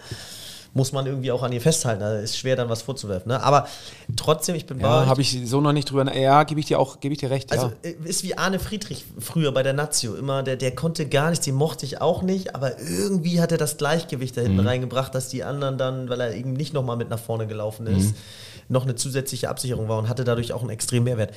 muss 0.79 0.93
man 0.93 1.07
irgendwie 1.07 1.33
auch 1.33 1.43
an 1.43 1.53
ihr 1.53 1.61
festhalten. 1.61 2.03
Also 2.03 2.23
ist 2.23 2.38
schwer, 2.38 2.55
dann 2.57 2.69
was 2.69 2.83
vorzuwerfen. 2.83 3.31
Ne? 3.33 3.43
Aber 3.43 3.67
trotzdem, 4.17 4.55
ich 4.55 4.64
bin 4.64 4.79
Ja, 4.81 5.05
habe 5.07 5.21
ich 5.21 5.37
so 5.45 5.61
noch 5.61 5.73
nicht 5.73 5.91
drüber. 5.91 6.17
Ja, 6.17 6.45
gebe 6.45 6.61
ich 6.61 6.67
dir 6.67 6.79
auch, 6.79 7.01
gebe 7.01 7.12
ich 7.12 7.19
dir 7.21 7.31
recht. 7.31 7.51
Also 7.53 7.67
ja. 7.85 7.91
äh, 7.91 7.95
ist 8.05 8.23
wie 8.23 8.38
Arne 8.38 8.59
Friedrich 8.61 9.05
früher 9.19 9.53
bei 9.53 9.62
der 9.64 9.73
Nazio. 9.73 10.14
Immer, 10.14 10.43
der, 10.45 10.57
der 10.57 10.75
konnte 10.75 11.07
gar 11.09 11.31
nichts, 11.31 11.45
den 11.45 11.57
mochte 11.57 11.85
ich 11.85 12.01
auch 12.01 12.23
nicht, 12.23 12.55
aber 12.55 12.79
irgendwie 12.81 13.41
hat 13.41 13.51
er 13.53 13.59
das 13.59 13.77
Gleichgewicht 13.77 14.37
da 14.37 14.41
Mhm. 14.43 14.47
hinten 14.47 14.61
reingebracht, 14.67 15.14
dass 15.14 15.29
die 15.29 15.43
anderen 15.45 15.77
dann, 15.77 16.09
weil 16.09 16.21
er 16.21 16.33
eben 16.35 16.53
nicht 16.53 16.73
nochmal 16.73 16.97
mit 16.97 17.11
nach 17.11 17.19
vorne 17.19 17.47
gelaufen 17.49 17.87
ist, 17.88 18.11
Mhm. 18.11 18.14
noch 18.69 18.85
eine 18.85 18.95
zusätzliche 18.95 19.49
Absicherung 19.49 19.88
war 19.88 19.99
und 19.99 20.09
hatte 20.09 20.23
dadurch 20.25 20.53
auch 20.53 20.61
einen 20.61 20.71
extremen 20.71 21.05
Mehrwert. 21.05 21.35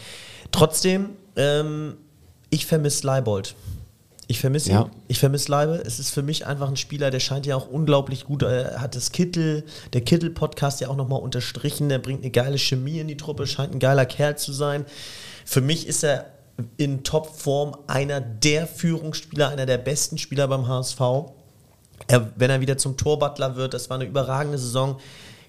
Trotzdem, 0.51 1.09
ähm, 1.35 1.95
ich 2.51 2.65
vermisse 2.67 3.07
Leibold. 3.07 3.55
Ich 4.27 4.39
vermisse 4.39 4.69
ihn. 4.69 4.75
Ja. 4.75 4.89
Ich 5.07 5.19
vermisse 5.19 5.51
Leibe. 5.51 5.81
Es 5.85 5.99
ist 5.99 6.11
für 6.11 6.21
mich 6.21 6.47
einfach 6.47 6.69
ein 6.69 6.77
Spieler, 6.77 7.11
der 7.11 7.19
scheint 7.19 7.45
ja 7.45 7.55
auch 7.55 7.67
unglaublich 7.67 8.25
gut. 8.25 8.43
Er 8.43 8.79
hat 8.79 8.95
das 8.95 9.11
Kittel, 9.11 9.65
der 9.93 10.01
Kittel-Podcast 10.01 10.81
ja 10.81 10.89
auch 10.89 10.95
nochmal 10.95 11.21
unterstrichen. 11.21 11.89
Der 11.89 11.99
bringt 11.99 12.21
eine 12.21 12.31
geile 12.31 12.57
Chemie 12.57 12.99
in 12.99 13.07
die 13.07 13.17
Truppe, 13.17 13.45
scheint 13.47 13.73
ein 13.73 13.79
geiler 13.79 14.05
Kerl 14.05 14.37
zu 14.37 14.53
sein. 14.53 14.85
Für 15.45 15.61
mich 15.61 15.87
ist 15.87 16.03
er 16.03 16.27
in 16.77 17.03
Topform 17.03 17.75
einer 17.87 18.21
der 18.21 18.67
Führungsspieler, 18.67 19.49
einer 19.49 19.65
der 19.65 19.77
besten 19.77 20.17
Spieler 20.17 20.47
beim 20.47 20.67
HSV. 20.67 20.99
Er, 22.07 22.31
wenn 22.35 22.49
er 22.49 22.61
wieder 22.61 22.77
zum 22.77 22.97
Torbutler 22.97 23.55
wird, 23.55 23.73
das 23.73 23.89
war 23.89 23.95
eine 23.95 24.05
überragende 24.05 24.57
Saison. 24.57 24.99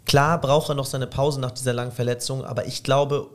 Klar 0.04 0.40
braucht 0.40 0.68
er 0.68 0.74
noch 0.74 0.87
seine 0.87 1.06
Pause 1.06 1.40
nach 1.40 1.52
dieser 1.52 1.72
langen 1.72 1.92
Verletzung, 1.92 2.44
aber 2.44 2.66
ich 2.66 2.82
glaube, 2.82 3.30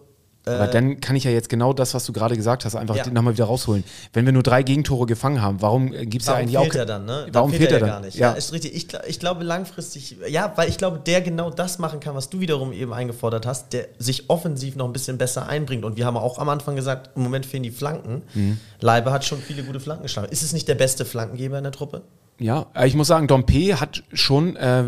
Aber 0.47 0.67
dann 0.67 0.99
kann 1.01 1.15
ich 1.15 1.23
ja 1.23 1.31
jetzt 1.31 1.49
genau 1.49 1.73
das, 1.73 1.93
was 1.93 2.05
du 2.05 2.13
gerade 2.13 2.35
gesagt 2.35 2.65
hast, 2.65 2.75
einfach 2.75 2.95
Ja. 2.95 3.07
nochmal 3.09 3.33
wieder 3.33 3.45
rausholen. 3.45 3.83
Wenn 4.13 4.25
wir 4.25 4.31
nur 4.33 4.43
drei 4.43 4.63
Gegentore 4.63 5.05
gefangen 5.05 5.41
haben, 5.41 5.61
warum 5.61 5.91
gibt 5.91 6.21
es 6.21 6.27
ja 6.27 6.33
Warum 6.33 6.41
eigentlich 6.47 6.57
fehlt 6.59 6.71
auch. 6.71 6.75
er 6.79 6.85
dann, 6.85 7.05
ne? 7.05 7.27
Warum 7.31 7.51
fehlt 7.53 7.71
er 7.71 7.79
dann? 7.79 7.89
gar 7.89 7.99
nicht? 7.99 8.17
Ja. 8.17 8.31
Ja, 8.31 8.33
ist 8.35 8.53
richtig. 8.53 8.73
Ich, 8.75 8.87
ich 9.07 9.19
glaube 9.19 9.43
langfristig, 9.43 10.17
ja, 10.29 10.53
weil 10.55 10.69
ich 10.69 10.77
glaube, 10.77 10.99
der 11.05 11.21
genau 11.21 11.49
das 11.49 11.79
machen 11.79 11.99
kann, 11.99 12.15
was 12.15 12.29
du 12.29 12.39
wiederum 12.39 12.71
eben 12.73 12.93
eingefordert 12.93 13.45
hast, 13.45 13.73
der 13.73 13.87
sich 13.99 14.29
offensiv 14.29 14.75
noch 14.75 14.85
ein 14.85 14.93
bisschen 14.93 15.17
besser 15.17 15.47
einbringt. 15.47 15.83
Und 15.85 15.97
wir 15.97 16.05
haben 16.05 16.17
auch 16.17 16.39
am 16.39 16.49
Anfang 16.49 16.75
gesagt, 16.75 17.11
im 17.15 17.23
Moment 17.23 17.45
fehlen 17.45 17.63
die 17.63 17.71
Flanken. 17.71 18.23
Mhm. 18.33 18.59
Leibe 18.79 19.11
hat 19.11 19.25
schon 19.25 19.39
viele 19.39 19.63
gute 19.63 19.79
Flanken 19.79 20.03
geschlagen. 20.03 20.29
Ist 20.31 20.43
es 20.43 20.53
nicht 20.53 20.67
der 20.67 20.75
beste 20.75 21.05
Flankengeber 21.05 21.57
in 21.57 21.63
der 21.63 21.71
Truppe? 21.73 22.01
Ja, 22.39 22.67
äh, 22.75 22.87
ich 22.87 22.93
muss 22.95 23.07
sagen, 23.07 23.27
Dompe 23.27 23.79
hat 23.79 24.03
schon, 24.13 24.55
äh, 24.55 24.83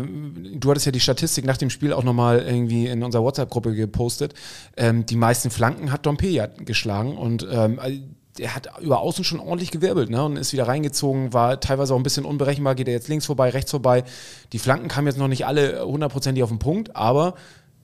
du 0.54 0.70
hattest 0.70 0.86
ja 0.86 0.92
die 0.92 1.00
Statistik 1.00 1.44
nach 1.44 1.56
dem 1.56 1.70
Spiel 1.70 1.92
auch 1.92 2.04
nochmal 2.04 2.40
irgendwie 2.40 2.86
in 2.86 3.02
unserer 3.02 3.22
WhatsApp-Gruppe 3.24 3.74
gepostet. 3.74 4.34
Ähm, 4.76 5.04
die 5.06 5.16
meisten 5.16 5.50
Flanken 5.50 5.90
hat 5.92 6.06
Dompe 6.06 6.28
ja 6.28 6.46
geschlagen 6.46 7.16
und 7.16 7.46
ähm, 7.50 7.78
also 7.80 7.98
er 8.38 8.54
hat 8.54 8.70
über 8.80 9.00
außen 9.00 9.24
schon 9.24 9.40
ordentlich 9.40 9.70
gewirbelt 9.72 10.08
ne, 10.08 10.24
und 10.24 10.36
ist 10.36 10.52
wieder 10.52 10.68
reingezogen, 10.68 11.32
war 11.32 11.58
teilweise 11.60 11.92
auch 11.92 11.98
ein 11.98 12.04
bisschen 12.04 12.24
unberechenbar, 12.24 12.74
geht 12.76 12.86
er 12.86 12.94
jetzt 12.94 13.08
links 13.08 13.26
vorbei, 13.26 13.50
rechts 13.50 13.72
vorbei. 13.72 14.04
Die 14.52 14.58
Flanken 14.60 14.88
kamen 14.88 15.08
jetzt 15.08 15.18
noch 15.18 15.28
nicht 15.28 15.44
alle 15.46 15.84
hundertprozentig 15.84 16.42
auf 16.44 16.48
den 16.48 16.60
Punkt, 16.60 16.94
aber 16.94 17.34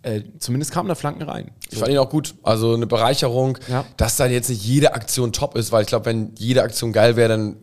äh, 0.02 0.22
zumindest 0.38 0.70
kamen 0.70 0.88
da 0.88 0.94
Flanken 0.94 1.22
rein. 1.22 1.50
Ich 1.70 1.78
fand 1.78 1.90
ihn 1.90 1.98
auch 1.98 2.08
gut. 2.08 2.36
Also 2.44 2.74
eine 2.74 2.86
Bereicherung, 2.86 3.58
Ja. 3.68 3.84
dass 3.96 4.16
dann 4.16 4.30
jetzt 4.30 4.48
nicht 4.48 4.64
jede 4.64 4.94
Aktion 4.94 5.32
top 5.32 5.56
ist, 5.56 5.72
weil 5.72 5.82
ich 5.82 5.88
glaube, 5.88 6.06
wenn 6.06 6.30
jede 6.38 6.62
Aktion 6.62 6.92
geil 6.92 7.16
wäre, 7.16 7.28
dann 7.28 7.56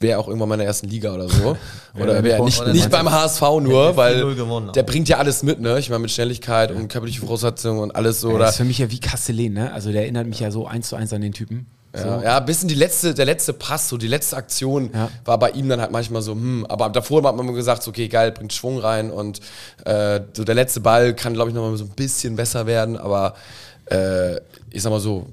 wäre 0.00 0.18
auch 0.18 0.26
irgendwann 0.28 0.48
mal 0.48 0.54
in 0.56 0.60
der 0.60 0.66
ersten 0.68 0.88
Liga 0.88 1.12
oder 1.14 1.28
so. 1.28 1.56
oder 2.00 2.22
wäre 2.24 2.42
nicht 2.44 2.58
bei- 2.64 2.72
nicht 2.72 2.90
beim 2.90 3.10
HSV 3.10 3.40
nur, 3.40 3.88
Hätte 3.88 3.92
4-0 3.92 3.96
weil 3.96 4.34
gewonnen 4.34 4.72
der 4.72 4.82
bringt 4.82 5.08
ja 5.08 5.18
alles 5.18 5.42
mit, 5.42 5.60
ne? 5.60 5.78
Ich 5.78 5.90
meine, 5.90 6.00
mit 6.00 6.10
Schnelligkeit 6.10 6.72
und 6.72 6.88
körperliche 6.88 7.20
Voraussetzungen 7.20 7.80
und 7.80 7.94
alles 7.94 8.20
so. 8.20 8.28
Das 8.30 8.36
Oder, 8.36 8.48
ist 8.48 8.56
für 8.56 8.64
mich 8.64 8.78
ja 8.78 8.90
wie 8.90 8.98
Castellet, 8.98 9.52
ne? 9.52 9.72
Also 9.72 9.92
der 9.92 10.02
erinnert 10.02 10.26
mich 10.26 10.40
ja 10.40 10.50
so 10.50 10.66
eins 10.66 10.88
zu 10.88 10.96
eins 10.96 11.12
an 11.12 11.20
den 11.20 11.32
Typen. 11.32 11.66
ja, 11.94 12.22
ja, 12.22 12.38
ein 12.38 12.44
bisschen 12.46 12.68
die 12.68 12.74
letzte, 12.76 13.12
der 13.14 13.24
letzte 13.26 13.52
Pass, 13.52 13.88
so 13.88 13.96
die 13.98 14.06
letzte 14.06 14.36
Aktion 14.36 14.90
Ja. 14.94 15.10
war 15.24 15.38
bei 15.38 15.50
ihm 15.50 15.68
dann 15.68 15.80
halt 15.80 15.90
manchmal 15.90 16.22
so, 16.22 16.32
hm, 16.32 16.64
aber 16.68 16.88
davor 16.88 17.22
hat 17.24 17.36
man 17.36 17.44
immer 17.46 17.54
gesagt, 17.56 17.82
so, 17.82 17.90
okay, 17.90 18.06
geil, 18.08 18.30
bringt 18.32 18.52
Schwung 18.52 18.78
rein 18.78 19.10
und 19.10 19.40
äh, 19.84 20.20
so 20.32 20.44
der 20.44 20.54
letzte 20.54 20.80
Ball 20.80 21.14
kann, 21.14 21.34
glaube 21.34 21.50
ich, 21.50 21.54
nochmal 21.54 21.76
so 21.76 21.84
ein 21.84 21.90
bisschen 21.90 22.36
besser 22.36 22.66
werden, 22.66 22.96
aber 22.96 23.34
äh, 23.86 24.36
ich 24.70 24.82
sag 24.82 24.90
mal 24.90 25.00
so, 25.00 25.26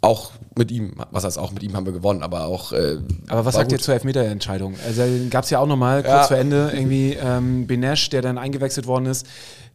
auch 0.00 0.32
mit 0.56 0.70
ihm, 0.70 0.92
was 1.10 1.24
heißt 1.24 1.38
auch 1.38 1.52
mit 1.52 1.62
ihm 1.62 1.74
haben 1.76 1.86
wir 1.86 1.92
gewonnen, 1.92 2.22
aber 2.22 2.44
auch. 2.44 2.72
Äh, 2.72 2.98
Aber 3.28 3.44
was 3.44 3.54
sagt 3.54 3.72
ihr 3.72 3.78
gut. 3.78 3.84
zur 3.84 3.94
Elfmeterentscheidung? 3.94 4.74
Also 4.86 5.02
gab 5.30 5.44
es 5.44 5.50
ja 5.50 5.58
auch 5.58 5.66
nochmal 5.66 6.02
kurz 6.02 6.12
Ja. 6.14 6.22
vor 6.24 6.36
Ende 6.36 6.70
irgendwie 6.72 7.12
ähm, 7.14 7.66
Benesch, 7.66 8.10
der 8.10 8.22
dann 8.22 8.38
eingewechselt 8.38 8.86
worden 8.86 9.06
ist. 9.06 9.26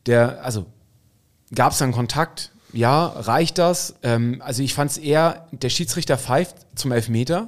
Der, 0.05 0.43
also 0.43 0.65
gab 1.53 1.73
es 1.73 1.79
dann 1.79 1.91
Kontakt? 1.91 2.51
Ja, 2.71 3.07
reicht 3.07 3.57
das? 3.57 3.95
Ähm, 4.03 4.41
also 4.45 4.61
ich 4.63 4.73
fand 4.73 4.91
es 4.91 4.97
eher, 4.97 5.47
der 5.51 5.69
Schiedsrichter 5.69 6.17
pfeift 6.17 6.55
zum 6.75 6.91
Elfmeter 6.91 7.47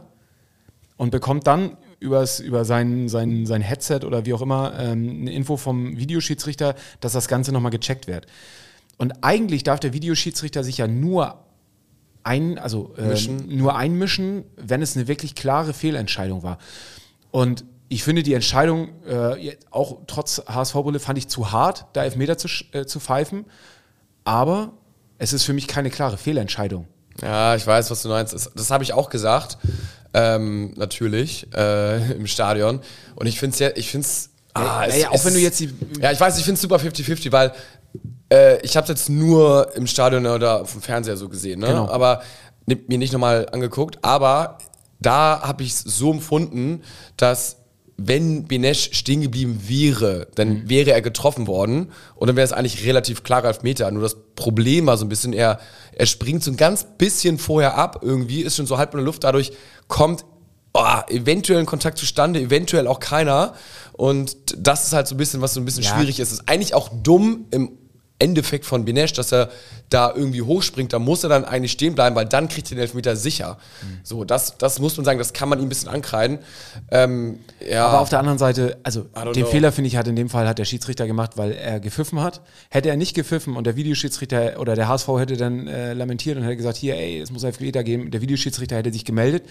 und 0.97 1.11
bekommt 1.11 1.47
dann 1.47 1.77
übers, 1.99 2.39
über 2.39 2.65
sein, 2.65 3.07
sein, 3.09 3.45
sein 3.45 3.61
Headset 3.61 3.99
oder 4.05 4.25
wie 4.25 4.33
auch 4.33 4.41
immer 4.41 4.73
ähm, 4.79 5.19
eine 5.21 5.31
Info 5.33 5.57
vom 5.57 5.97
Videoschiedsrichter, 5.97 6.73
dass 6.99 7.13
das 7.13 7.27
Ganze 7.27 7.51
nochmal 7.51 7.71
gecheckt 7.71 8.07
wird. 8.07 8.25
Und 8.97 9.23
eigentlich 9.23 9.63
darf 9.63 9.79
der 9.79 9.93
Videoschiedsrichter 9.93 10.63
sich 10.63 10.77
ja 10.79 10.87
nur 10.87 11.35
ein, 12.23 12.57
also 12.59 12.93
Mischen. 12.97 13.55
nur 13.57 13.75
einmischen, 13.75 14.43
wenn 14.57 14.81
es 14.81 14.95
eine 14.95 15.07
wirklich 15.07 15.35
klare 15.35 15.73
Fehlentscheidung 15.73 16.43
war. 16.43 16.57
Und 17.31 17.63
ich 17.89 18.03
finde 18.03 18.23
die 18.23 18.33
Entscheidung, 18.33 18.89
äh, 19.05 19.55
auch 19.69 19.99
trotz 20.07 20.41
HSV-Bulle, 20.47 20.99
fand 20.99 21.17
ich 21.17 21.27
zu 21.27 21.51
hart, 21.51 21.85
da 21.93 22.03
Elfmeter 22.03 22.37
zu, 22.37 22.47
äh, 22.71 22.85
zu 22.85 22.99
pfeifen. 22.99 23.45
Aber 24.23 24.71
es 25.17 25.33
ist 25.33 25.43
für 25.43 25.53
mich 25.53 25.67
keine 25.67 25.89
klare 25.89 26.17
Fehlentscheidung. 26.17 26.87
Ja, 27.21 27.55
ich 27.55 27.65
weiß, 27.67 27.91
was 27.91 28.01
du 28.03 28.09
meinst. 28.09 28.33
Das, 28.33 28.51
das 28.55 28.71
habe 28.71 28.83
ich 28.83 28.93
auch 28.93 29.09
gesagt, 29.09 29.57
ähm, 30.13 30.73
natürlich, 30.77 31.47
äh, 31.53 32.11
im 32.15 32.27
Stadion. 32.27 32.79
Und 33.15 33.27
ich 33.27 33.39
finde 33.39 33.53
es 33.53 33.59
ja, 33.59 33.69
ich 33.75 33.89
finde 33.89 34.05
es. 34.07 34.29
Ah, 34.53 34.85
naja, 34.87 35.09
auch 35.11 35.23
wenn 35.23 35.33
du 35.33 35.39
jetzt 35.39 35.59
die- 35.59 35.73
Ja, 36.01 36.11
ich 36.11 36.19
weiß, 36.19 36.37
ich 36.37 36.43
finde 36.43 36.55
es 36.55 36.61
super 36.61 36.75
50-50, 36.77 37.31
weil 37.31 37.53
äh, 38.31 38.61
ich 38.61 38.77
habe 38.77 38.85
es 38.85 38.89
jetzt 38.89 39.09
nur 39.09 39.75
im 39.75 39.87
Stadion 39.87 40.25
oder 40.25 40.61
auf 40.61 40.71
dem 40.71 40.81
Fernseher 40.81 41.17
so 41.17 41.29
gesehen, 41.29 41.59
ne? 41.59 41.67
Genau. 41.67 41.89
Aber 41.89 42.21
mir 42.65 42.97
nicht 42.97 43.11
nochmal 43.11 43.47
angeguckt, 43.51 43.99
aber 44.01 44.57
da 44.99 45.41
habe 45.41 45.63
ich 45.63 45.71
es 45.71 45.81
so 45.81 46.11
empfunden, 46.11 46.83
dass 47.17 47.57
wenn 47.97 48.47
Benesch 48.47 48.89
stehen 48.93 49.21
geblieben 49.21 49.61
wäre, 49.67 50.27
dann 50.35 50.49
mhm. 50.49 50.69
wäre 50.69 50.91
er 50.91 51.01
getroffen 51.01 51.47
worden 51.47 51.91
und 52.15 52.27
dann 52.27 52.35
wäre 52.35 52.45
es 52.45 52.53
eigentlich 52.53 52.85
relativ 52.85 53.23
klarer 53.23 53.49
Elfmeter. 53.49 53.91
Nur 53.91 54.03
das 54.03 54.15
Problem 54.35 54.87
war 54.87 54.97
so 54.97 55.05
ein 55.05 55.09
bisschen, 55.09 55.33
er, 55.33 55.59
er 55.91 56.05
springt 56.05 56.43
so 56.43 56.51
ein 56.51 56.57
ganz 56.57 56.85
bisschen 56.97 57.37
vorher 57.37 57.77
ab 57.77 57.99
irgendwie, 58.01 58.41
ist 58.41 58.55
schon 58.55 58.65
so 58.65 58.77
halb 58.77 58.93
in 58.93 58.99
der 58.99 59.05
Luft, 59.05 59.23
dadurch 59.23 59.51
kommt 59.87 60.25
oh, 60.73 60.99
eventuell 61.09 61.59
ein 61.59 61.65
Kontakt 61.65 61.97
zustande, 61.97 62.39
eventuell 62.39 62.87
auch 62.87 62.99
keiner. 62.99 63.53
Und 63.93 64.37
das 64.57 64.85
ist 64.85 64.93
halt 64.93 65.07
so 65.07 65.15
ein 65.15 65.17
bisschen, 65.17 65.41
was 65.41 65.53
so 65.53 65.59
ein 65.59 65.65
bisschen 65.65 65.83
ja. 65.83 65.93
schwierig 65.93 66.19
ist. 66.19 66.31
Ist 66.31 66.47
eigentlich 66.47 66.73
auch 66.73 66.89
dumm 67.03 67.45
im 67.51 67.77
Endeffekt 68.21 68.65
von 68.65 68.85
Binesh, 68.85 69.13
dass 69.13 69.33
er 69.33 69.49
da 69.89 70.13
irgendwie 70.15 70.41
hochspringt, 70.41 70.93
da 70.93 70.99
muss 70.99 71.23
er 71.23 71.29
dann 71.29 71.43
eigentlich 71.43 71.71
stehen 71.71 71.95
bleiben, 71.95 72.15
weil 72.15 72.25
dann 72.25 72.47
kriegt 72.47 72.67
er 72.71 72.75
den 72.75 72.81
Elfmeter 72.81 73.15
sicher. 73.15 73.57
Mhm. 73.81 73.99
So, 74.03 74.23
das, 74.23 74.57
das 74.57 74.79
muss 74.79 74.95
man 74.95 75.05
sagen, 75.05 75.19
das 75.19 75.33
kann 75.33 75.49
man 75.49 75.59
ihm 75.59 75.65
ein 75.65 75.69
bisschen 75.69 75.89
ankreiden. 75.89 76.39
Ähm, 76.91 77.39
ja. 77.67 77.87
Aber 77.87 77.99
auf 77.99 78.09
der 78.09 78.19
anderen 78.19 78.37
Seite, 78.37 78.77
also 78.83 79.01
den 79.01 79.33
know. 79.33 79.45
Fehler, 79.47 79.71
finde 79.71 79.87
ich, 79.87 79.97
hat 79.97 80.07
in 80.07 80.15
dem 80.15 80.29
Fall 80.29 80.47
hat 80.47 80.59
der 80.59 80.65
Schiedsrichter 80.65 81.07
gemacht, 81.07 81.31
weil 81.35 81.51
er 81.51 81.79
gepfiffen 81.79 82.21
hat. 82.21 82.41
Hätte 82.69 82.89
er 82.89 82.95
nicht 82.95 83.15
gepfiffen 83.15 83.55
und 83.55 83.65
der 83.65 83.75
Videoschiedsrichter 83.75 84.59
oder 84.59 84.75
der 84.75 84.87
HSV 84.87 85.07
hätte 85.17 85.35
dann 85.35 85.67
äh, 85.67 85.93
lamentiert 85.93 86.37
und 86.37 86.43
hätte 86.43 86.57
gesagt, 86.57 86.77
hier, 86.77 86.95
ey, 86.95 87.19
es 87.19 87.31
muss 87.31 87.43
Elfmeter 87.43 87.83
geben, 87.83 88.11
der 88.11 88.21
Videoschiedsrichter 88.21 88.77
hätte 88.77 88.93
sich 88.93 89.03
gemeldet, 89.03 89.43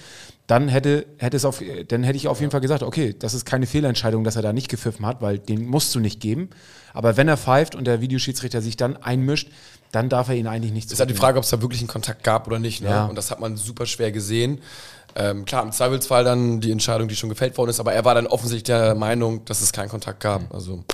dann 0.46 0.68
hätte, 0.68 1.06
hätte 1.18 1.36
es 1.36 1.44
auf, 1.44 1.62
dann 1.88 2.02
hätte 2.02 2.16
ich 2.16 2.28
auf 2.28 2.40
jeden 2.40 2.50
Fall 2.50 2.60
gesagt, 2.60 2.82
okay, 2.82 3.14
das 3.18 3.34
ist 3.34 3.44
keine 3.44 3.66
Fehlentscheidung, 3.66 4.24
dass 4.24 4.36
er 4.36 4.42
da 4.42 4.52
nicht 4.52 4.68
gepfiffen 4.68 5.04
hat, 5.06 5.20
weil 5.20 5.38
den 5.38 5.66
musst 5.66 5.94
du 5.94 6.00
nicht 6.00 6.20
geben. 6.20 6.50
Aber 6.92 7.16
wenn 7.16 7.28
er 7.28 7.36
pfeift 7.36 7.74
und 7.74 7.86
der 7.86 8.00
Videoschiedsrichter 8.00 8.62
sich 8.62 8.76
dann 8.76 8.96
einmischt, 8.96 9.48
dann 9.92 10.08
darf 10.08 10.28
er 10.28 10.36
ihn 10.36 10.46
eigentlich 10.46 10.72
nicht 10.72 10.86
Es 10.86 10.92
ist 10.92 11.00
halt 11.00 11.10
die 11.10 11.14
Frage, 11.14 11.38
ob 11.38 11.44
es 11.44 11.50
da 11.50 11.60
wirklich 11.60 11.80
einen 11.80 11.88
Kontakt 11.88 12.22
gab 12.22 12.46
oder 12.46 12.58
nicht. 12.58 12.80
Ne? 12.80 12.90
Ja. 12.90 13.06
Und 13.06 13.16
das 13.16 13.30
hat 13.30 13.40
man 13.40 13.56
super 13.56 13.86
schwer 13.86 14.12
gesehen. 14.12 14.60
Ähm, 15.16 15.44
klar, 15.44 15.64
im 15.64 15.72
Zweifelsfall 15.72 16.22
dann 16.22 16.60
die 16.60 16.70
Entscheidung, 16.70 17.08
die 17.08 17.16
schon 17.16 17.28
gefällt 17.28 17.58
worden 17.58 17.70
ist, 17.70 17.80
aber 17.80 17.92
er 17.92 18.04
war 18.04 18.14
dann 18.14 18.28
offensichtlich 18.28 18.64
der 18.64 18.94
Meinung, 18.94 19.44
dass 19.44 19.60
es 19.60 19.72
keinen 19.72 19.88
Kontakt 19.88 20.20
gab. 20.20 20.54
Also 20.54 20.84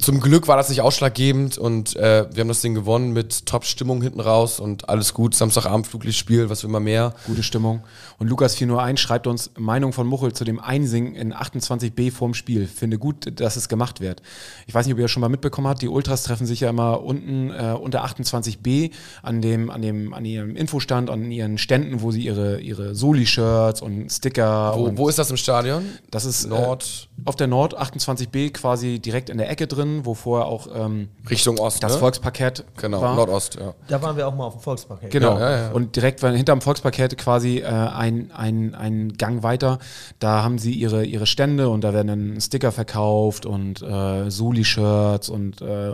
zum 0.00 0.20
Glück 0.20 0.48
war 0.48 0.56
das 0.56 0.68
nicht 0.68 0.80
ausschlaggebend 0.80 1.58
und 1.58 1.96
äh, 1.96 2.26
wir 2.32 2.40
haben 2.40 2.48
das 2.48 2.60
Ding 2.60 2.74
gewonnen 2.74 3.12
mit 3.12 3.46
Top-Stimmung 3.46 4.02
hinten 4.02 4.20
raus 4.20 4.60
und 4.60 4.88
alles 4.88 5.14
gut. 5.14 5.34
Samstagabend 5.34 5.86
Fluglichtspiel, 5.86 6.50
was 6.50 6.62
will 6.62 6.70
man 6.70 6.82
mehr? 6.82 7.14
Gute 7.26 7.42
Stimmung. 7.42 7.82
Und 8.18 8.28
Lukas 8.28 8.54
401 8.54 9.00
schreibt 9.00 9.26
uns 9.26 9.50
Meinung 9.58 9.92
von 9.92 10.06
Muchel 10.06 10.32
zu 10.32 10.44
dem 10.44 10.58
Einsingen 10.60 11.14
in 11.14 11.34
28b 11.34 12.12
vorm 12.12 12.34
Spiel. 12.34 12.66
Finde 12.66 12.98
gut, 12.98 13.40
dass 13.40 13.56
es 13.56 13.68
gemacht 13.68 14.00
wird. 14.00 14.22
Ich 14.66 14.74
weiß 14.74 14.86
nicht, 14.86 14.94
ob 14.94 14.98
ihr 14.98 15.04
das 15.04 15.10
schon 15.10 15.20
mal 15.20 15.28
mitbekommen 15.28 15.68
habt. 15.68 15.82
Die 15.82 15.88
Ultras 15.88 16.22
treffen 16.22 16.46
sich 16.46 16.60
ja 16.60 16.70
immer 16.70 17.02
unten 17.02 17.50
äh, 17.50 17.76
unter 17.78 18.04
28b 18.04 18.90
an 19.22 19.42
dem, 19.42 19.70
an 19.70 19.82
dem, 19.82 20.14
an 20.14 20.24
ihrem 20.24 20.56
Infostand, 20.56 21.10
an 21.10 21.30
ihren 21.30 21.58
Ständen, 21.58 22.00
wo 22.02 22.10
sie 22.10 22.22
ihre, 22.22 22.60
ihre 22.60 22.94
Soli-Shirts 22.94 23.82
und 23.82 24.10
Sticker. 24.10 24.72
Wo, 24.76 24.84
und 24.84 24.98
wo 24.98 25.08
ist 25.08 25.18
das 25.18 25.30
im 25.30 25.36
Stadion? 25.36 25.84
Das 26.10 26.24
ist 26.24 26.46
Nord. 26.48 27.08
Äh, 27.18 27.28
auf 27.28 27.36
der 27.36 27.48
Nord 27.48 27.78
28b 27.78 28.52
quasi 28.52 28.98
direkt 28.98 29.28
in 29.28 29.36
der 29.36 29.50
Ecke 29.50 29.66
drin 29.66 29.89
drin, 29.90 30.06
wo 30.06 30.14
vorher 30.14 30.46
auch 30.46 30.68
ähm, 30.74 31.08
Richtung 31.28 31.58
Ost 31.58 31.82
das 31.82 31.94
ne? 31.94 31.98
Volksparkett 31.98 32.64
genau, 32.76 33.00
war. 33.00 33.14
Nordost, 33.14 33.56
ja. 33.56 33.74
Da 33.88 34.02
waren 34.02 34.16
wir 34.16 34.26
auch 34.26 34.34
mal 34.34 34.44
auf 34.44 34.54
dem 34.54 34.62
Volksparkett. 34.62 35.10
Genau. 35.10 35.38
Ja, 35.38 35.50
ja, 35.50 35.62
ja. 35.62 35.70
Und 35.72 35.96
direkt 35.96 36.20
hinterm 36.20 36.60
Volksparkett 36.60 37.16
quasi 37.18 37.58
äh, 37.58 37.66
ein, 37.66 38.30
ein, 38.32 38.74
ein 38.74 39.12
Gang 39.14 39.42
weiter. 39.42 39.78
Da 40.18 40.42
haben 40.42 40.58
sie 40.58 40.72
ihre, 40.72 41.04
ihre 41.04 41.26
Stände 41.26 41.68
und 41.68 41.82
da 41.82 41.92
werden 41.92 42.08
dann 42.08 42.40
Sticker 42.40 42.72
verkauft 42.72 43.46
und 43.46 43.82
äh, 43.82 44.30
Suli-Shirts 44.30 45.28
und 45.28 45.60
äh, 45.62 45.92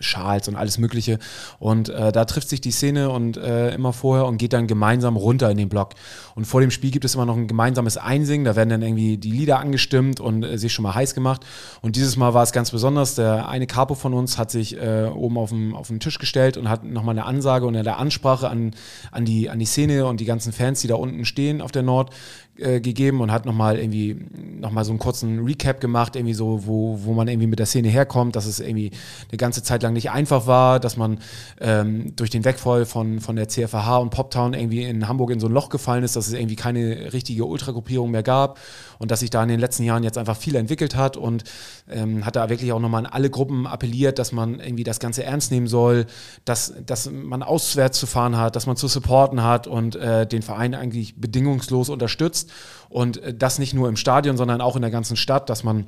Schals 0.00 0.48
und 0.48 0.56
alles 0.56 0.78
Mögliche. 0.78 1.18
Und 1.58 1.88
äh, 1.88 2.12
da 2.12 2.24
trifft 2.24 2.48
sich 2.48 2.60
die 2.60 2.70
Szene 2.70 3.10
und 3.10 3.36
äh, 3.36 3.74
immer 3.74 3.92
vorher 3.92 4.26
und 4.26 4.38
geht 4.38 4.52
dann 4.52 4.66
gemeinsam 4.66 5.16
runter 5.16 5.50
in 5.50 5.56
den 5.56 5.68
Block. 5.68 5.94
Und 6.34 6.44
vor 6.44 6.60
dem 6.60 6.70
Spiel 6.70 6.90
gibt 6.90 7.04
es 7.04 7.14
immer 7.14 7.24
noch 7.24 7.36
ein 7.36 7.46
gemeinsames 7.46 7.96
Einsingen. 7.96 8.44
Da 8.44 8.56
werden 8.56 8.68
dann 8.68 8.82
irgendwie 8.82 9.16
die 9.16 9.30
Lieder 9.30 9.58
angestimmt 9.58 10.20
und 10.20 10.42
äh, 10.42 10.58
sich 10.58 10.72
schon 10.72 10.82
mal 10.82 10.94
heiß 10.94 11.14
gemacht. 11.14 11.44
Und 11.80 11.96
dieses 11.96 12.16
Mal 12.16 12.34
war 12.34 12.42
es 12.42 12.52
ganz 12.56 12.70
besonders. 12.70 13.14
Der 13.14 13.50
eine 13.50 13.66
Capo 13.66 13.94
von 13.94 14.14
uns 14.14 14.38
hat 14.38 14.50
sich 14.50 14.80
äh, 14.80 15.10
oben 15.14 15.36
auf 15.36 15.50
dem, 15.50 15.74
auf 15.76 15.88
den 15.88 16.00
Tisch 16.00 16.18
gestellt 16.18 16.56
und 16.56 16.70
hat 16.70 16.84
nochmal 16.84 17.12
eine 17.12 17.26
Ansage 17.26 17.66
und 17.66 17.76
eine 17.76 17.96
Ansprache 17.96 18.48
an, 18.48 18.74
an, 19.12 19.26
die, 19.26 19.50
an 19.50 19.58
die 19.58 19.66
Szene 19.66 20.06
und 20.06 20.20
die 20.20 20.24
ganzen 20.24 20.54
Fans, 20.54 20.80
die 20.80 20.88
da 20.88 20.94
unten 20.94 21.26
stehen 21.26 21.60
auf 21.60 21.70
der 21.70 21.82
Nord, 21.82 22.14
äh, 22.58 22.80
gegeben 22.80 23.20
und 23.20 23.30
hat 23.30 23.44
nochmal 23.46 23.78
irgendwie 23.78 24.16
nochmal 24.60 24.84
so 24.84 24.90
einen 24.90 24.98
kurzen 24.98 25.44
Recap 25.44 25.80
gemacht, 25.80 26.16
irgendwie 26.16 26.34
so, 26.34 26.66
wo, 26.66 26.98
wo 27.02 27.12
man 27.12 27.28
irgendwie 27.28 27.46
mit 27.46 27.58
der 27.58 27.66
Szene 27.66 27.88
herkommt, 27.88 28.34
dass 28.34 28.46
es 28.46 28.60
irgendwie 28.60 28.92
eine 29.30 29.36
ganze 29.36 29.62
Zeit 29.62 29.82
lang 29.82 29.92
nicht 29.92 30.10
einfach 30.10 30.46
war, 30.46 30.80
dass 30.80 30.96
man 30.96 31.18
ähm, 31.60 32.16
durch 32.16 32.30
den 32.30 32.44
Wegfall 32.44 32.86
von, 32.86 33.20
von 33.20 33.36
der 33.36 33.48
CFH 33.48 33.98
und 33.98 34.10
Poptown 34.10 34.54
irgendwie 34.54 34.84
in 34.84 35.06
Hamburg 35.06 35.30
in 35.30 35.40
so 35.40 35.48
ein 35.48 35.52
Loch 35.52 35.68
gefallen 35.68 36.02
ist, 36.02 36.16
dass 36.16 36.28
es 36.28 36.32
irgendwie 36.32 36.56
keine 36.56 37.12
richtige 37.12 37.44
Ultragruppierung 37.44 38.10
mehr 38.10 38.22
gab 38.22 38.58
und 38.98 39.10
dass 39.10 39.20
sich 39.20 39.30
da 39.30 39.42
in 39.42 39.48
den 39.48 39.60
letzten 39.60 39.82
Jahren 39.84 40.02
jetzt 40.02 40.18
einfach 40.18 40.36
viel 40.36 40.56
entwickelt 40.56 40.96
hat 40.96 41.16
und 41.16 41.44
ähm, 41.90 42.24
hat 42.24 42.36
da 42.36 42.48
wirklich 42.48 42.72
auch 42.72 42.80
nochmal 42.80 43.04
an 43.04 43.12
alle 43.12 43.30
Gruppen 43.30 43.66
appelliert, 43.66 44.18
dass 44.18 44.32
man 44.32 44.60
irgendwie 44.60 44.84
das 44.84 44.98
Ganze 44.98 45.24
ernst 45.24 45.50
nehmen 45.50 45.66
soll, 45.66 46.06
dass, 46.44 46.72
dass 46.84 47.10
man 47.10 47.42
auswärts 47.42 47.98
zu 47.98 48.06
fahren 48.06 48.36
hat, 48.36 48.56
dass 48.56 48.66
man 48.66 48.76
zu 48.76 48.88
supporten 48.88 49.42
hat 49.42 49.66
und 49.66 49.96
äh, 49.96 50.26
den 50.26 50.42
Verein 50.42 50.74
eigentlich 50.74 51.20
bedingungslos 51.20 51.88
unterstützt 51.88 52.45
und 52.88 53.18
äh, 53.18 53.34
das 53.34 53.58
nicht 53.58 53.74
nur 53.74 53.88
im 53.88 53.96
Stadion, 53.96 54.36
sondern 54.36 54.60
auch 54.60 54.76
in 54.76 54.82
der 54.82 54.90
ganzen 54.90 55.16
Stadt, 55.16 55.50
dass 55.50 55.64
man 55.64 55.86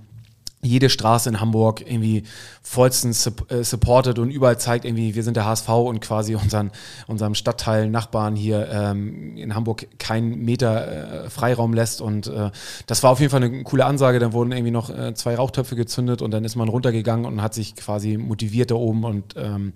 jede 0.60 0.90
Straße 0.90 1.28
in 1.28 1.40
Hamburg 1.40 1.82
irgendwie 1.82 2.24
vollstens 2.62 3.30
äh, 3.48 3.62
supportet 3.62 4.18
und 4.18 4.30
überall 4.30 4.58
zeigt 4.58 4.84
irgendwie, 4.84 5.14
wir 5.14 5.22
sind 5.22 5.36
der 5.36 5.44
HSV 5.44 5.68
und 5.68 6.00
quasi 6.00 6.34
unseren, 6.34 6.72
unserem 7.06 7.34
Stadtteil, 7.34 7.88
Nachbarn 7.88 8.34
hier 8.34 8.68
ähm, 8.70 9.36
in 9.36 9.54
Hamburg 9.54 9.86
keinen 9.98 10.44
Meter 10.44 11.26
äh, 11.26 11.30
Freiraum 11.30 11.74
lässt. 11.74 12.00
Und 12.00 12.26
äh, 12.26 12.50
das 12.86 13.02
war 13.04 13.10
auf 13.10 13.20
jeden 13.20 13.30
Fall 13.30 13.42
eine 13.42 13.62
coole 13.62 13.84
Ansage. 13.84 14.18
Dann 14.18 14.32
wurden 14.32 14.50
irgendwie 14.50 14.72
noch 14.72 14.90
äh, 14.90 15.14
zwei 15.14 15.36
Rauchtöpfe 15.36 15.76
gezündet 15.76 16.22
und 16.22 16.32
dann 16.32 16.44
ist 16.44 16.56
man 16.56 16.68
runtergegangen 16.68 17.24
und 17.24 17.40
hat 17.40 17.54
sich 17.54 17.76
quasi 17.76 18.16
motiviert 18.16 18.72
da 18.72 18.74
oben. 18.74 19.04
Und 19.04 19.34
ähm, 19.36 19.72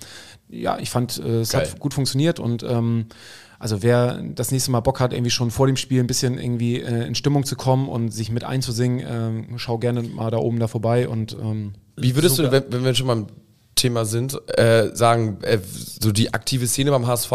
ja, 0.48 0.78
ich 0.78 0.90
fand, 0.90 1.18
äh, 1.18 1.40
es 1.40 1.52
Geil. 1.52 1.62
hat 1.62 1.78
gut 1.78 1.94
funktioniert 1.94 2.40
und 2.40 2.64
ähm, 2.64 3.06
also 3.62 3.80
wer 3.80 4.20
das 4.34 4.50
nächste 4.50 4.72
Mal 4.72 4.80
Bock 4.80 4.98
hat, 4.98 5.12
irgendwie 5.12 5.30
schon 5.30 5.52
vor 5.52 5.68
dem 5.68 5.76
Spiel 5.76 6.00
ein 6.00 6.08
bisschen 6.08 6.36
irgendwie 6.36 6.80
äh, 6.80 7.06
in 7.06 7.14
Stimmung 7.14 7.44
zu 7.44 7.54
kommen 7.54 7.88
und 7.88 8.10
sich 8.10 8.32
mit 8.32 8.42
einzusingen, 8.42 9.54
äh, 9.54 9.58
schau 9.58 9.78
gerne 9.78 10.02
mal 10.02 10.32
da 10.32 10.38
oben 10.38 10.58
da 10.58 10.66
vorbei. 10.66 11.08
Und 11.08 11.36
ähm, 11.40 11.74
wie 11.96 12.16
würdest 12.16 12.36
super. 12.36 12.48
du, 12.48 12.52
wenn, 12.56 12.72
wenn, 12.72 12.84
wir 12.84 12.92
schon 12.96 13.06
mal 13.06 13.18
im 13.18 13.26
Thema 13.76 14.04
sind, 14.04 14.36
äh, 14.58 14.90
sagen, 14.94 15.38
äh, 15.42 15.58
so 16.00 16.10
die 16.10 16.34
aktive 16.34 16.66
Szene 16.66 16.90
beim 16.90 17.06
HSV 17.06 17.32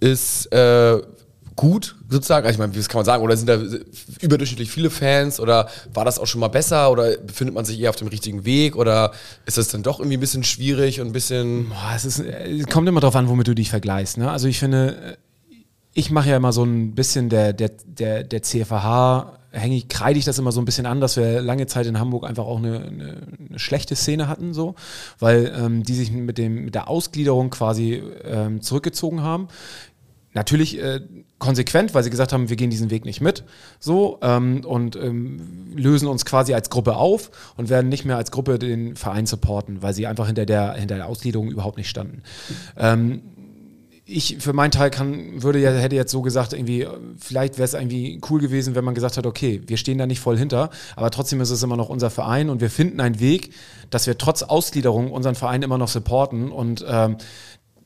ist 0.00 0.52
äh, 0.52 1.00
gut, 1.54 1.94
sozusagen? 2.08 2.44
Also 2.46 2.56
ich 2.56 2.58
meine, 2.58 2.74
wie 2.74 2.82
kann 2.82 2.98
man 2.98 3.04
sagen? 3.04 3.22
Oder 3.22 3.36
sind 3.36 3.46
da 3.48 3.60
überdurchschnittlich 4.22 4.72
viele 4.72 4.90
Fans? 4.90 5.38
Oder 5.38 5.68
war 5.92 6.04
das 6.04 6.18
auch 6.18 6.26
schon 6.26 6.40
mal 6.40 6.48
besser? 6.48 6.90
Oder 6.90 7.16
befindet 7.18 7.54
man 7.54 7.64
sich 7.64 7.78
eher 7.78 7.90
auf 7.90 7.96
dem 7.96 8.08
richtigen 8.08 8.44
Weg? 8.44 8.74
Oder 8.74 9.12
ist 9.46 9.56
das 9.56 9.68
dann 9.68 9.84
doch 9.84 10.00
irgendwie 10.00 10.16
ein 10.16 10.20
bisschen 10.20 10.42
schwierig 10.42 11.00
und 11.00 11.06
ein 11.06 11.12
bisschen. 11.12 11.68
Boah, 11.68 11.92
es, 11.94 12.04
ist, 12.04 12.18
es 12.18 12.66
kommt 12.66 12.88
immer 12.88 12.98
darauf 12.98 13.14
an, 13.14 13.28
womit 13.28 13.46
du 13.46 13.54
dich 13.54 13.70
vergleichst. 13.70 14.18
Ne? 14.18 14.28
Also 14.28 14.48
ich 14.48 14.58
finde, 14.58 15.16
ich 15.94 16.10
mache 16.10 16.30
ja 16.30 16.36
immer 16.36 16.52
so 16.52 16.64
ein 16.64 16.94
bisschen 16.94 17.28
der, 17.28 17.52
der, 17.52 17.70
der, 17.86 18.24
der 18.24 18.42
CFH, 18.42 19.38
hänge 19.52 19.76
ich, 19.76 19.88
kreide 19.88 20.18
ich 20.18 20.24
das 20.24 20.38
immer 20.38 20.50
so 20.50 20.60
ein 20.60 20.64
bisschen 20.64 20.86
an, 20.86 21.00
dass 21.00 21.16
wir 21.16 21.40
lange 21.40 21.66
Zeit 21.66 21.86
in 21.86 21.98
Hamburg 21.98 22.24
einfach 22.24 22.44
auch 22.44 22.58
eine, 22.58 22.80
eine, 22.80 23.16
eine 23.48 23.58
schlechte 23.58 23.94
Szene 23.94 24.26
hatten, 24.26 24.52
so, 24.52 24.74
weil 25.20 25.54
ähm, 25.56 25.84
die 25.84 25.94
sich 25.94 26.10
mit, 26.10 26.36
dem, 26.36 26.64
mit 26.64 26.74
der 26.74 26.88
Ausgliederung 26.88 27.50
quasi 27.50 28.02
ähm, 28.24 28.60
zurückgezogen 28.60 29.22
haben. 29.22 29.48
Natürlich 30.32 30.82
äh, 30.82 31.00
konsequent, 31.38 31.94
weil 31.94 32.02
sie 32.02 32.10
gesagt 32.10 32.32
haben, 32.32 32.48
wir 32.48 32.56
gehen 32.56 32.70
diesen 32.70 32.90
Weg 32.90 33.04
nicht 33.04 33.20
mit, 33.20 33.44
so 33.78 34.18
ähm, 34.20 34.64
und 34.64 34.96
ähm, 34.96 35.72
lösen 35.76 36.08
uns 36.08 36.24
quasi 36.24 36.54
als 36.54 36.70
Gruppe 36.70 36.96
auf 36.96 37.30
und 37.56 37.68
werden 37.68 37.88
nicht 37.88 38.04
mehr 38.04 38.16
als 38.16 38.32
Gruppe 38.32 38.58
den 38.58 38.96
Verein 38.96 39.26
supporten, 39.26 39.80
weil 39.80 39.94
sie 39.94 40.08
einfach 40.08 40.26
hinter 40.26 40.44
der 40.44 40.72
hinter 40.72 40.96
der 40.96 41.06
Ausgliederung 41.06 41.52
überhaupt 41.52 41.76
nicht 41.76 41.88
standen. 41.88 42.22
Ähm, 42.76 43.22
ich 44.06 44.36
für 44.40 44.52
meinen 44.52 44.70
Teil 44.70 44.90
kann, 44.90 45.42
würde 45.42 45.58
ja, 45.58 45.70
hätte 45.70 45.96
jetzt 45.96 46.12
so 46.12 46.20
gesagt, 46.20 46.52
irgendwie, 46.52 46.86
vielleicht 47.18 47.54
wäre 47.54 47.64
es 47.64 47.74
irgendwie 47.74 48.20
cool 48.28 48.40
gewesen, 48.40 48.74
wenn 48.74 48.84
man 48.84 48.94
gesagt 48.94 49.16
hat, 49.16 49.26
okay, 49.26 49.62
wir 49.66 49.78
stehen 49.78 49.96
da 49.96 50.06
nicht 50.06 50.20
voll 50.20 50.36
hinter, 50.36 50.70
aber 50.94 51.10
trotzdem 51.10 51.40
ist 51.40 51.50
es 51.50 51.62
immer 51.62 51.76
noch 51.76 51.88
unser 51.88 52.10
Verein 52.10 52.50
und 52.50 52.60
wir 52.60 52.70
finden 52.70 53.00
einen 53.00 53.18
Weg, 53.18 53.54
dass 53.90 54.06
wir 54.06 54.18
trotz 54.18 54.42
Ausgliederung 54.42 55.10
unseren 55.10 55.34
Verein 55.34 55.62
immer 55.62 55.78
noch 55.78 55.88
supporten 55.88 56.50
und 56.52 56.84
ähm, 56.86 57.16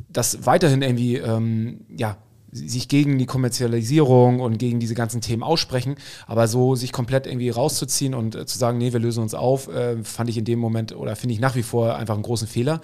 das 0.08 0.44
weiterhin 0.44 0.82
irgendwie, 0.82 1.16
ähm, 1.16 1.82
ja, 1.96 2.16
sich 2.50 2.88
gegen 2.88 3.18
die 3.18 3.26
Kommerzialisierung 3.26 4.40
und 4.40 4.58
gegen 4.58 4.80
diese 4.80 4.94
ganzen 4.94 5.20
Themen 5.20 5.42
aussprechen, 5.42 5.96
aber 6.26 6.48
so 6.48 6.74
sich 6.74 6.92
komplett 6.92 7.26
irgendwie 7.26 7.50
rauszuziehen 7.50 8.14
und 8.14 8.34
äh, 8.34 8.46
zu 8.46 8.58
sagen, 8.58 8.78
nee, 8.78 8.92
wir 8.92 9.00
lösen 9.00 9.22
uns 9.22 9.34
auf, 9.34 9.68
äh, 9.68 10.02
fand 10.02 10.30
ich 10.30 10.38
in 10.38 10.46
dem 10.46 10.58
Moment 10.58 10.96
oder 10.96 11.14
finde 11.14 11.34
ich 11.34 11.40
nach 11.40 11.54
wie 11.54 11.62
vor 11.62 11.96
einfach 11.96 12.14
einen 12.14 12.22
großen 12.22 12.48
Fehler. 12.48 12.80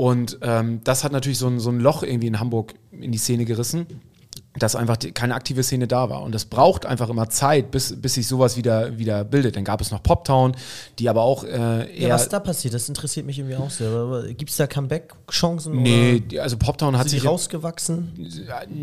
Und 0.00 0.38
ähm, 0.40 0.80
das 0.82 1.04
hat 1.04 1.12
natürlich 1.12 1.36
so 1.36 1.46
ein, 1.46 1.60
so 1.60 1.68
ein 1.68 1.78
Loch 1.78 2.02
irgendwie 2.02 2.28
in 2.28 2.40
Hamburg 2.40 2.72
in 2.90 3.12
die 3.12 3.18
Szene 3.18 3.44
gerissen. 3.44 3.86
Dass 4.58 4.74
einfach 4.74 4.96
keine 5.14 5.34
aktive 5.36 5.62
Szene 5.62 5.86
da 5.86 6.10
war. 6.10 6.22
Und 6.22 6.34
das 6.34 6.44
braucht 6.44 6.84
einfach 6.84 7.08
immer 7.08 7.28
Zeit, 7.30 7.70
bis, 7.70 7.94
bis 8.00 8.14
sich 8.14 8.26
sowas 8.26 8.56
wieder, 8.56 8.98
wieder 8.98 9.22
bildet. 9.22 9.54
Dann 9.54 9.64
gab 9.64 9.80
es 9.80 9.92
noch 9.92 10.02
Poptown, 10.02 10.56
die 10.98 11.08
aber 11.08 11.22
auch 11.22 11.44
äh, 11.44 11.96
eher. 11.96 12.08
Ja, 12.08 12.14
was 12.14 12.28
da 12.28 12.40
passiert, 12.40 12.74
das 12.74 12.88
interessiert 12.88 13.26
mich 13.26 13.38
irgendwie 13.38 13.56
auch 13.56 13.70
sehr. 13.70 14.24
Gibt 14.36 14.50
es 14.50 14.56
da 14.56 14.66
Comeback-Chancen? 14.66 15.80
Nee, 15.80 16.22
also 16.40 16.56
Poptown 16.56 16.98
hat 16.98 17.08
sich 17.08 17.24
rausgewachsen? 17.24 18.12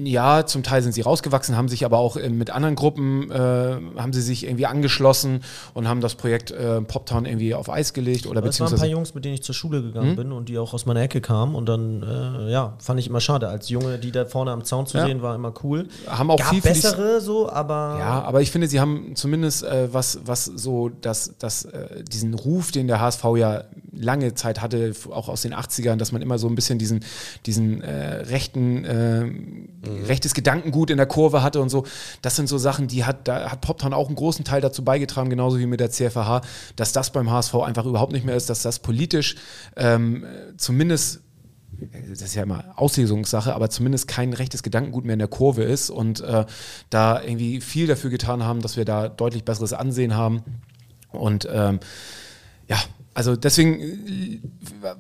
Ja, 0.06 0.46
zum 0.46 0.64
Teil 0.64 0.82
sind 0.84 0.94
sie 0.94 1.02
rausgewachsen, 1.02 1.58
haben 1.58 1.68
sich 1.68 1.84
aber 1.84 1.98
auch 1.98 2.16
äh, 2.16 2.30
mit 2.30 2.50
anderen 2.50 2.76
Gruppen, 2.76 3.30
äh, 3.30 3.36
haben 3.36 4.14
sie 4.14 4.22
sich 4.22 4.46
irgendwie 4.46 4.68
angeschlossen 4.68 5.42
und 5.74 5.88
haben 5.90 6.00
das 6.00 6.16
Projekt 6.16 6.52
äh, 6.52 6.82
Poptown 6.82 7.26
irgendwie 7.26 7.54
auf 7.54 7.70
Eis 7.70 7.92
gelegt 7.94 8.26
oder 8.26 8.42
Es 8.44 8.60
waren 8.62 8.72
ein 8.72 8.76
paar. 8.78 8.86
Hm? 8.86 8.92
Jungs, 8.92 9.14
mit 9.14 9.26
denen 9.26 9.34
ich 9.34 9.44
zur 9.44 9.54
Schule 9.54 9.82
gegangen 9.82 10.16
bin 10.16 10.32
und 10.32 10.48
die 10.48 10.58
auch 10.58 10.74
aus 10.74 10.86
meiner 10.86 11.02
Ecke 11.02 11.20
kamen. 11.20 11.56
Und 11.56 11.68
dann, 11.68 12.04
äh, 12.04 12.52
ja, 12.52 12.74
fand 12.80 13.00
ich 13.02 13.08
immer 13.08 13.20
schade. 13.20 13.50
Als 13.50 13.68
Junge, 13.68 13.98
die 14.00 14.12
da 14.12 14.26
vorne 14.26 14.52
am 14.52 14.64
Zaun 14.64 14.88
zu 14.88 14.98
Ja. 14.98 15.06
sehen, 15.06 15.22
war 15.22 15.36
immer 15.36 15.52
cool. 15.64 15.88
Haben 16.08 16.32
auch 16.32 16.38
Gab 16.38 16.50
viel 16.50 16.62
bessere 16.62 17.22
so, 17.22 17.50
aber 17.50 17.98
Ja, 18.00 18.22
aber 18.24 18.42
ich 18.42 18.52
finde, 18.52 18.68
sie 18.68 18.80
haben 18.80 19.16
zumindest 19.16 19.64
äh, 19.64 19.94
was, 19.94 20.20
was 20.26 20.46
so 20.46 20.90
das, 20.90 21.34
das, 21.40 21.66
äh, 21.66 22.04
diesen 22.04 22.34
Ruf, 22.34 22.72
den 22.72 22.88
der 22.88 23.00
HSV 23.00 23.24
ja 23.38 23.64
lange 23.92 24.34
Zeit 24.36 24.62
hatte, 24.62 24.94
auch 25.12 25.30
aus 25.30 25.42
den 25.42 25.54
80ern, 25.54 25.96
dass 25.96 26.12
man 26.12 26.22
immer 26.22 26.38
so 26.38 26.48
ein 26.48 26.56
bisschen 26.56 26.78
diesen, 26.80 27.04
diesen 27.46 27.82
äh, 27.82 28.16
rechten, 28.16 28.86
äh, 28.86 29.26
rechtes 30.06 30.34
Gedankengut 30.34 30.90
in 30.90 30.98
der 30.98 31.08
Kurve 31.08 31.42
hatte 31.42 31.62
und 31.62 31.70
so. 31.70 31.86
Das 32.22 32.36
sind 32.36 32.48
so 32.48 32.58
Sachen, 32.58 32.88
die 32.88 33.06
hat, 33.06 33.28
da 33.28 33.52
hat 33.52 33.62
Poptown 33.62 33.94
auch 33.94 34.08
einen 34.08 34.16
großen 34.16 34.46
Teil 34.46 34.62
dazu 34.62 34.84
beigetragen, 34.84 35.30
genauso 35.30 35.60
wie 35.60 35.66
mit 35.66 35.80
der 35.80 35.90
CFH, 35.90 36.42
dass 36.76 36.92
das 36.92 37.12
beim 37.12 37.32
HSV 37.32 37.56
einfach 37.56 37.86
überhaupt 37.86 38.12
nicht 38.12 38.26
mehr 38.26 38.36
ist, 38.36 38.50
dass 38.50 38.62
das 38.62 38.80
politisch 38.80 39.36
ähm, 39.76 40.26
zumindest 40.58 41.22
das 42.10 42.22
ist 42.22 42.36
ja 42.36 42.44
immer 42.44 42.66
Auslegungssache, 42.76 43.54
aber 43.54 43.70
zumindest 43.70 44.08
kein 44.08 44.34
rechtes 44.34 44.64
Gedankengut 44.64 45.06
mehr 45.06 45.14
in 45.14 45.20
der 45.20 45.28
Kurve 45.28 45.64
ist 45.64 45.90
und 45.90 46.22
äh, 46.22 46.46
da 46.90 47.22
irgendwie 47.22 47.62
viel 47.62 47.88
dafür 47.88 48.10
getan 48.10 48.44
haben, 48.44 48.62
dass 48.62 48.78
wir 48.78 48.86
da 48.86 49.10
deutlich 49.10 49.44
besseres 49.44 49.74
Ansehen 49.74 50.16
haben. 50.16 50.44
Und 51.12 51.48
ähm, 51.52 51.80
ja, 52.68 52.78
also 53.18 53.36
deswegen 53.36 53.80
äh, 53.82 54.40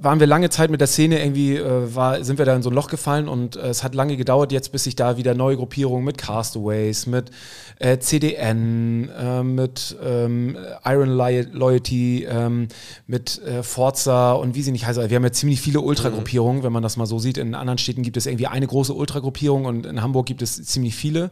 waren 0.02 0.20
wir 0.20 0.26
lange 0.26 0.50
Zeit 0.50 0.72
mit 0.72 0.82
der 0.82 0.88
Szene 0.88 1.20
irgendwie, 1.22 1.56
äh, 1.56 1.94
war, 1.94 2.24
sind 2.24 2.40
wir 2.40 2.46
da 2.48 2.56
in 2.56 2.64
so 2.64 2.72
ein 2.72 2.74
Loch 2.74 2.90
gefallen 2.90 3.28
und 3.28 3.58
äh, 3.58 3.68
es 3.68 3.84
hat 3.84 3.94
lange 3.94 4.18
gedauert 4.18 4.52
jetzt, 4.52 4.72
bis 4.72 4.86
sich 4.86 4.96
da 4.96 5.18
wieder 5.18 5.36
neue 5.36 5.56
Gruppierungen 5.56 6.04
mit 6.04 6.18
Castaways, 6.18 7.06
mit 7.06 7.30
äh, 7.78 8.00
CDN, 8.00 9.10
äh, 9.10 9.44
mit 9.44 9.96
ähm, 10.04 10.58
Iron 10.84 11.10
Loy- 11.10 11.46
Loyalty, 11.52 12.26
ähm, 12.28 12.70
mit 13.06 13.40
äh, 13.44 13.62
Forza 13.62 14.32
und 14.32 14.56
wie 14.56 14.64
sie 14.64 14.72
nicht 14.72 14.88
heißen. 14.88 15.12
Wir 15.12 15.16
haben 15.16 15.24
ja 15.24 15.32
ziemlich 15.32 15.62
viele 15.62 15.82
Ultragruppierungen, 15.82 16.64
wenn 16.64 16.74
man 16.74 16.82
das 16.82 16.98
mal 16.98 17.06
so 17.06 17.20
sieht. 17.20 17.38
In 17.38 17.54
anderen 17.54 17.78
Städten 17.78 18.02
gibt 18.02 18.18
es 18.18 18.26
irgendwie 18.26 18.48
eine 18.48 18.66
große 18.66 18.96
Ultragruppierung 18.96 19.66
und 19.66 19.86
in 19.86 20.02
Hamburg 20.02 20.26
gibt 20.26 20.42
es 20.42 20.56
ziemlich 20.66 20.96
viele, 20.96 21.30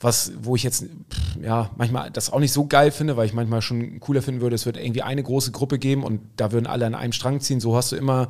was, 0.00 0.32
wo 0.42 0.54
ich 0.54 0.64
jetzt 0.64 0.82
pff, 0.82 1.42
ja 1.42 1.70
manchmal 1.78 2.10
das 2.10 2.30
auch 2.30 2.40
nicht 2.40 2.52
so 2.52 2.66
geil 2.66 2.90
finde, 2.90 3.16
weil 3.16 3.24
ich 3.24 3.32
manchmal 3.32 3.62
schon 3.62 4.00
cooler 4.00 4.20
finden 4.20 4.42
würde, 4.42 4.54
es 4.54 4.66
wird 4.66 4.76
irgendwie 4.76 5.00
eine 5.00 5.22
große 5.22 5.50
Gruppe 5.50 5.78
geben 5.78 6.04
und 6.04 6.25
da 6.36 6.52
würden 6.52 6.66
alle 6.66 6.86
an 6.86 6.94
einem 6.94 7.12
Strang 7.12 7.40
ziehen. 7.40 7.60
So 7.60 7.76
hast 7.76 7.92
du 7.92 7.96
immer 7.96 8.28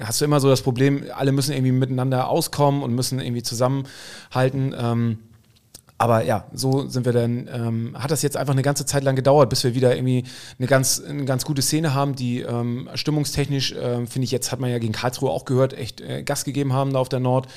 hast 0.00 0.20
du 0.20 0.24
immer 0.24 0.40
so 0.40 0.48
das 0.48 0.62
Problem, 0.62 1.04
alle 1.14 1.32
müssen 1.32 1.52
irgendwie 1.52 1.72
miteinander 1.72 2.28
auskommen 2.28 2.82
und 2.82 2.94
müssen 2.94 3.20
irgendwie 3.20 3.42
zusammenhalten. 3.42 4.74
Ähm, 4.78 5.18
aber 5.98 6.24
ja, 6.24 6.46
so 6.52 6.88
sind 6.88 7.04
wir 7.04 7.12
dann, 7.12 7.50
ähm, 7.52 7.96
hat 7.98 8.12
das 8.12 8.22
jetzt 8.22 8.36
einfach 8.36 8.52
eine 8.52 8.62
ganze 8.62 8.86
Zeit 8.86 9.02
lang 9.02 9.16
gedauert, 9.16 9.50
bis 9.50 9.64
wir 9.64 9.74
wieder 9.74 9.96
irgendwie 9.96 10.22
eine 10.58 10.68
ganz, 10.68 11.02
eine 11.04 11.24
ganz 11.24 11.44
gute 11.44 11.60
Szene 11.60 11.92
haben, 11.92 12.14
die 12.14 12.40
ähm, 12.40 12.88
stimmungstechnisch, 12.94 13.74
ähm, 13.80 14.06
finde 14.06 14.24
ich, 14.24 14.30
jetzt 14.30 14.52
hat 14.52 14.60
man 14.60 14.70
ja 14.70 14.78
gegen 14.78 14.92
Karlsruhe 14.92 15.30
auch 15.30 15.44
gehört, 15.44 15.72
echt 15.76 16.00
äh, 16.00 16.22
Gas 16.22 16.44
gegeben 16.44 16.72
haben 16.72 16.92
da 16.92 17.00
auf 17.00 17.08
der 17.08 17.18
Nord. 17.18 17.48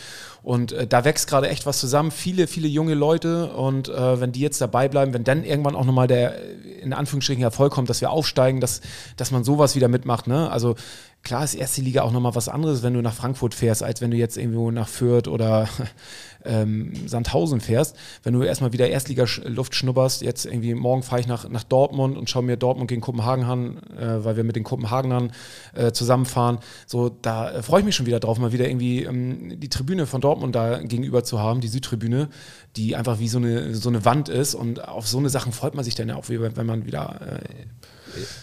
Und 0.43 0.71
äh, 0.71 0.87
da 0.87 1.05
wächst 1.05 1.27
gerade 1.27 1.49
echt 1.49 1.65
was 1.67 1.79
zusammen. 1.79 2.09
Viele, 2.09 2.47
viele 2.47 2.67
junge 2.67 2.95
Leute. 2.95 3.53
Und 3.53 3.89
äh, 3.89 4.19
wenn 4.19 4.31
die 4.31 4.39
jetzt 4.39 4.59
dabei 4.59 4.87
bleiben, 4.87 5.13
wenn 5.13 5.23
dann 5.23 5.43
irgendwann 5.43 5.75
auch 5.75 5.85
nochmal 5.85 6.07
der 6.07 6.35
äh, 6.35 6.81
in 6.81 6.93
Anführungsstrichen 6.93 7.43
Erfolg 7.43 7.71
kommt, 7.71 7.89
dass 7.89 8.01
wir 8.01 8.09
aufsteigen, 8.09 8.59
dass, 8.59 8.81
dass 9.17 9.29
man 9.29 9.43
sowas 9.43 9.75
wieder 9.75 9.87
mitmacht. 9.87 10.25
Ne? 10.25 10.49
Also 10.49 10.75
klar 11.21 11.43
ist 11.43 11.53
erste 11.53 11.81
Liga 11.81 12.01
auch 12.01 12.11
nochmal 12.11 12.33
was 12.33 12.49
anderes, 12.49 12.81
wenn 12.81 12.95
du 12.95 13.01
nach 13.01 13.13
Frankfurt 13.13 13.53
fährst, 13.53 13.83
als 13.83 14.01
wenn 14.01 14.09
du 14.09 14.17
jetzt 14.17 14.35
irgendwo 14.35 14.71
nach 14.71 14.87
Fürth 14.87 15.27
oder 15.27 15.67
ähm, 16.45 16.93
Sandhausen 17.07 17.61
fährst. 17.61 17.95
Wenn 18.23 18.33
du 18.33 18.43
erstmal 18.43 18.73
wieder 18.73 18.89
Erstliga-Luft 18.89 19.75
schnupperst, 19.75 20.21
jetzt 20.21 20.45
irgendwie 20.45 20.73
morgen 20.73 21.03
fahre 21.03 21.21
ich 21.21 21.27
nach, 21.27 21.49
nach 21.49 21.63
Dortmund 21.63 22.17
und 22.17 22.29
schaue 22.29 22.43
mir 22.43 22.57
Dortmund 22.57 22.87
gegen 22.87 23.01
Kopenhagen 23.01 23.45
an, 23.45 23.77
äh, 23.97 24.23
weil 24.23 24.37
wir 24.37 24.43
mit 24.43 24.55
den 24.55 24.63
Kopenhagenern 24.63 25.31
äh, 25.73 25.91
zusammenfahren. 25.91 26.59
So, 26.85 27.09
da 27.09 27.51
äh, 27.51 27.63
freue 27.63 27.79
ich 27.79 27.85
mich 27.85 27.95
schon 27.95 28.05
wieder 28.05 28.19
drauf, 28.19 28.39
mal 28.39 28.51
wieder 28.51 28.67
irgendwie 28.67 29.03
ähm, 29.03 29.59
die 29.59 29.69
Tribüne 29.69 30.05
von 30.05 30.21
Dortmund 30.21 30.55
da 30.55 30.79
gegenüber 30.79 31.23
zu 31.23 31.39
haben, 31.39 31.61
die 31.61 31.67
Südtribüne, 31.67 32.29
die 32.75 32.95
einfach 32.95 33.19
wie 33.19 33.27
so 33.27 33.37
eine, 33.37 33.75
so 33.75 33.89
eine 33.89 34.05
Wand 34.05 34.29
ist 34.29 34.55
und 34.55 34.87
auf 34.87 35.07
so 35.07 35.17
eine 35.17 35.29
Sachen 35.29 35.51
freut 35.51 35.75
man 35.75 35.83
sich 35.83 35.95
dann 35.95 36.09
ja 36.09 36.15
auch, 36.15 36.29
wenn 36.29 36.65
man 36.65 36.85
wieder 36.85 37.19
äh, 37.21 37.65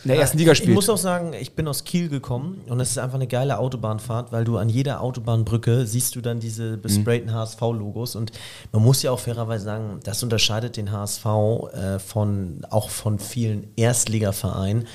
in 0.05 0.09
der 0.09 0.19
ersten 0.19 0.39
Liga 0.39 0.55
spielt. 0.55 0.71
Ich 0.71 0.75
muss 0.75 0.89
auch 0.89 0.99
sagen, 0.99 1.33
ich 1.33 1.55
bin 1.55 1.69
aus 1.69 1.85
Kiel 1.85 2.09
gekommen 2.09 2.61
und 2.69 2.81
es 2.81 2.91
ist 2.91 2.99
einfach 2.99 3.17
eine 3.17 3.27
geile 3.27 3.59
Autobahnfahrt, 3.59 4.33
weil 4.33 4.45
du 4.45 4.57
an 4.57 4.69
jeder 4.69 5.01
Autobahnbrücke 5.01 5.87
siehst 5.87 6.17
du 6.17 6.21
dann 6.21 6.41
diese 6.41 6.77
besprayten 6.77 7.33
HSV-Logos 7.33 8.17
und 8.17 8.33
man 8.73 8.83
muss 8.83 9.03
ja 9.03 9.11
auch 9.11 9.21
fairerweise 9.21 9.65
sagen, 9.65 10.01
das 10.05 10.23
unterscheidet 10.23 10.77
den 10.77 10.93
HSV 10.93 11.25
äh, 11.25 11.99
von 11.99 12.61
auch 12.71 12.91
von 12.91 13.19
vielen 13.19 13.69
Erstligavereinen. 13.77 14.87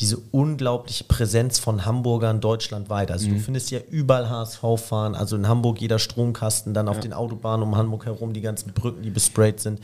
Diese 0.00 0.16
unglaubliche 0.30 1.04
Präsenz 1.04 1.58
von 1.58 1.84
Hamburgern 1.84 2.40
deutschlandweit. 2.40 3.10
Also 3.10 3.28
du 3.28 3.38
findest 3.38 3.70
ja 3.70 3.78
überall 3.90 4.28
HSV 4.28 4.62
fahren, 4.76 5.14
also 5.14 5.36
in 5.36 5.46
Hamburg 5.46 5.80
jeder 5.80 5.98
Stromkasten, 5.98 6.72
dann 6.72 6.88
auf 6.88 6.98
den 6.98 7.12
Autobahnen 7.12 7.62
um 7.62 7.76
Hamburg 7.76 8.06
herum 8.06 8.32
die 8.32 8.40
ganzen 8.40 8.72
Brücken, 8.72 9.02
die 9.02 9.10
besprayt 9.10 9.60
sind. 9.60 9.80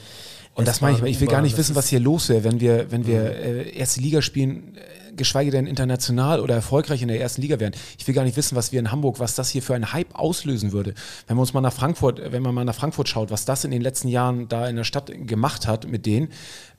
Und 0.59 0.67
das 0.67 0.81
meine 0.81 0.99
ich, 0.99 1.05
ich 1.05 1.21
will 1.21 1.29
gar 1.29 1.41
nicht 1.41 1.57
wissen, 1.57 1.77
was 1.77 1.89
hier 1.89 2.01
los 2.01 2.29
wäre, 2.29 2.43
wenn 2.43 2.61
wir, 2.61 2.91
wenn 2.91 3.07
wir 3.07 3.21
äh, 3.21 3.77
erste 3.77 4.01
Liga 4.01 4.23
spielen, 4.23 4.77
geschweige 5.17 5.53
denn 5.53 5.67
international 5.67 6.41
oder 6.41 6.55
erfolgreich 6.55 7.01
in 7.01 7.09
der 7.09 7.21
ersten 7.21 7.43
Liga 7.43 7.61
wären. 7.61 7.75
Ich 7.97 8.07
will 8.09 8.15
gar 8.15 8.25
nicht 8.25 8.37
wissen, 8.37 8.57
was 8.57 8.73
wir 8.73 8.81
in 8.81 8.91
Hamburg, 8.91 9.21
was 9.21 9.37
das 9.37 9.51
hier 9.51 9.63
für 9.63 9.75
einen 9.75 9.93
Hype 9.93 10.15
auslösen 10.15 10.73
würde. 10.73 10.95
Wenn 11.29 11.37
wir 11.37 11.43
uns 11.43 11.53
mal 11.53 11.61
nach 11.61 11.73
Frankfurt, 11.73 12.33
wenn 12.33 12.43
man 12.43 12.55
mal 12.55 12.65
nach 12.65 12.75
Frankfurt 12.75 13.09
schaut, 13.09 13.31
was 13.31 13.45
das 13.45 13.65
in 13.65 13.71
den 13.71 13.83
letzten 13.83 14.09
Jahren 14.09 14.49
da 14.49 14.67
in 14.67 14.75
der 14.75 14.85
Stadt 14.85 15.13
gemacht 15.27 15.69
hat 15.69 15.87
mit 15.87 16.07
denen, 16.07 16.29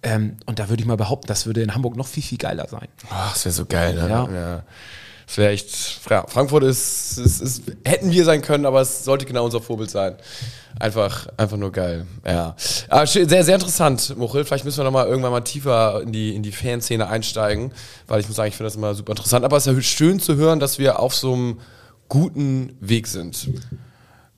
ähm, 0.03 0.37
und 0.45 0.59
da 0.59 0.67
würde 0.67 0.81
ich 0.81 0.87
mal 0.87 0.97
behaupten, 0.97 1.27
das 1.27 1.45
würde 1.45 1.61
in 1.61 1.73
Hamburg 1.73 1.95
noch 1.95 2.07
viel, 2.07 2.23
viel 2.23 2.37
geiler 2.37 2.67
sein. 2.67 2.87
Ach, 3.09 3.33
das 3.33 3.45
wäre 3.45 3.53
so 3.53 3.65
geil, 3.65 3.95
ne? 3.95 4.09
Ja. 4.09 4.29
Ja. 4.29 4.63
Wäre 5.35 5.51
echt. 5.51 5.99
Ja, 6.09 6.25
Frankfurt 6.27 6.63
ist, 6.63 7.17
ist, 7.17 7.41
ist. 7.41 7.63
Hätten 7.85 8.11
wir 8.11 8.25
sein 8.25 8.41
können, 8.41 8.65
aber 8.65 8.81
es 8.81 9.03
sollte 9.03 9.25
genau 9.25 9.45
unser 9.45 9.61
Vorbild 9.61 9.91
sein. 9.91 10.15
Einfach, 10.79 11.27
einfach 11.37 11.57
nur 11.57 11.71
geil. 11.71 12.05
Ja. 12.25 12.55
Aber 12.87 13.05
schön- 13.05 13.27
sehr, 13.29 13.43
sehr 13.43 13.55
interessant, 13.55 14.15
Mochel. 14.17 14.45
Vielleicht 14.45 14.65
müssen 14.65 14.77
wir 14.79 14.85
nochmal 14.85 15.07
irgendwann 15.07 15.31
mal 15.31 15.41
tiefer 15.41 16.01
in 16.01 16.11
die, 16.11 16.35
in 16.35 16.41
die 16.41 16.51
Fanszene 16.51 17.07
einsteigen, 17.07 17.71
weil 18.07 18.21
ich 18.21 18.27
muss 18.27 18.37
sagen, 18.37 18.47
ich 18.49 18.55
finde 18.55 18.67
das 18.67 18.75
immer 18.75 18.93
super 18.95 19.11
interessant. 19.11 19.45
Aber 19.45 19.57
es 19.57 19.67
ist 19.67 19.75
ja 19.75 19.81
schön 19.81 20.19
zu 20.19 20.35
hören, 20.35 20.59
dass 20.59 20.79
wir 20.79 20.99
auf 20.99 21.13
so 21.13 21.33
einem 21.33 21.59
guten 22.07 22.75
Weg 22.79 23.07
sind. 23.07 23.49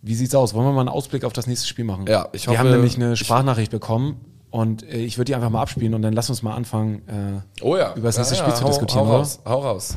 Wie 0.02 0.16
sieht's 0.16 0.34
aus? 0.36 0.54
Wollen 0.54 0.66
wir 0.66 0.72
mal 0.74 0.80
einen 0.82 0.90
Ausblick 0.90 1.24
auf 1.26 1.34
das 1.34 1.48
nächste 1.48 1.68
Spiel 1.68 1.86
machen? 1.86 2.06
Ja, 2.08 2.28
ich 2.34 2.48
Wir 2.48 2.52
hoffe- 2.52 2.60
haben 2.60 2.72
nämlich 2.72 2.96
eine 2.96 3.16
Sprachnachricht 3.16 3.72
bekommen 3.72 4.20
und 4.50 4.84
äh, 4.84 4.98
ich 4.98 5.18
würde 5.18 5.26
die 5.26 5.36
einfach 5.36 5.50
mal 5.52 5.62
abspielen 5.62 5.94
und 5.94 6.02
dann 6.02 6.14
lass 6.14 6.30
uns 6.30 6.42
mal 6.42 6.56
anfangen, 6.56 7.04
äh, 7.08 7.64
Oh 7.64 7.78
ja. 7.78 7.94
über 7.96 8.08
das 8.10 8.18
nächste 8.18 8.36
ja, 8.36 8.42
Spiel 8.42 8.54
ja, 8.54 8.56
zu 8.58 8.64
hau, 8.64 8.70
diskutieren, 8.70 9.08
hau 9.08 9.18
raus. 9.18 9.40
Hau 9.46 9.60
raus. 9.60 9.96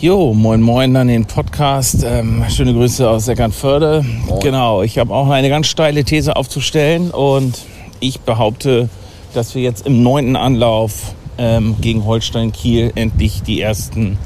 Jo, 0.00 0.32
moin 0.32 0.62
moin 0.62 0.96
an 0.96 1.08
den 1.08 1.26
Podcast. 1.26 2.04
Ähm, 2.04 2.42
schöne 2.48 2.72
Grüße 2.72 3.06
aus 3.06 3.28
Eckernförde. 3.28 4.02
Genau, 4.40 4.80
ich 4.80 4.96
habe 4.96 5.12
auch 5.12 5.28
eine 5.28 5.50
ganz 5.50 5.66
steile 5.66 6.04
These 6.04 6.36
aufzustellen 6.36 7.10
und 7.10 7.58
ich 8.00 8.20
behaupte, 8.20 8.88
dass 9.34 9.54
wir 9.54 9.60
jetzt 9.60 9.84
im 9.86 10.02
neunten 10.02 10.36
Anlauf 10.36 11.14
ähm, 11.36 11.76
gegen 11.82 12.06
Holstein 12.06 12.50
Kiel 12.50 12.92
endlich 12.94 13.42
die 13.42 13.60
ersten 13.60 14.16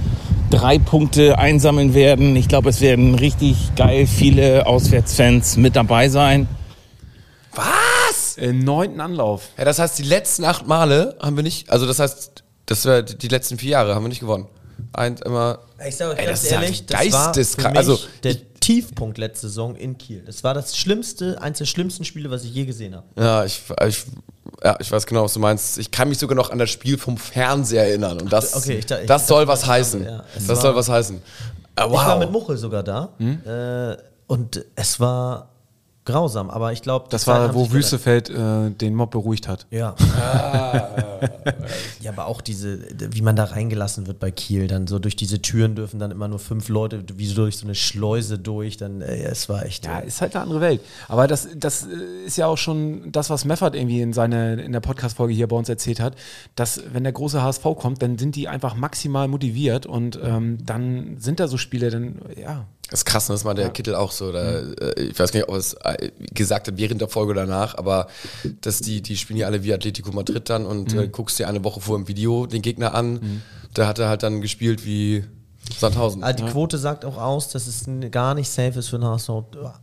drei 0.48 0.78
Punkte 0.78 1.38
einsammeln 1.38 1.92
werden. 1.92 2.36
Ich 2.36 2.46
glaube, 2.46 2.68
es 2.70 2.80
werden 2.80 3.16
richtig 3.16 3.74
geil 3.74 4.06
viele 4.06 4.68
Auswärtsfans 4.68 5.56
mit 5.56 5.74
dabei 5.74 6.08
sein. 6.08 6.46
Was? 7.52 8.36
Im 8.36 8.60
neunten 8.60 9.00
Anlauf. 9.00 9.48
Ja, 9.58 9.64
das 9.64 9.80
heißt, 9.80 9.98
die 9.98 10.04
letzten 10.04 10.44
acht 10.44 10.68
Male 10.68 11.16
haben 11.20 11.34
wir 11.34 11.42
nicht. 11.42 11.68
Also, 11.70 11.84
das 11.84 11.98
heißt, 11.98 12.44
das 12.66 12.84
wäre 12.84 13.02
die 13.02 13.28
letzten 13.28 13.58
vier 13.58 13.70
Jahre 13.70 13.96
haben 13.96 14.04
wir 14.04 14.08
nicht 14.08 14.20
gewonnen. 14.20 14.46
Ein, 14.92 15.16
immer. 15.24 15.58
Ich 15.86 15.96
sage 15.96 16.12
euch 16.12 16.18
Ey, 16.18 16.26
ganz 16.26 16.38
das 16.40 16.44
ist 16.44 16.50
ja 16.52 16.60
ehrlich, 16.62 16.86
das 16.86 16.96
war 16.96 17.02
für 17.02 17.10
geisteskrank. 17.10 17.70
mich 17.70 17.78
Also, 17.78 17.98
der 18.22 18.36
Tiefpunkt 18.60 19.18
letzte 19.18 19.48
Saison 19.48 19.76
in 19.76 19.98
Kiel. 19.98 20.22
Das 20.24 20.42
war 20.44 20.54
das 20.54 20.76
schlimmste, 20.76 21.40
eins 21.42 21.58
der 21.58 21.66
schlimmsten 21.66 22.04
Spiele, 22.04 22.30
was 22.30 22.44
ich 22.44 22.54
je 22.54 22.64
gesehen 22.64 22.94
habe. 22.94 23.06
Ja, 23.18 23.44
ich, 23.44 23.60
ich, 23.86 24.04
ja, 24.62 24.76
ich 24.80 24.90
weiß 24.90 25.04
genau, 25.06 25.24
was 25.24 25.34
du 25.34 25.40
meinst. 25.40 25.76
Ich 25.78 25.90
kann 25.90 26.08
mich 26.08 26.18
sogar 26.18 26.36
noch 26.36 26.50
an 26.50 26.58
das 26.58 26.70
Spiel 26.70 26.96
vom 26.96 27.18
Fernseher 27.18 27.84
erinnern. 27.88 28.20
Und 28.22 28.32
das, 28.32 28.54
Okay, 28.56 28.78
ich 28.78 28.90
ich 28.90 29.06
das 29.06 29.26
soll 29.26 29.46
was 29.48 29.66
heißen. 29.66 30.04
ja, 30.04 30.24
das 30.34 30.48
war- 30.48 30.56
soll 30.56 30.74
was 30.76 30.88
heißen. 30.88 31.20
Ah, 31.76 31.86
Ich 31.86 31.92
war 31.92 32.18
mit 32.18 32.28
wow. 32.28 32.32
Muchel 32.32 32.56
sogar 32.56 32.82
da. 32.82 33.10
Äh, 33.18 33.96
und 34.28 34.64
es 34.76 34.98
war 35.00 35.50
grausam. 36.04 36.50
Aber 36.50 36.72
ich 36.72 36.82
glaube, 36.82 37.06
Das 37.10 37.26
war, 37.26 37.54
wo 37.54 37.70
Wüstefeld 37.72 38.30
äh, 38.30 38.70
den 38.70 38.94
Mob 38.94 39.10
beruhigt 39.10 39.48
hat. 39.48 39.66
Ja. 39.70 39.94
ja, 42.00 42.10
aber 42.10 42.26
auch 42.26 42.40
diese, 42.40 42.78
wie 43.12 43.22
man 43.22 43.36
da 43.36 43.44
reingelassen 43.44 44.06
wird 44.06 44.18
bei 44.18 44.30
Kiel, 44.30 44.66
dann 44.66 44.86
so 44.86 44.98
durch 44.98 45.16
diese 45.16 45.40
Türen 45.40 45.74
dürfen 45.74 45.98
dann 45.98 46.10
immer 46.10 46.28
nur 46.28 46.38
fünf 46.38 46.68
Leute, 46.68 47.02
wie 47.16 47.26
so 47.26 47.36
durch 47.36 47.56
so 47.56 47.66
eine 47.66 47.74
Schleuse 47.74 48.38
durch, 48.38 48.76
dann, 48.76 49.00
ey, 49.00 49.22
es 49.22 49.48
war 49.48 49.64
echt. 49.64 49.86
Ja, 49.86 50.00
äh, 50.00 50.06
ist 50.06 50.20
halt 50.20 50.34
eine 50.34 50.42
andere 50.42 50.60
Welt. 50.60 50.80
Aber 51.08 51.26
das, 51.26 51.48
das 51.56 51.86
äh, 51.86 52.26
ist 52.26 52.36
ja 52.36 52.46
auch 52.46 52.58
schon 52.58 53.10
das, 53.10 53.30
was 53.30 53.44
Meffert 53.44 53.74
irgendwie 53.74 54.02
in, 54.02 54.12
seine, 54.12 54.62
in 54.62 54.72
der 54.72 54.80
Podcast-Folge 54.80 55.32
hier 55.32 55.48
bei 55.48 55.56
uns 55.56 55.68
erzählt 55.68 56.00
hat, 56.00 56.14
dass 56.54 56.82
wenn 56.92 57.04
der 57.04 57.12
große 57.12 57.42
HSV 57.42 57.62
kommt, 57.78 58.02
dann 58.02 58.18
sind 58.18 58.36
die 58.36 58.48
einfach 58.48 58.74
maximal 58.74 59.28
motiviert 59.28 59.86
und 59.86 60.18
ähm, 60.22 60.58
dann 60.64 61.16
sind 61.18 61.40
da 61.40 61.48
so 61.48 61.56
Spiele, 61.56 61.90
dann, 61.90 62.20
ja, 62.36 62.66
Das 62.94 63.00
ist 63.00 63.06
krass, 63.06 63.28
ne? 63.28 63.34
das 63.34 63.44
war 63.44 63.54
der 63.56 63.70
Kittel 63.70 63.96
auch 63.96 64.12
so. 64.12 64.30
Da, 64.30 64.60
äh, 64.60 65.02
ich 65.02 65.18
weiß 65.18 65.32
gar 65.32 65.40
nicht, 65.40 65.48
ob 65.48 65.56
er 65.56 65.58
es 65.58 65.74
äh, 65.82 66.12
gesagt 66.32 66.68
hat 66.68 66.76
während 66.76 67.00
der 67.00 67.08
Folge 67.08 67.32
oder 67.32 67.44
danach, 67.44 67.76
aber 67.76 68.06
dass 68.60 68.78
die, 68.78 69.02
die 69.02 69.16
spielen 69.16 69.36
ja 69.36 69.48
alle 69.48 69.64
wie 69.64 69.74
Atletico 69.74 70.12
Madrid 70.12 70.48
dann 70.48 70.64
und 70.64 70.94
äh, 70.94 71.08
guckst 71.08 71.36
dir 71.40 71.48
eine 71.48 71.64
Woche 71.64 71.80
vor 71.80 71.96
im 71.96 72.06
Video 72.06 72.46
den 72.46 72.62
Gegner 72.62 72.94
an. 72.94 73.42
Da 73.72 73.88
hat 73.88 73.98
er 73.98 74.08
halt 74.08 74.22
dann 74.22 74.40
gespielt 74.40 74.86
wie 74.86 75.24
Sandhausen. 75.76 76.22
Also 76.22 76.44
die 76.44 76.52
Quote 76.52 76.78
sagt 76.78 77.04
auch 77.04 77.18
aus, 77.18 77.48
dass 77.48 77.66
es 77.66 77.84
gar 78.12 78.36
nicht 78.36 78.48
safe 78.48 78.78
ist 78.78 78.90
für 78.90 79.00
den 79.00 79.08
HSV, 79.08 79.30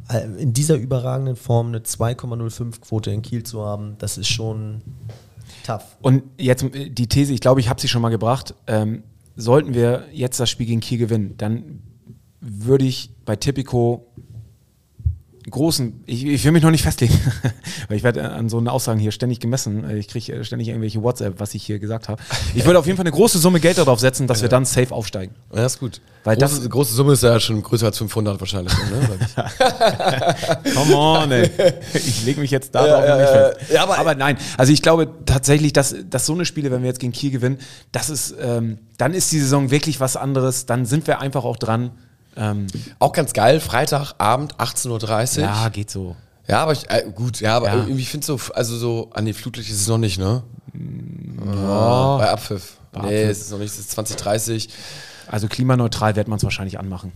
äh, 0.07 0.41
in 0.41 0.53
dieser 0.53 0.75
überragenden 0.75 1.35
Form 1.35 1.67
eine 1.67 1.79
2,05 1.79 2.79
Quote 2.79 3.11
in 3.11 3.21
Kiel 3.23 3.43
zu 3.43 3.65
haben. 3.65 3.97
Das 3.97 4.17
ist 4.17 4.29
schon 4.29 4.83
tough. 5.65 5.97
Und 6.01 6.23
jetzt 6.37 6.63
äh, 6.63 6.89
die 6.89 7.07
These, 7.07 7.33
ich 7.33 7.41
glaube, 7.41 7.59
ich 7.59 7.67
habe 7.67 7.81
sie 7.81 7.89
schon 7.89 8.01
mal 8.01 8.07
gebracht. 8.07 8.55
Ähm, 8.67 9.03
sollten 9.35 9.73
wir 9.73 10.05
jetzt 10.13 10.39
das 10.39 10.49
Spiel 10.49 10.67
gegen 10.67 10.79
Kiel 10.79 10.97
gewinnen, 10.97 11.35
dann 11.37 11.81
würde 12.41 12.85
ich 12.85 13.11
bei 13.25 13.35
Tipico 13.35 14.07
großen, 15.49 16.03
ich, 16.05 16.23
ich 16.23 16.43
will 16.45 16.51
mich 16.51 16.61
noch 16.61 16.69
nicht 16.69 16.83
festlegen, 16.83 17.19
weil 17.87 17.97
ich 17.97 18.03
werde 18.03 18.29
an 18.31 18.47
so 18.47 18.59
einen 18.59 18.67
Aussagen 18.67 18.99
hier 18.99 19.11
ständig 19.11 19.39
gemessen. 19.39 19.89
Ich 19.97 20.07
kriege 20.07 20.43
ständig 20.45 20.67
irgendwelche 20.67 21.01
WhatsApp, 21.01 21.39
was 21.39 21.55
ich 21.55 21.63
hier 21.63 21.79
gesagt 21.79 22.09
habe. 22.09 22.21
Ich 22.53 22.63
würde 22.65 22.77
auf 22.77 22.85
jeden 22.85 22.95
Fall 22.95 23.05
eine 23.07 23.11
große 23.15 23.39
Summe 23.39 23.59
Geld 23.59 23.79
darauf 23.79 23.99
setzen, 23.99 24.27
dass 24.27 24.43
wir 24.43 24.49
dann 24.49 24.65
safe 24.65 24.93
aufsteigen. 24.93 25.33
ja, 25.53 25.65
ist 25.65 25.79
gut. 25.79 25.99
Weil 26.23 26.37
große, 26.37 26.59
das- 26.61 26.69
große 26.69 26.93
Summe 26.93 27.13
ist 27.13 27.23
ja 27.23 27.39
schon 27.39 27.63
größer 27.63 27.87
als 27.87 27.97
500 27.97 28.39
wahrscheinlich. 28.39 28.71
Ne? 28.73 29.43
Come 30.75 30.95
on, 30.95 31.31
ey. 31.31 31.49
Ich 31.95 32.23
lege 32.23 32.39
mich 32.39 32.51
jetzt 32.51 32.75
darauf 32.75 32.89
Ja, 33.03 33.05
ja, 33.05 33.17
nicht 33.17 33.33
ja. 33.33 33.49
fest. 33.49 33.71
Ja, 33.71 33.83
aber- 33.83 33.97
aber, 33.97 34.13
nein, 34.15 34.37
also 34.57 34.71
ich 34.71 34.83
glaube 34.83 35.09
tatsächlich, 35.25 35.73
dass, 35.73 35.95
dass 36.09 36.27
so 36.27 36.33
eine 36.33 36.45
Spiele, 36.45 36.69
wenn 36.69 36.81
wir 36.83 36.87
jetzt 36.87 36.99
gegen 36.99 37.13
Kiel 37.13 37.31
gewinnen, 37.31 37.57
das 37.91 38.11
ist, 38.11 38.35
ähm, 38.39 38.77
dann 38.99 39.15
ist 39.15 39.31
die 39.31 39.39
Saison 39.39 39.71
wirklich 39.71 39.99
was 39.99 40.15
anderes. 40.15 40.67
Dann 40.67 40.85
sind 40.85 41.07
wir 41.07 41.19
einfach 41.19 41.43
auch 41.43 41.57
dran. 41.57 41.91
Ähm, 42.35 42.67
Auch 42.99 43.11
ganz 43.13 43.33
geil, 43.33 43.59
Freitagabend, 43.59 44.55
18.30 44.55 45.37
Uhr. 45.37 45.43
ja, 45.43 45.69
geht 45.69 45.89
so. 45.91 46.15
Ja, 46.47 46.63
aber 46.63 46.71
ich, 46.73 46.89
äh, 46.89 47.05
gut, 47.13 47.39
ja, 47.41 47.55
aber 47.57 47.67
Ja. 47.67 47.75
irgendwie 47.75 48.05
finde 48.05 48.25
so, 48.25 48.39
also 48.53 48.77
so, 48.77 49.09
an 49.13 49.25
die 49.25 49.33
Flutlicht 49.33 49.69
ist 49.69 49.81
es 49.81 49.87
noch 49.87 49.97
nicht, 49.97 50.17
ne? 50.17 50.43
Ja. 51.45 52.17
Bei 52.17 52.29
Abpfiff. 52.31 52.77
Bei 52.91 53.01
nee, 53.01 53.07
Abpfiff. 53.07 53.29
es 53.31 53.41
ist 53.41 53.51
noch 53.51 53.59
nicht, 53.59 53.71
es 53.73 53.79
ist 53.79 53.91
2030. 53.91 54.69
Also 55.27 55.47
klimaneutral 55.47 56.15
wird 56.15 56.27
man 56.27 56.37
es 56.37 56.43
wahrscheinlich 56.43 56.79
anmachen. 56.79 57.11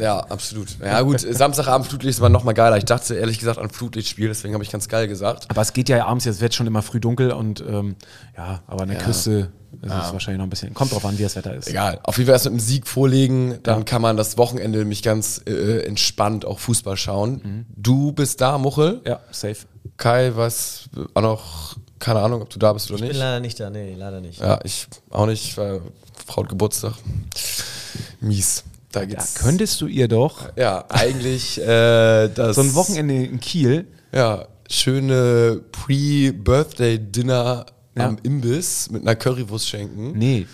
Ja, 0.00 0.20
absolut. 0.20 0.68
Ja, 0.84 1.00
gut, 1.02 1.20
Samstagabend 1.20 1.86
Flutlicht 1.88 2.10
ist 2.16 2.20
aber 2.20 2.28
noch 2.28 2.44
mal 2.44 2.52
geiler. 2.52 2.76
Ich 2.76 2.84
dachte 2.84 3.14
ehrlich 3.14 3.38
gesagt 3.38 3.58
an 3.58 3.70
Flutlichtspiel, 3.70 4.28
deswegen 4.28 4.54
habe 4.54 4.64
ich 4.64 4.70
ganz 4.70 4.88
geil 4.88 5.08
gesagt. 5.08 5.46
Aber 5.50 5.60
es 5.62 5.72
geht 5.72 5.88
ja 5.88 6.04
abends, 6.06 6.24
jetzt 6.24 6.40
wird 6.40 6.54
schon 6.54 6.66
immer 6.66 6.82
früh 6.82 7.00
dunkel 7.00 7.32
und 7.32 7.60
ähm, 7.60 7.96
ja, 8.36 8.60
aber 8.66 8.82
an 8.82 8.88
der 8.88 8.98
Ja. 8.98 9.04
Küste 9.04 9.50
ist 9.82 9.92
es 9.92 10.12
wahrscheinlich 10.12 10.38
noch 10.38 10.46
ein 10.46 10.50
bisschen. 10.50 10.72
Kommt 10.74 10.92
drauf 10.92 11.04
an, 11.04 11.18
wie 11.18 11.22
das 11.22 11.36
Wetter 11.36 11.54
ist. 11.54 11.68
Egal, 11.68 12.00
auf 12.02 12.16
jeden 12.16 12.26
Fall 12.26 12.34
erst 12.34 12.46
mit 12.46 12.52
einem 12.52 12.60
Sieg 12.60 12.86
vorlegen, 12.86 13.58
dann 13.62 13.84
kann 13.84 14.00
man 14.02 14.16
das 14.16 14.38
Wochenende 14.38 14.78
nämlich 14.78 15.02
ganz 15.02 15.42
äh, 15.46 15.80
entspannt 15.84 16.44
auch 16.44 16.58
Fußball 16.58 16.96
schauen. 16.96 17.66
Du 17.76 18.12
bist 18.12 18.40
da, 18.40 18.58
Muchel. 18.58 19.00
Ja, 19.06 19.20
safe. 19.30 19.58
Kai, 19.96 20.32
was 20.34 20.88
auch 21.14 21.22
noch, 21.22 21.76
keine 21.98 22.20
Ahnung, 22.20 22.42
ob 22.42 22.50
du 22.50 22.58
da 22.58 22.72
bist 22.72 22.88
oder 22.90 22.96
Ich 22.96 23.00
bin 23.02 23.08
nicht. 23.10 23.18
leider 23.18 23.40
nicht 23.40 23.60
da, 23.60 23.68
nee, 23.70 23.94
leider 23.96 24.20
nicht. 24.20 24.40
Ja, 24.40 24.58
ich 24.64 24.86
auch 25.10 25.26
nicht, 25.26 25.56
weil 25.58 25.82
Frau 26.26 26.42
hat 26.42 26.48
Geburtstag. 26.48 26.94
Mies. 28.20 28.64
Da 28.92 29.04
geht's. 29.04 29.34
könntest 29.34 29.80
du 29.80 29.86
ihr 29.86 30.08
doch 30.08 30.48
Ja, 30.56 30.84
eigentlich 30.88 31.58
äh, 31.60 32.28
das. 32.28 32.56
so 32.56 32.62
ein 32.62 32.74
Wochenende 32.74 33.14
in 33.24 33.38
Kiel, 33.40 33.86
Ja, 34.12 34.46
schöne 34.70 35.60
Pre-Birthday-Dinner 35.72 37.66
Ja. 37.96 38.06
am 38.06 38.16
Imbiss 38.22 38.90
mit 38.90 39.02
einer 39.02 39.16
Currywurst 39.16 39.68
schenken. 39.68 40.12
nee, 40.16 40.46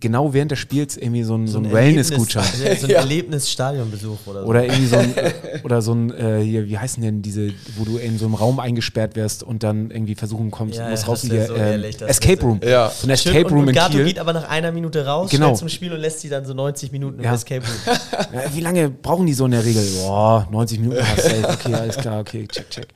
genau 0.00 0.32
während 0.32 0.50
des 0.50 0.58
Spiels 0.58 0.96
irgendwie 0.96 1.22
so 1.22 1.34
ein, 1.36 1.46
so 1.46 1.58
ein 1.58 1.64
Erlebnis- 1.66 2.10
Wellness-Gutschein. 2.10 2.44
So 2.78 2.86
ein 2.86 2.90
Ja. 2.90 2.98
Erlebnisstadionbesuch 3.00 4.18
oder 4.26 4.42
so. 4.42 4.46
Oder 4.46 4.64
irgendwie 4.64 4.86
so 4.86 4.96
ein, 4.96 5.14
oder 5.64 5.82
so 5.82 5.92
ein, 5.94 6.10
äh, 6.14 6.40
hier, 6.42 6.66
wie 6.68 6.78
heißen 6.78 7.02
denn 7.02 7.22
diese, 7.22 7.50
wo 7.76 7.84
du 7.84 7.96
in 7.98 8.18
so 8.18 8.26
einem 8.26 8.34
Raum 8.34 8.60
eingesperrt 8.60 9.16
wirst 9.16 9.42
und 9.42 9.62
dann 9.62 9.90
irgendwie 9.90 10.14
versuchen 10.14 10.50
kommst, 10.50 10.78
Ja, 10.78 10.88
musst 10.88 11.02
ja, 11.04 11.08
raus 11.08 11.24
in 11.24 11.30
die 11.30 11.42
so 11.44 11.54
ehrlich, 11.54 11.96
das 11.96 12.10
Escape 12.10 12.42
Room. 12.42 12.60
Ja. 12.62 12.88
So 12.90 13.06
ein 13.08 13.16
Schön, 13.16 13.32
Escape 13.32 13.46
und, 13.46 13.52
Room 13.52 13.62
und 13.62 13.68
in 13.68 13.74
Gato 13.74 13.92
Kiel. 13.96 14.04
geht 14.04 14.18
aber 14.18 14.32
nach 14.32 14.48
einer 14.48 14.72
Minute 14.72 15.04
raus, 15.06 15.30
Genau. 15.30 15.54
zum 15.54 15.68
Spiel 15.68 15.92
und 15.92 16.00
lässt 16.00 16.20
sie 16.20 16.28
dann 16.28 16.44
so 16.44 16.54
90 16.54 16.92
Minuten 16.92 17.18
im 17.18 17.24
Ja. 17.24 17.34
Escape 17.34 17.62
Room. 17.66 17.96
Ja, 18.32 18.42
wie 18.54 18.60
lange 18.60 18.90
brauchen 18.90 19.26
die 19.26 19.34
so 19.34 19.44
in 19.46 19.50
der 19.52 19.64
Regel? 19.64 19.82
Boah, 20.02 20.46
90 20.52 20.78
Minuten, 20.80 21.00
safe, 21.16 21.48
okay, 21.48 21.74
alles 21.74 21.96
klar, 21.96 22.20
okay, 22.20 22.46
check, 22.46 22.70
check. 22.70 22.86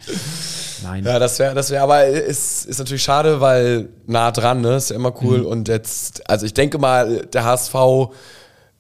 Nein. 0.82 1.04
Ja, 1.04 1.18
das 1.18 1.38
wäre, 1.38 1.54
das 1.54 1.70
wäre, 1.70 1.82
aber 1.82 2.04
ist, 2.06 2.66
ist 2.66 2.78
natürlich 2.78 3.02
schade, 3.02 3.40
weil 3.40 3.88
nah 4.06 4.30
dran, 4.30 4.60
ne? 4.60 4.76
Ist 4.76 4.90
ja 4.90 4.96
immer 4.96 5.14
cool. 5.22 5.38
Mhm. 5.38 5.46
Und 5.46 5.68
jetzt, 5.68 6.28
also 6.28 6.44
ich 6.46 6.52
denke 6.54 6.73
mal, 6.78 7.26
der 7.32 7.44
HSV 7.44 7.74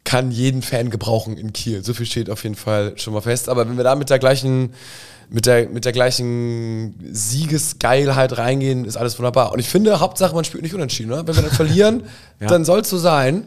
kann 0.04 0.30
jeden 0.30 0.60
Fan 0.62 0.90
gebrauchen 0.90 1.36
in 1.36 1.52
Kiel. 1.52 1.82
So 1.82 1.94
viel 1.94 2.06
steht 2.06 2.28
auf 2.30 2.42
jeden 2.42 2.56
Fall 2.56 2.92
schon 2.96 3.14
mal 3.14 3.22
fest. 3.22 3.48
Aber 3.48 3.66
wenn 3.68 3.76
wir 3.76 3.84
da 3.84 3.94
mit 3.94 4.10
der 4.10 4.18
gleichen, 4.18 4.74
mit 5.30 5.46
der, 5.46 5.68
mit 5.68 5.84
der 5.86 5.92
gleichen 5.92 6.94
Siegesgeilheit 7.10 8.36
reingehen, 8.38 8.84
ist 8.84 8.96
alles 8.96 9.18
wunderbar. 9.18 9.52
Und 9.52 9.58
ich 9.58 9.68
finde, 9.68 10.00
Hauptsache, 10.00 10.34
man 10.34 10.44
spielt 10.44 10.62
nicht 10.62 10.74
unentschieden, 10.74 11.10
ne? 11.10 11.22
Wenn 11.26 11.34
wir 11.34 11.42
dann 11.42 11.50
verlieren, 11.56 12.02
Ja. 12.40 12.48
dann 12.48 12.64
soll 12.64 12.80
es 12.80 12.90
so 12.90 12.98
sein. 12.98 13.44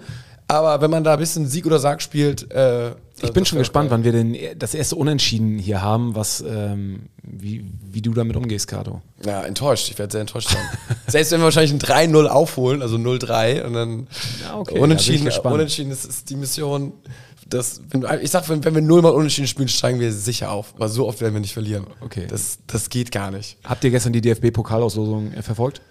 Aber 0.47 0.81
wenn 0.81 0.89
man 0.89 1.03
da 1.03 1.13
ein 1.13 1.19
bisschen 1.19 1.47
Sieg 1.47 1.65
oder 1.65 1.77
Sarg 1.79 2.01
spielt, 2.01 2.51
äh, 2.51 2.91
Ich 3.21 3.31
bin 3.33 3.45
schon 3.45 3.57
gespannt, 3.57 3.89
wann 3.89 4.03
wir 4.03 4.11
denn 4.11 4.37
das 4.59 4.73
erste 4.73 4.95
Unentschieden 4.95 5.57
hier 5.57 5.81
haben, 5.81 6.13
was, 6.15 6.41
ähm, 6.47 7.03
wie, 7.23 7.65
wie 7.91 8.01
du 8.01 8.13
damit 8.13 8.35
umgehst, 8.35 8.67
Kato. 8.67 9.01
Ja, 9.25 9.43
enttäuscht. 9.43 9.89
Ich 9.89 9.97
werde 9.97 10.11
sehr 10.11 10.21
enttäuscht 10.21 10.49
sein. 10.49 10.61
Selbst 11.07 11.31
wenn 11.31 11.39
wir 11.39 11.45
wahrscheinlich 11.45 11.71
ein 11.73 11.79
3-0 12.11 12.25
aufholen, 12.27 12.81
also 12.81 12.97
0-3 12.97 13.63
und 13.63 13.73
dann 13.73 14.07
Ja, 14.43 14.57
okay, 14.57 14.77
unentschieden, 14.79 15.19
ich 15.19 15.25
gespannt. 15.25 15.55
unentschieden 15.55 15.91
ist, 15.91 16.05
ist 16.05 16.29
die 16.29 16.35
Mission. 16.35 16.93
Das, 17.49 17.81
wenn, 17.89 18.05
ich 18.21 18.29
sag, 18.29 18.47
wenn, 18.49 18.63
wenn 18.65 18.75
wir 18.75 18.81
nullmal 18.81 19.13
unentschieden 19.13 19.47
spielen, 19.47 19.69
steigen 19.69 19.99
wir 19.99 20.11
sicher 20.13 20.51
auf. 20.51 20.73
Aber 20.75 20.89
so 20.89 21.07
oft 21.07 21.21
werden 21.21 21.33
wir 21.33 21.39
nicht 21.41 21.53
verlieren. 21.53 21.87
Okay. 22.01 22.27
Das, 22.27 22.59
das 22.67 22.89
geht 22.89 23.11
gar 23.11 23.31
nicht. 23.31 23.57
Habt 23.63 23.83
ihr 23.83 23.89
gestern 23.89 24.13
die 24.13 24.21
DFB-Pokalauslosung 24.21 25.31
äh, 25.33 25.41
verfolgt? 25.41 25.81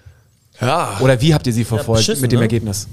Ja. 0.60 0.98
Oder 1.00 1.20
wie 1.20 1.34
habt 1.34 1.46
ihr 1.46 1.52
sie 1.52 1.64
verfolgt 1.64 2.00
beschissen, 2.00 2.22
mit 2.22 2.30
dem 2.30 2.38
ne? 2.38 2.44
Ergebnis? 2.44 2.86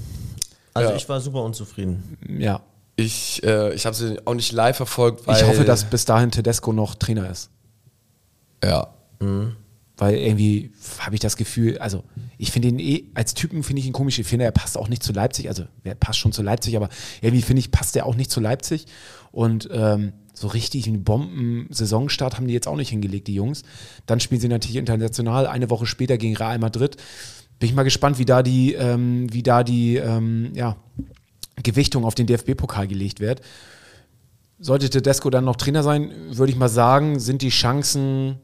Also 0.73 0.89
Ja. 0.91 0.95
ich 0.95 1.07
war 1.07 1.19
super 1.21 1.43
unzufrieden. 1.43 2.17
Ja. 2.39 2.61
Ich, 2.96 3.44
äh, 3.44 3.74
ich 3.74 3.86
habe 3.86 3.96
sie 3.96 4.18
auch 4.26 4.36
nicht 4.36 4.52
live 4.52 4.78
verfolgt, 4.78 5.26
weil. 5.26 5.38
Ich 5.38 5.48
hoffe, 5.48 5.66
dass 5.66 5.86
bis 5.86 6.06
dahin 6.06 6.32
Tedesco 6.32 6.74
noch 6.74 6.96
Trainer 6.96 7.30
ist. 7.30 7.50
Ja. 8.64 8.94
Weil 9.98 10.16
irgendwie 10.16 10.72
habe 11.00 11.16
ich 11.16 11.22
das 11.22 11.38
Gefühl, 11.38 11.78
also 11.78 12.04
ich 12.38 12.52
finde 12.52 12.70
ihn 12.70 12.80
eh, 12.80 13.06
als 13.14 13.34
Typen 13.36 13.64
finde 13.64 13.80
ich 13.80 13.88
ihn 13.88 13.94
komisch. 13.94 14.18
Ich 14.20 14.28
finde, 14.28 14.46
er 14.46 14.52
passt 14.52 14.78
auch 14.78 14.89
nicht 14.89 15.04
zu 15.04 15.14
Leipzig. 15.14 15.48
Also 15.48 15.66
er 15.84 15.96
passt 15.96 16.20
schon 16.20 16.32
zu 16.32 16.41
Leipzig, 16.41 16.76
aber 16.76 16.89
irgendwie 17.22 17.44
finde 17.44 17.60
ich, 17.60 17.72
passt 17.72 17.96
er 17.96 18.06
auch 18.06 18.16
nicht 18.16 18.32
zu 18.32 18.39
Leipzig. 18.39 18.86
Und 19.32 19.70
ähm, 19.72 20.14
so 20.34 20.48
richtig 20.48 20.88
einen 20.88 21.04
Bomben-Saisonstart 21.04 22.38
haben 22.38 22.48
die 22.48 22.54
jetzt 22.54 22.68
auch 22.68 22.76
nicht 22.76 22.89
hingelegt, 22.89 23.28
die 23.28 23.36
Jungs. 23.36 23.64
Dann 24.08 24.20
spielen 24.20 24.41
sie 24.41 24.48
natürlich 24.48 24.78
international, 24.78 25.46
eine 25.48 25.70
Woche 25.70 25.86
später 25.86 26.18
gegen 26.18 26.36
Real 26.36 26.58
Madrid. 26.58 26.98
Bin 27.60 27.70
ich 27.70 27.76
mal 27.76 27.84
gespannt, 27.84 28.18
wie 28.18 28.26
da 28.26 28.41
die, 28.41 28.74
ähm, 28.74 29.32
wie 29.32 29.44
da 29.44 29.64
die 29.64 29.98
ähm, 29.98 30.52
ja, 30.56 30.76
Gewichtung 31.62 32.06
auf 32.06 32.16
den 32.16 32.26
DFB-Pokal 32.28 32.88
gelegt 32.88 33.20
wird. 33.20 33.41
Sollte 34.60 34.89
Tedesco 34.89 35.30
dann 35.30 35.45
noch 35.45 35.56
Trainer 35.58 35.84
sein, 35.84 36.12
würde 36.32 36.51
ich 36.51 36.58
mal 36.58 36.70
sagen, 36.70 37.20
sind 37.20 37.41
die 37.41 37.49
Chancen 37.49 38.38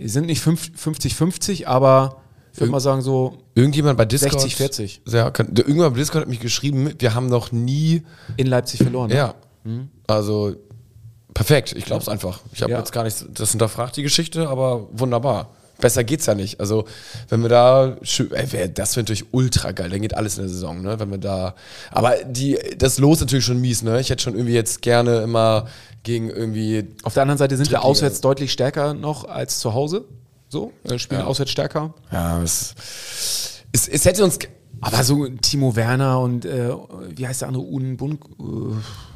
sind 0.00 0.26
nicht 0.26 0.40
fünf- 0.40 0.70
50-50, 0.76 1.66
aber 1.66 2.22
ich 2.52 2.60
würde 2.60 2.70
mal 2.70 2.78
sagen 2.80 3.02
so 3.02 3.38
Irgendjemand 3.54 3.98
bei 3.98 4.04
Discord. 4.04 4.34
60, 4.40 4.54
40. 4.56 5.02
Ja, 5.08 5.30
kann, 5.30 5.48
irgendjemand 5.48 5.94
bei 5.94 5.98
Discord 6.00 6.22
hat 6.22 6.28
mich 6.28 6.38
geschrieben, 6.40 6.92
wir 6.98 7.14
haben 7.14 7.26
noch 7.26 7.50
nie. 7.50 8.02
in 8.36 8.46
Leipzig 8.46 8.80
verloren. 8.80 9.08
ne? 9.10 9.16
Ja. 9.16 9.34
Also 10.06 10.54
perfekt. 11.34 11.74
Ich 11.76 11.84
glaube 11.84 12.00
es 12.02 12.08
einfach. 12.08 12.40
Ich 12.52 12.62
habe 12.62 12.72
Ja. 12.72 12.78
jetzt 12.78 12.92
gar 12.92 13.02
nicht 13.04 13.24
das 13.38 13.50
hinterfragt, 13.50 13.96
die 13.96 14.02
Geschichte, 14.02 14.48
aber 14.48 14.88
wunderbar. 14.92 15.50
Besser 15.80 16.02
geht's 16.04 16.26
ja 16.26 16.34
nicht. 16.34 16.58
Also, 16.58 16.86
wenn 17.28 17.40
wir 17.42 17.48
da, 17.48 17.96
ey, 18.02 18.52
wär- 18.52 18.68
das 18.68 18.96
wäre 18.96 19.04
natürlich 19.04 19.26
ultra 19.32 19.70
geil. 19.72 19.90
Dann 19.90 20.00
geht 20.02 20.14
alles 20.16 20.36
in 20.36 20.42
der 20.42 20.48
Saison, 20.50 20.82
ne? 20.82 20.98
Wenn 20.98 21.10
wir 21.10 21.18
da, 21.18 21.54
aber 21.92 22.16
die, 22.24 22.58
das 22.76 22.98
Los 22.98 23.20
natürlich 23.20 23.44
schon 23.44 23.60
mies, 23.60 23.82
ne? 23.82 24.00
Ich 24.00 24.10
hätte 24.10 24.22
schon 24.22 24.34
irgendwie 24.34 24.54
jetzt 24.54 24.82
gerne 24.82 25.18
immer 25.22 25.66
gegen 26.02 26.30
irgendwie, 26.30 26.84
Auf 27.04 27.14
der 27.14 27.22
anderen 27.22 27.38
Seite 27.38 27.56
sind 27.56 27.70
wir 27.70 27.84
auswärts 27.84 28.20
deutlich 28.20 28.50
stärker 28.52 28.94
noch 28.94 29.24
als 29.24 29.60
zu 29.60 29.72
Hause. 29.74 30.04
So, 30.48 30.72
wir 30.84 30.98
spielen 30.98 31.22
auswärts 31.22 31.52
stärker. 31.52 31.92
ja, 32.10 32.42
es, 32.42 32.74
es, 33.72 33.86
es 33.86 34.04
hätte 34.04 34.24
uns, 34.24 34.38
Aber 34.80 35.04
so 35.04 35.26
Timo 35.28 35.76
Werner 35.76 36.20
und 36.20 36.44
äh, 36.44 36.70
wie 37.14 37.26
heißt 37.28 37.42
der 37.42 37.48
andere? 37.48 37.64
Un, 37.64 37.96
Bun, 37.98 38.18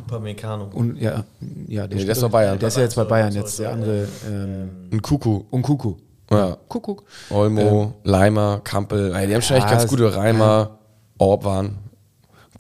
Upamecano. 0.07 0.71
äh, 0.73 0.77
un, 0.77 0.97
ja, 0.97 1.25
ja, 1.67 1.87
der, 1.87 1.99
Nee, 1.99 2.05
der 2.05 2.13
ist 2.15 2.21
bei 2.21 2.29
Bayern. 2.29 2.59
Der 2.59 2.69
ist 2.69 2.77
ja 2.77 2.83
jetzt 2.83 2.97
bei 2.97 3.05
Bayern 3.05 3.33
jetzt. 3.33 3.59
Der 3.59 3.73
andere 3.73 4.07
ähm, 4.29 4.69
Ein 4.93 5.03
Kuku. 5.03 5.45
Unkuku. 5.51 5.95
Ja. 6.37 6.57
Kuckuck. 6.69 7.05
Olmo, 7.31 7.95
Leimer, 8.05 8.61
Kampel. 8.65 9.15
Ey, 9.15 9.27
die 9.27 9.35
haben 9.35 9.43
schon 9.43 9.57
echt 9.57 9.67
Ja, 9.67 9.77
ganz 9.77 9.89
gute 9.89 10.15
Reimer. 10.15 10.79
Orban. 11.19 11.79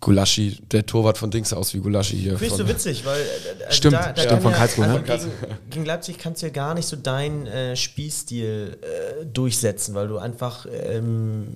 Gulaschi. 0.01 0.59
Der 0.73 0.85
Torwart 0.85 1.16
von 1.16 1.31
Dings 1.31 1.53
aus 1.53 1.73
wie 1.75 1.79
Gulaschi 1.79 2.16
hier. 2.16 2.33
Finde 2.37 2.47
ich 2.47 2.53
so 2.61 2.68
witzig, 2.68 3.05
weil. 3.07 3.20
äh, 3.20 3.25
also 3.64 3.77
Stimmt, 3.77 3.95
da, 3.95 4.12
da 4.12 4.23
stimmt, 4.23 4.43
von 4.43 4.51
ja- 4.51 4.57
Karlsruhe, 4.59 4.87
ne? 4.89 5.05
also 5.09 5.29
gegen, 5.29 5.57
gegen 5.70 5.85
Leipzig 5.85 6.18
kannst 6.18 6.43
du 6.43 6.47
ja 6.47 6.53
gar 6.53 6.75
nicht 6.75 6.87
so 6.87 6.97
deinen 6.97 7.47
äh, 7.47 7.77
Spielstil 7.77 8.79
äh, 8.83 9.27
durchsetzen, 9.27 9.95
weil 9.95 10.09
du 10.09 10.18
einfach. 10.18 10.66
Ähm, 10.70 11.47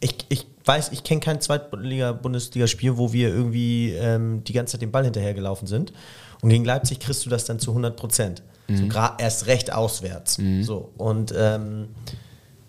ich, 0.00 0.16
ich 0.30 0.46
weiß, 0.64 0.90
ich 0.92 1.04
kenne 1.04 1.20
kein 1.20 1.40
Zweitliga-Bundesliga-Spiel, 1.40 2.96
wo 2.96 3.12
wir 3.12 3.28
irgendwie 3.28 3.90
ähm, 3.92 4.42
die 4.44 4.52
ganze 4.52 4.72
Zeit 4.72 4.82
den 4.82 4.90
Ball 4.90 5.04
hinterhergelaufen 5.04 5.68
sind. 5.68 5.92
Und 6.40 6.48
gegen 6.50 6.64
Leipzig 6.64 6.98
kriegst 6.98 7.24
du 7.24 7.30
das 7.30 7.44
dann 7.44 7.58
zu 7.60 7.70
100 7.70 7.94
Prozent. 7.96 8.42
So 8.68 8.84
gra- 8.84 9.18
erst 9.20 9.46
recht 9.46 9.72
auswärts. 9.72 10.38
So. 10.62 10.90
Und. 10.96 11.32
Ähm, 11.36 11.88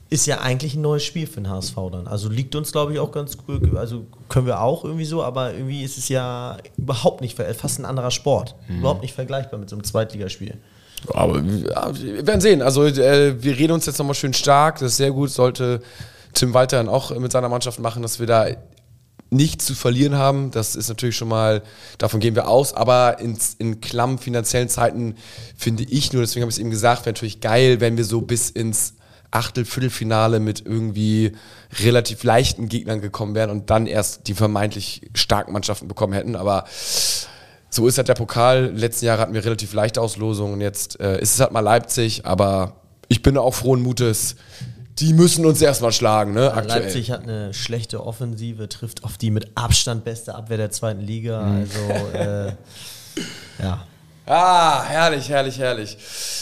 ist 0.10 0.28
ja 0.28 0.41
eigentlich 0.41 0.76
ein 0.76 0.82
neues 0.82 1.04
Spiel 1.04 1.26
für 1.26 1.41
den 1.41 1.50
HSV 1.50 1.74
dann. 1.91 2.06
Also 2.06 2.30
liegt 2.30 2.54
uns, 2.56 2.72
glaube 2.72 2.94
ich, 2.94 3.00
auch 3.00 3.12
ganz 3.12 3.36
gut. 3.36 3.76
Also 3.76 4.06
können 4.30 4.46
wir 4.46 4.62
auch 4.62 4.84
irgendwie 4.86 5.06
so, 5.06 5.24
aber 5.24 5.54
irgendwie 5.56 5.82
ist 5.82 5.98
es 5.98 6.08
ja 6.08 6.58
überhaupt 6.78 7.22
nicht, 7.22 7.36
fast 7.36 7.80
ein 7.80 7.86
anderer 7.86 8.12
Sport. 8.12 8.54
Überhaupt 8.70 9.02
nicht 9.02 9.16
vergleichbar 9.16 9.60
mit 9.60 9.72
so 9.72 9.76
einem 9.76 9.84
Zweitligaspiel. 9.84 10.56
Aber 11.16 11.44
wir 11.44 12.28
werden 12.28 12.41
sehen. 12.41 12.62
Also 12.62 12.86
äh, 12.86 13.41
wir 13.41 13.58
reden 13.58 13.74
uns 13.74 13.88
jetzt 13.88 13.98
nochmal 13.98 14.14
schön 14.14 14.34
stark. 14.36 14.76
Das 14.78 14.91
ist 14.91 14.98
sehr 14.98 15.10
gut. 15.10 15.32
Sollte 15.32 15.82
Tim 16.36 16.54
weiterhin 16.54 16.89
auch 16.89 17.10
mit 17.18 17.32
seiner 17.32 17.50
Mannschaft 17.50 17.80
machen, 17.80 18.04
dass 18.04 18.20
wir 18.20 18.28
da 18.28 18.46
nichts 19.34 19.65
zu 19.65 19.75
verlieren 19.75 20.15
haben. 20.15 20.51
Das 20.51 20.75
ist 20.75 20.89
natürlich 20.89 21.17
schon 21.17 21.27
mal, 21.27 21.63
davon 21.97 22.19
gehen 22.19 22.36
wir 22.36 22.47
aus. 22.47 22.73
Aber 22.73 23.19
in, 23.19 23.38
in 23.57 23.81
klammen 23.81 24.17
finanziellen 24.17 24.69
Zeiten 24.69 25.15
finde 25.57 25.84
ich 25.84 26.13
nur, 26.13 26.21
deswegen 26.21 26.43
habe 26.43 26.49
ich 26.49 26.55
es 26.55 26.59
eben 26.59 26.69
gesagt, 26.69 27.01
wäre 27.01 27.13
natürlich 27.13 27.41
geil, 27.41 27.81
wenn 27.81 27.97
wir 27.97 28.05
so 28.05 28.21
bis 28.21 28.49
ins 28.49 28.95
Achtel, 29.31 29.65
Viertelfinale 29.65 30.39
mit 30.39 30.63
irgendwie 30.65 31.31
relativ 31.81 32.23
leichten 32.23 32.69
Gegnern 32.69 33.01
gekommen 33.01 33.34
wären 33.34 33.49
und 33.49 33.69
dann 33.71 33.88
erst 33.88 34.27
die 34.27 34.36
vermeintlich 34.36 35.09
starken 35.15 35.53
Mannschaften 35.53 35.88
bekommen 35.88 36.13
hätten. 36.13 36.36
Aber 36.36 36.65
so 37.69 37.88
ist 37.88 37.97
halt 37.97 38.07
der 38.07 38.13
Pokal. 38.13 38.71
Letzten 38.75 39.05
Jahre 39.05 39.21
hatten 39.21 39.34
wir 39.34 39.43
relativ 39.43 39.73
leichte 39.73 40.01
Auslosungen 40.01 40.53
und 40.53 40.61
jetzt 40.61 40.99
äh, 40.99 41.19
ist 41.19 41.34
es 41.34 41.39
halt 41.39 41.51
mal 41.51 41.61
Leipzig, 41.61 42.25
aber 42.25 42.75
ich 43.07 43.23
bin 43.23 43.38
auch 43.38 43.55
frohen 43.55 43.81
Mutes. 43.81 44.36
Die 45.00 45.14
müssen 45.14 45.46
uns 45.46 45.62
erstmal 45.62 45.91
schlagen, 45.91 46.34
ne? 46.34 46.54
Aktuell. 46.54 46.84
Leipzig 46.84 47.12
hat 47.12 47.24
eine 47.24 47.54
schlechte 47.54 48.06
Offensive, 48.06 48.70
trifft 48.70 49.04
auf 49.04 49.18
die 49.18 49.32
mit 49.32 49.52
Abstand 49.56 50.04
beste 50.04 50.36
Abwehr 50.36 50.58
der 50.58 50.72
zweiten 50.72 51.02
Liga. 51.02 51.41
Also, 51.41 52.18
äh, 52.18 52.48
ja. 53.64 53.86
Ah, 54.26 54.84
herrlich, 54.84 55.28
herrlich, 55.30 55.60
herrlich. 55.60 55.98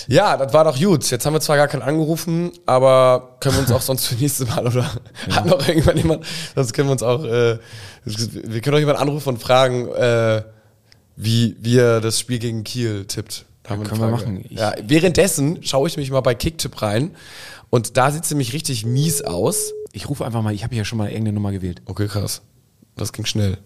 Ja, 0.08 0.38
das 0.38 0.54
war 0.54 0.66
doch 0.66 0.78
gut. 0.78 1.10
Jetzt 1.10 1.26
haben 1.26 1.34
wir 1.34 1.42
zwar 1.42 1.58
gar 1.58 1.68
keinen 1.68 1.82
angerufen, 1.82 2.52
aber 2.68 3.38
können 3.40 3.56
wir 3.56 3.62
uns 3.62 3.72
auch 3.72 3.82
sonst 3.82 4.06
für 4.06 4.16
nächste 4.16 4.46
Mal 4.46 4.68
oder 4.68 4.86
hat 5.32 5.46
noch 5.46 5.68
irgendwann 5.68 5.98
jemand, 5.98 6.26
sonst 6.54 6.74
können 6.74 6.90
wir 6.90 6.94
uns 6.94 7.04
auch, 7.04 7.24
äh, 7.24 7.58
wir 8.06 8.62
können 8.62 8.76
auch 8.76 8.80
jemanden 8.80 9.02
anrufen 9.02 9.30
und 9.30 9.42
fragen, 9.42 9.88
äh, 9.94 10.44
wie, 11.16 11.56
wie 11.60 11.78
er 11.80 12.02
das 12.02 12.20
Spiel 12.20 12.38
gegen 12.38 12.64
Kiel 12.64 13.06
tippt. 13.06 13.46
Da 13.64 13.72
haben 13.72 13.84
können 13.84 14.02
wir 14.02 14.08
machen. 14.08 14.46
Ja, 14.50 14.74
währenddessen 14.82 15.64
schaue 15.64 15.88
ich 15.88 15.98
mich 15.98 16.10
mal 16.12 16.22
bei 16.22 16.36
Kicktipp 16.36 16.82
rein 16.82 17.16
und 17.70 17.98
da 17.98 18.12
sieht 18.12 18.24
es 18.24 18.32
nämlich 18.32 18.54
richtig 18.54 18.86
mies 18.86 19.22
aus. 19.22 19.74
Ich 19.94 20.10
rufe 20.10 20.26
einfach 20.26 20.42
mal, 20.42 20.54
ich 20.54 20.64
habe 20.64 20.76
ja 20.76 20.84
schon 20.86 20.98
mal 20.98 21.08
irgendeine 21.10 21.34
Nummer 21.34 21.52
gewählt. 21.52 21.82
Okay, 21.86 22.08
krass. 22.08 22.42
Das 22.96 23.14
ging 23.14 23.26
schnell. 23.26 23.58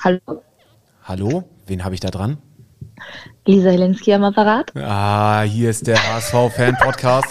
Hallo, 0.00 0.42
Hallo? 1.04 1.44
Wen 1.66 1.84
habe 1.84 1.94
ich 1.94 2.00
da 2.00 2.10
dran? 2.10 2.38
Lisa 3.46 3.70
Helinski 3.70 4.12
am 4.14 4.24
Apparat. 4.24 4.74
Ah, 4.76 5.42
hier 5.42 5.68
ist 5.70 5.86
der 5.86 5.96
HSV-Fan-Podcast. 5.96 7.26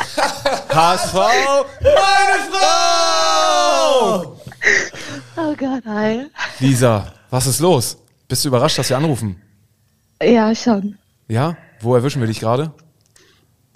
HSV, 0.69 1.13
meine 1.81 2.51
Frau! 2.51 4.37
Oh 5.37 5.55
Gott, 5.57 5.83
hi. 5.87 6.27
Lisa, 6.59 7.13
was 7.31 7.47
ist 7.47 7.59
los? 7.59 7.97
Bist 8.27 8.43
du 8.45 8.49
überrascht, 8.49 8.77
dass 8.77 8.89
wir 8.89 8.97
anrufen? 8.97 9.41
Ja, 10.25 10.53
schon. 10.55 10.97
Ja? 11.27 11.55
Wo 11.81 11.95
erwischen 11.95 12.21
wir 12.21 12.27
dich 12.27 12.39
gerade? 12.39 12.71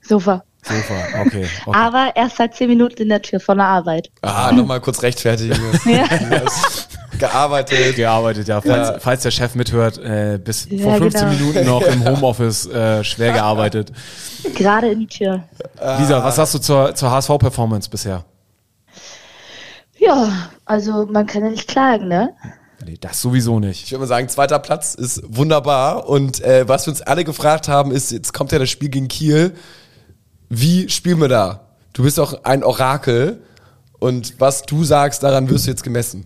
Sofa. 0.01 0.43
Sofa, 0.63 1.21
okay. 1.21 1.45
okay. 1.65 1.77
Aber 1.77 2.11
erst 2.15 2.37
seit 2.37 2.55
zehn 2.55 2.67
Minuten 2.69 3.01
in 3.03 3.09
der 3.09 3.21
Tür 3.21 3.39
von 3.39 3.57
der 3.57 3.67
Arbeit. 3.67 4.09
Ah, 4.21 4.51
nochmal 4.55 4.81
kurz 4.81 5.01
rechtfertigen. 5.01 5.57
Ja. 5.85 6.05
Gearbeitet. 7.19 7.95
Gearbeitet, 7.95 8.47
ja. 8.47 8.61
Falls, 8.61 8.89
Ja. 8.89 8.99
falls 8.99 9.23
der 9.23 9.31
Chef 9.31 9.55
mithört, 9.55 9.97
äh, 9.97 10.37
bis 10.43 10.67
Ja, 10.69 10.83
vor 10.83 10.97
15 10.97 11.21
genau. 11.21 11.33
Minuten 11.33 11.65
noch 11.65 11.81
im 11.81 12.05
Homeoffice 12.05 12.67
äh, 12.67 13.03
schwer 13.03 13.33
gearbeitet. 13.33 13.91
Gerade 14.53 14.89
in 14.89 14.99
die 14.99 15.07
Tür. 15.07 15.43
Lisa, 15.97 16.23
was 16.23 16.35
sagst 16.35 16.53
du 16.53 16.59
zur, 16.59 16.93
zur 16.93 17.09
HSV-Performance 17.09 17.89
bisher? 17.89 18.23
Ja, 19.97 20.49
also 20.65 21.07
man 21.07 21.25
kann 21.25 21.43
ja 21.43 21.49
nicht 21.49 21.67
klagen, 21.67 22.07
ne? 22.07 22.35
Nee, 22.85 22.97
das 22.99 23.21
sowieso 23.21 23.59
nicht. 23.59 23.83
Ich 23.83 23.91
würde 23.91 24.01
mal 24.01 24.07
sagen, 24.07 24.29
zweiter 24.29 24.59
Platz 24.59 24.93
ist 24.93 25.21
wunderbar. 25.27 26.07
Und 26.07 26.41
äh, 26.41 26.67
was 26.67 26.85
wir 26.85 26.91
uns 26.91 27.01
alle 27.01 27.23
gefragt 27.23 27.67
haben, 27.67 27.91
ist, 27.91 28.11
jetzt 28.11 28.33
kommt 28.33 28.51
ja 28.51 28.59
das 28.59 28.69
Spiel 28.69 28.89
gegen 28.89 29.07
Kiel. 29.07 29.53
Wie 30.49 30.87
spielen 30.89 31.19
wir 31.19 31.27
da? 31.27 31.61
Du 31.93 32.03
bist 32.03 32.19
auch 32.19 32.43
ein 32.43 32.63
Orakel. 32.63 33.41
Und 33.99 34.39
was 34.39 34.61
du 34.61 34.83
sagst, 34.83 35.23
daran 35.23 35.49
wirst 35.49 35.65
du 35.65 35.71
jetzt 35.71 35.83
gemessen. 35.83 36.25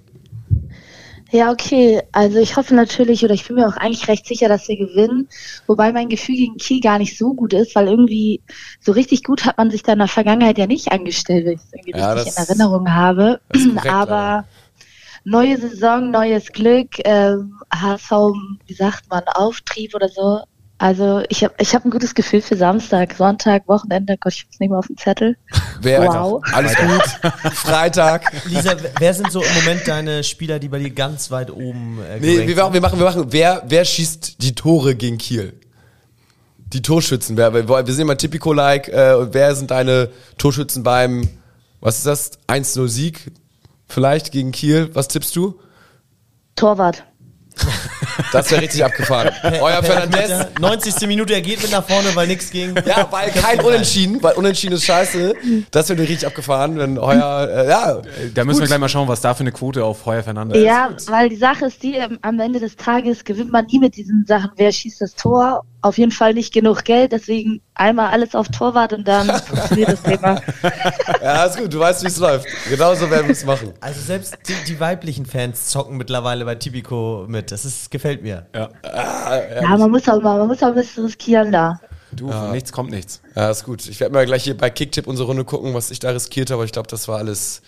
Ja, 1.31 1.49
okay. 1.53 2.01
Also 2.11 2.39
ich 2.39 2.57
hoffe 2.57 2.75
natürlich, 2.75 3.23
oder 3.23 3.33
ich 3.33 3.47
bin 3.47 3.55
mir 3.55 3.65
auch 3.69 3.77
eigentlich 3.77 4.09
recht 4.09 4.27
sicher, 4.27 4.49
dass 4.49 4.67
wir 4.67 4.75
gewinnen. 4.75 5.29
Wobei 5.67 5.93
mein 5.93 6.09
Gefühl 6.09 6.35
gegen 6.35 6.57
Kiel 6.57 6.81
gar 6.81 6.99
nicht 6.99 7.17
so 7.17 7.33
gut 7.33 7.53
ist, 7.53 7.73
weil 7.75 7.87
irgendwie 7.87 8.41
so 8.81 8.91
richtig 8.91 9.23
gut 9.23 9.45
hat 9.45 9.57
man 9.57 9.71
sich 9.71 9.81
da 9.83 9.93
in 9.93 9.99
der 9.99 10.09
Vergangenheit 10.09 10.57
ja 10.57 10.67
nicht 10.67 10.91
angestellt, 10.91 11.45
wenn 11.45 11.53
ich 11.53 11.61
es 11.61 11.71
irgendwie 11.73 11.97
Ja, 11.97 12.11
richtig 12.11 12.33
in 12.33 12.35
das- 12.35 12.49
Erinnerung 12.49 12.93
habe. 12.93 13.39
das 13.47 13.61
ist 13.61 13.69
korrekt, 13.69 13.89
Aber 13.93 14.11
leider. 14.11 14.45
Neue 15.23 15.57
Saison, 15.59 16.11
neues 16.11 16.47
Glück, 16.51 16.89
ähm, 17.05 17.59
HSV, 17.73 18.11
wie 18.67 18.73
sagt 18.73 19.09
man, 19.09 19.23
Auftrieb 19.27 19.93
oder 19.95 20.09
so. 20.09 20.41
Also 20.77 21.21
ich 21.29 21.43
habe 21.43 21.53
ich 21.59 21.75
hab 21.75 21.85
ein 21.85 21.91
gutes 21.91 22.15
Gefühl 22.15 22.41
für 22.41 22.55
Samstag, 22.57 23.13
Sonntag, 23.15 23.67
Wochenende. 23.67 24.17
Gott, 24.19 24.33
ich 24.33 24.43
hab's 24.45 24.59
nicht 24.59 24.69
mehr 24.71 24.79
auf 24.79 24.87
dem 24.87 24.97
Zettel. 24.97 25.37
Wer, 25.79 26.01
Wow. 26.07 26.41
Alles 26.53 26.75
gut. 26.75 27.31
Freitag. 27.53 28.31
Lisa, 28.45 28.75
wer- 28.97 29.13
sind 29.13 29.31
so 29.31 29.43
im 29.43 29.53
Moment 29.53 29.87
deine 29.87 30.23
Spieler, 30.23 30.57
die 30.57 30.69
bei 30.69 30.79
dir 30.79 30.89
ganz 30.89 31.29
weit 31.29 31.51
oben 31.51 31.99
äh, 32.01 32.19
Nee, 32.19 32.47
wir 32.47 32.55
machen, 32.55 32.73
wir 32.73 32.81
machen, 32.81 32.97
wir 32.97 33.05
machen. 33.05 33.25
Wer, 33.29 33.61
wer 33.67 33.85
schießt 33.85 34.41
die 34.41 34.55
Tore 34.55 34.95
gegen 34.95 35.19
Kiel? 35.19 35.53
Die 36.57 36.81
Torschützen. 36.81 37.37
Wer, 37.37 37.53
wir, 37.53 37.67
wir 37.69 37.85
sind 37.93 38.01
immer 38.01 38.17
Tipico-like. 38.17 38.87
Äh, 38.87 39.13
und 39.19 39.35
wer 39.35 39.53
sind 39.53 39.69
deine 39.69 40.09
Torschützen 40.39 40.81
beim, 40.81 41.29
was 41.79 41.97
ist 41.99 42.07
das? 42.07 42.31
1-0 42.47 42.87
Sieg? 42.87 43.31
Vielleicht 43.91 44.31
gegen 44.31 44.51
Kiel. 44.51 44.89
Was 44.93 45.09
tippst 45.09 45.35
du? 45.35 45.59
Torwart. 46.55 47.03
Das 48.31 48.49
wäre 48.49 48.61
richtig 48.61 48.83
abgefahren. 48.85 49.33
Euer 49.61 49.83
Fernandez. 49.83 50.29
Elfmeter, 50.29 50.61
90. 50.61 51.07
Minute, 51.07 51.33
er 51.33 51.41
geht 51.41 51.61
mit 51.61 51.71
nach 51.71 51.85
vorne, 51.85 52.07
weil 52.15 52.27
nichts 52.27 52.49
ging. 52.49 52.73
Ja, 52.85 53.05
weil 53.11 53.29
kein 53.31 53.59
Unentschieden, 53.59 54.23
weil 54.23 54.35
Unentschieden 54.35 54.75
ist 54.75 54.85
scheiße. 54.85 55.35
Das 55.69 55.89
wäre 55.89 55.99
richtig 55.99 56.25
abgefahren, 56.25 56.77
wenn 56.77 56.97
euer, 56.97 57.49
äh, 57.49 57.69
ja. 57.69 58.01
Da 58.33 58.45
müssen 58.45 58.59
wir 58.59 58.61
Gut. 58.61 58.67
gleich 58.67 58.79
mal 58.79 58.87
schauen, 58.87 59.09
was 59.09 59.19
da 59.19 59.33
für 59.33 59.41
eine 59.41 59.51
Quote 59.51 59.83
auf 59.83 60.05
Heuer 60.05 60.23
Fernandes 60.23 60.57
ist. 60.57 60.63
Ja, 60.63 60.89
weil 61.07 61.27
die 61.27 61.35
Sache 61.35 61.65
ist 61.65 61.83
die, 61.83 61.95
ähm, 61.95 62.19
am 62.21 62.39
Ende 62.39 62.61
des 62.61 62.77
Tages 62.77 63.25
gewinnt 63.25 63.51
man 63.51 63.65
nie 63.65 63.79
mit 63.79 63.97
diesen 63.97 64.25
Sachen, 64.25 64.51
wer 64.55 64.71
schießt 64.71 65.01
das 65.01 65.15
Tor. 65.15 65.63
Auf 65.81 65.97
jeden 65.97 66.11
Fall 66.11 66.33
nicht 66.33 66.53
genug 66.53 66.85
Geld, 66.85 67.11
deswegen 67.11 67.61
einmal 67.75 68.11
alles 68.11 68.35
auf 68.35 68.47
Torwart 68.49 68.93
und 68.93 69.07
dann 69.07 69.27
funktioniert 69.45 69.89
das 69.89 70.03
Thema. 70.03 70.41
Ja, 71.21 71.45
ist 71.45 71.57
gut, 71.57 71.71
du 71.71 71.79
weißt, 71.79 72.03
wie 72.03 72.07
es 72.07 72.17
läuft. 72.17 72.47
Genauso 72.67 73.09
werden 73.11 73.27
wir 73.27 73.33
es 73.33 73.45
machen. 73.45 73.73
Also 73.79 74.01
selbst 74.01 74.35
die, 74.47 74.55
die 74.67 74.79
weiblichen 74.79 75.25
Fans 75.25 75.67
zocken 75.67 75.97
mittlerweile 75.97 76.45
bei 76.45 76.55
Tipico 76.55 77.25
mit. 77.27 77.51
Das 77.51 77.63
ist, 77.63 77.91
gefällt 77.91 78.23
mir. 78.23 78.47
Ja. 78.55 78.69
Ja, 78.83 79.77
man 79.77 79.91
muss 79.91 80.09
auch 80.09 80.19
mal, 80.21 80.39
man 80.39 80.47
muss 80.47 80.63
auch 80.63 80.69
ein 80.69 80.75
bisschen 80.75 81.05
riskieren 81.05 81.51
da. 81.51 81.79
Du, 82.11 82.31
von 82.31 82.51
nichts 82.51 82.71
kommt 82.71 82.89
nichts. 82.89 83.21
Ja, 83.35 83.51
ist 83.51 83.63
gut. 83.63 83.87
Ich 83.87 83.99
werde 83.99 84.13
mal 84.13 84.25
gleich 84.25 84.43
hier 84.43 84.57
bei 84.57 84.69
Kicktipp 84.69 85.07
unsere 85.07 85.27
Runde 85.27 85.45
gucken, 85.45 85.73
was 85.73 85.91
ich 85.91 85.99
da 85.99 86.09
riskiert 86.09 86.49
habe, 86.49 86.55
aber 86.55 86.65
ich 86.65 86.71
glaube, 86.71 86.89
das 86.89 87.07
war 87.07 87.19
alles 87.19 87.61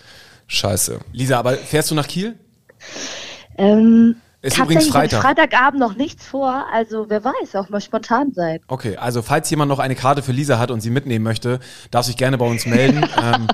scheiße. 0.48 0.98
Lisa, 1.12 1.38
aber 1.38 1.54
fährst 1.54 1.90
du 1.90 1.94
nach 1.94 2.08
Kiel? 2.08 2.36
Ähm, 3.56 4.16
Ist 4.44 4.56
tatsächlich 4.56 4.88
übrigens 4.88 5.12
Freitag. 5.12 5.22
Freitagabend 5.22 5.80
noch 5.80 5.96
nichts 5.96 6.26
vor, 6.26 6.66
also 6.70 7.06
wer 7.08 7.24
weiß, 7.24 7.56
auch 7.56 7.70
mal 7.70 7.80
spontan 7.80 8.32
sein. 8.34 8.60
Okay, 8.68 8.96
also 8.96 9.22
falls 9.22 9.48
jemand 9.48 9.70
noch 9.70 9.78
eine 9.78 9.94
Karte 9.94 10.22
für 10.22 10.32
Lisa 10.32 10.58
hat 10.58 10.70
und 10.70 10.80
sie 10.82 10.90
mitnehmen 10.90 11.24
möchte, 11.24 11.60
darf 11.90 12.04
sich 12.04 12.16
gerne 12.18 12.36
bei 12.36 12.44
uns 12.46 12.66
melden. 12.66 13.04
ähm, 13.22 13.46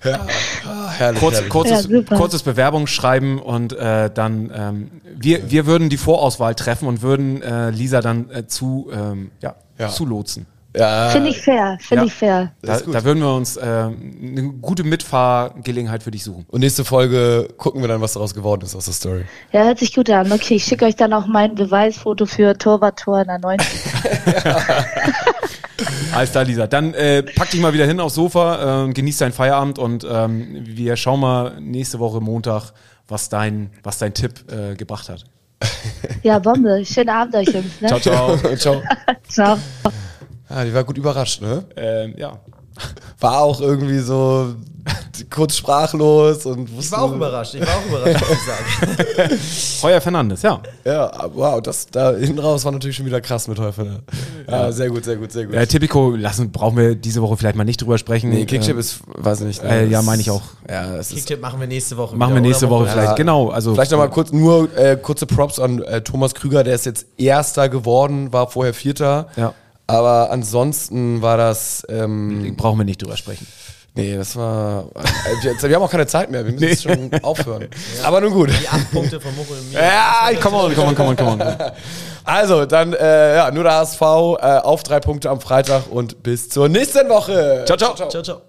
Herrlich, 0.00 1.20
kurz, 1.20 1.34
herrlich. 1.36 1.50
kurzes, 1.50 1.88
Ja, 1.90 2.16
kurzes 2.16 2.42
Bewerbungsschreiben 2.42 3.38
und 3.38 3.72
äh, 3.74 4.10
dann 4.12 4.50
ähm, 4.54 4.90
wir, 5.16 5.50
wir 5.50 5.66
würden 5.66 5.88
die 5.88 5.96
Vorauswahl 5.96 6.54
treffen 6.54 6.88
und 6.88 7.02
würden 7.02 7.42
äh, 7.42 7.70
Lisa 7.70 8.00
dann 8.00 8.30
äh, 8.30 8.46
zu 8.46 8.90
ähm, 8.92 9.30
ja, 9.40 9.54
Ja. 9.78 9.88
zulotsen. 9.88 10.46
Ja, 10.76 11.10
Finde 11.10 11.30
ich 11.30 11.40
fair, 11.40 11.78
finde 11.80 12.02
Ja. 12.02 12.06
ich 12.06 12.12
fair. 12.14 12.52
Da, 12.62 12.80
da 12.80 13.04
würden 13.04 13.20
wir 13.20 13.32
uns 13.32 13.56
äh, 13.56 13.62
eine 13.62 14.42
gute 14.60 14.82
Mitfahrgelegenheit 14.82 16.02
für 16.02 16.10
dich 16.10 16.24
suchen. 16.24 16.44
Und 16.48 16.60
nächste 16.60 16.84
Folge 16.84 17.48
gucken 17.56 17.80
wir 17.80 17.86
dann, 17.88 18.00
was 18.00 18.14
daraus 18.14 18.34
geworden 18.34 18.62
ist 18.62 18.74
aus 18.74 18.86
der 18.86 18.94
Story. 18.94 19.24
Ja, 19.52 19.62
hört 19.64 19.78
sich 19.78 19.94
gut 19.94 20.10
an. 20.10 20.32
Okay, 20.32 20.54
ich 20.56 20.64
schicke 20.64 20.84
euch 20.84 20.96
dann 20.96 21.12
auch 21.12 21.26
mein 21.26 21.54
Beweisfoto 21.54 22.26
für 22.26 22.58
Torwart-Tor 22.58 23.20
in 23.20 23.26
der 23.28 23.38
90. 23.38 23.68
Alles 26.12 26.30
klar, 26.32 26.44
Lisa. 26.44 26.66
Dann 26.66 26.92
äh, 26.94 27.22
pack 27.22 27.50
dich 27.50 27.60
mal 27.60 27.72
wieder 27.72 27.86
hin 27.86 28.00
aufs 28.00 28.14
Sofa, 28.16 28.86
äh, 28.86 28.92
genieß 28.92 29.18
deinen 29.18 29.32
Feierabend 29.32 29.78
und 29.78 30.04
ähm, 30.10 30.58
wir 30.64 30.96
schauen 30.96 31.20
mal 31.20 31.60
nächste 31.60 31.98
Woche 32.00 32.20
Montag, 32.20 32.72
was 33.08 33.28
dein, 33.28 33.70
was 33.82 33.98
dein 33.98 34.14
Tipp 34.14 34.44
äh, 34.52 34.74
gebracht 34.74 35.08
hat. 35.08 35.24
Ja, 36.22 36.38
Bombe. 36.40 36.84
Schönen 36.84 37.10
Abend 37.10 37.34
euch, 37.36 37.48
Jungs. 37.48 37.80
Ne? 37.80 37.88
Ciao, 37.88 38.00
ciao. 38.00 38.36
Ciao. 38.56 38.82
Ciao. 39.28 39.58
Ah, 40.54 40.64
die 40.64 40.72
war 40.72 40.84
gut 40.84 40.96
überrascht, 40.96 41.42
ne? 41.42 41.64
ähm, 41.76 42.14
ja. 42.16 42.38
War 43.20 43.38
auch 43.40 43.60
irgendwie 43.60 44.00
so 44.00 44.48
kurz 45.30 45.56
sprachlos 45.56 46.44
und 46.44 46.68
Ich 46.68 46.76
wusste. 46.76 46.96
war 46.96 47.02
auch 47.04 47.12
überrascht, 47.12 47.54
ich 47.54 47.60
war 47.60 47.68
auch 47.76 47.86
überrascht, 47.86 48.20
muss 48.28 48.38
ich 48.38 49.26
sagen. 49.28 49.40
Heuer 49.82 50.00
Fernandes, 50.00 50.42
ja. 50.42 50.60
Ja, 50.84 51.30
wow, 51.32 51.62
das 51.62 51.86
da 51.86 52.12
hinten 52.16 52.40
raus 52.40 52.64
war 52.64 52.72
natürlich 52.72 52.96
schon 52.96 53.06
wieder 53.06 53.20
krass 53.20 53.46
mit 53.46 53.60
Häufer. 53.60 54.00
Ja, 54.48 54.72
sehr 54.72 54.90
gut, 54.90 55.04
sehr 55.04 55.14
gut, 55.16 55.30
sehr 55.30 55.46
gut. 55.46 55.54
Äh, 55.54 55.68
Tipico, 55.68 56.10
lassen, 56.16 56.50
brauchen 56.50 56.76
wir 56.76 56.96
diese 56.96 57.22
Woche 57.22 57.36
vielleicht 57.36 57.54
mal 57.56 57.62
nicht 57.64 57.80
drüber 57.80 57.96
sprechen. 57.96 58.30
nee, 58.30 58.44
Kickchip 58.44 58.76
äh, 58.76 58.80
ist, 58.80 59.00
weiß 59.06 59.42
ich 59.42 59.46
nicht. 59.46 59.62
ne? 59.62 59.70
äh, 59.82 59.86
ja, 59.86 60.02
meine 60.02 60.20
ich 60.20 60.30
auch. 60.30 60.42
Ja. 60.68 60.98
Kicktipp 61.00 61.40
machen 61.40 61.60
wir 61.60 61.68
nächste 61.68 61.96
Woche 61.96 62.16
Machen 62.16 62.30
wir 62.34 62.40
wieder, 62.40 62.48
nächste 62.48 62.66
oder? 62.66 62.74
Woche 62.80 62.86
vielleicht. 62.88 63.10
Ja. 63.10 63.14
Genau, 63.14 63.50
also 63.50 63.72
Vielleicht 63.74 63.92
nochmal 63.92 64.10
kurz, 64.10 64.32
nur 64.32 64.76
äh, 64.76 64.96
kurze 64.96 65.26
Props 65.26 65.60
an 65.60 65.80
äh, 65.82 66.00
Thomas 66.02 66.34
Krüger, 66.34 66.64
der 66.64 66.74
ist 66.74 66.86
jetzt 66.86 67.06
Erster 67.16 67.68
geworden, 67.68 68.32
war 68.32 68.48
vorher 68.50 68.74
Vierter. 68.74 69.28
Ja. 69.36 69.54
Aber 69.86 70.30
ansonsten 70.30 71.20
war 71.22 71.36
das, 71.36 71.84
ähm, 71.88 72.54
brauchen 72.56 72.78
wir 72.78 72.84
nicht 72.84 73.02
drüber 73.02 73.16
sprechen. 73.16 73.46
nee, 73.94 74.16
das 74.16 74.34
war, 74.36 74.86
äh, 74.94 75.44
wir, 75.44 75.68
wir 75.68 75.76
haben 75.76 75.82
auch 75.82 75.90
keine 75.90 76.06
Zeit 76.06 76.30
mehr, 76.30 76.44
wir 76.44 76.52
müssen 76.52 76.68
jetzt 76.68 76.82
schon 76.84 77.10
aufhören. 77.22 77.68
Aber 78.02 78.20
nun 78.20 78.32
gut. 78.32 78.50
Die 78.50 78.68
acht 78.68 78.90
Punkte 78.90 79.20
von 79.20 79.34
Mucho 79.36 79.52
und 79.52 79.72
mir. 79.72 79.80
Ja, 79.80 80.30
Come 80.40 80.56
on, 80.56 80.74
come 80.74 80.88
on, 80.88 80.94
come 80.94 81.08
on, 81.10 81.16
come 81.16 81.30
on. 81.32 81.42
Also, 82.24 82.64
dann, 82.64 82.94
äh, 82.94 83.36
ja, 83.36 83.50
nur 83.50 83.64
der 83.64 83.74
HSV 83.74 84.00
äh, 84.00 84.04
auf 84.04 84.82
drei 84.82 84.98
Punkte 85.00 85.28
am 85.28 85.40
Freitag 85.42 85.90
und 85.90 86.22
bis 86.22 86.48
zur 86.48 86.70
nächsten 86.70 87.08
Woche. 87.10 87.64
Ciao, 87.66 87.76
ciao. 87.76 87.94
Ciao, 87.94 88.22
ciao. 88.22 88.40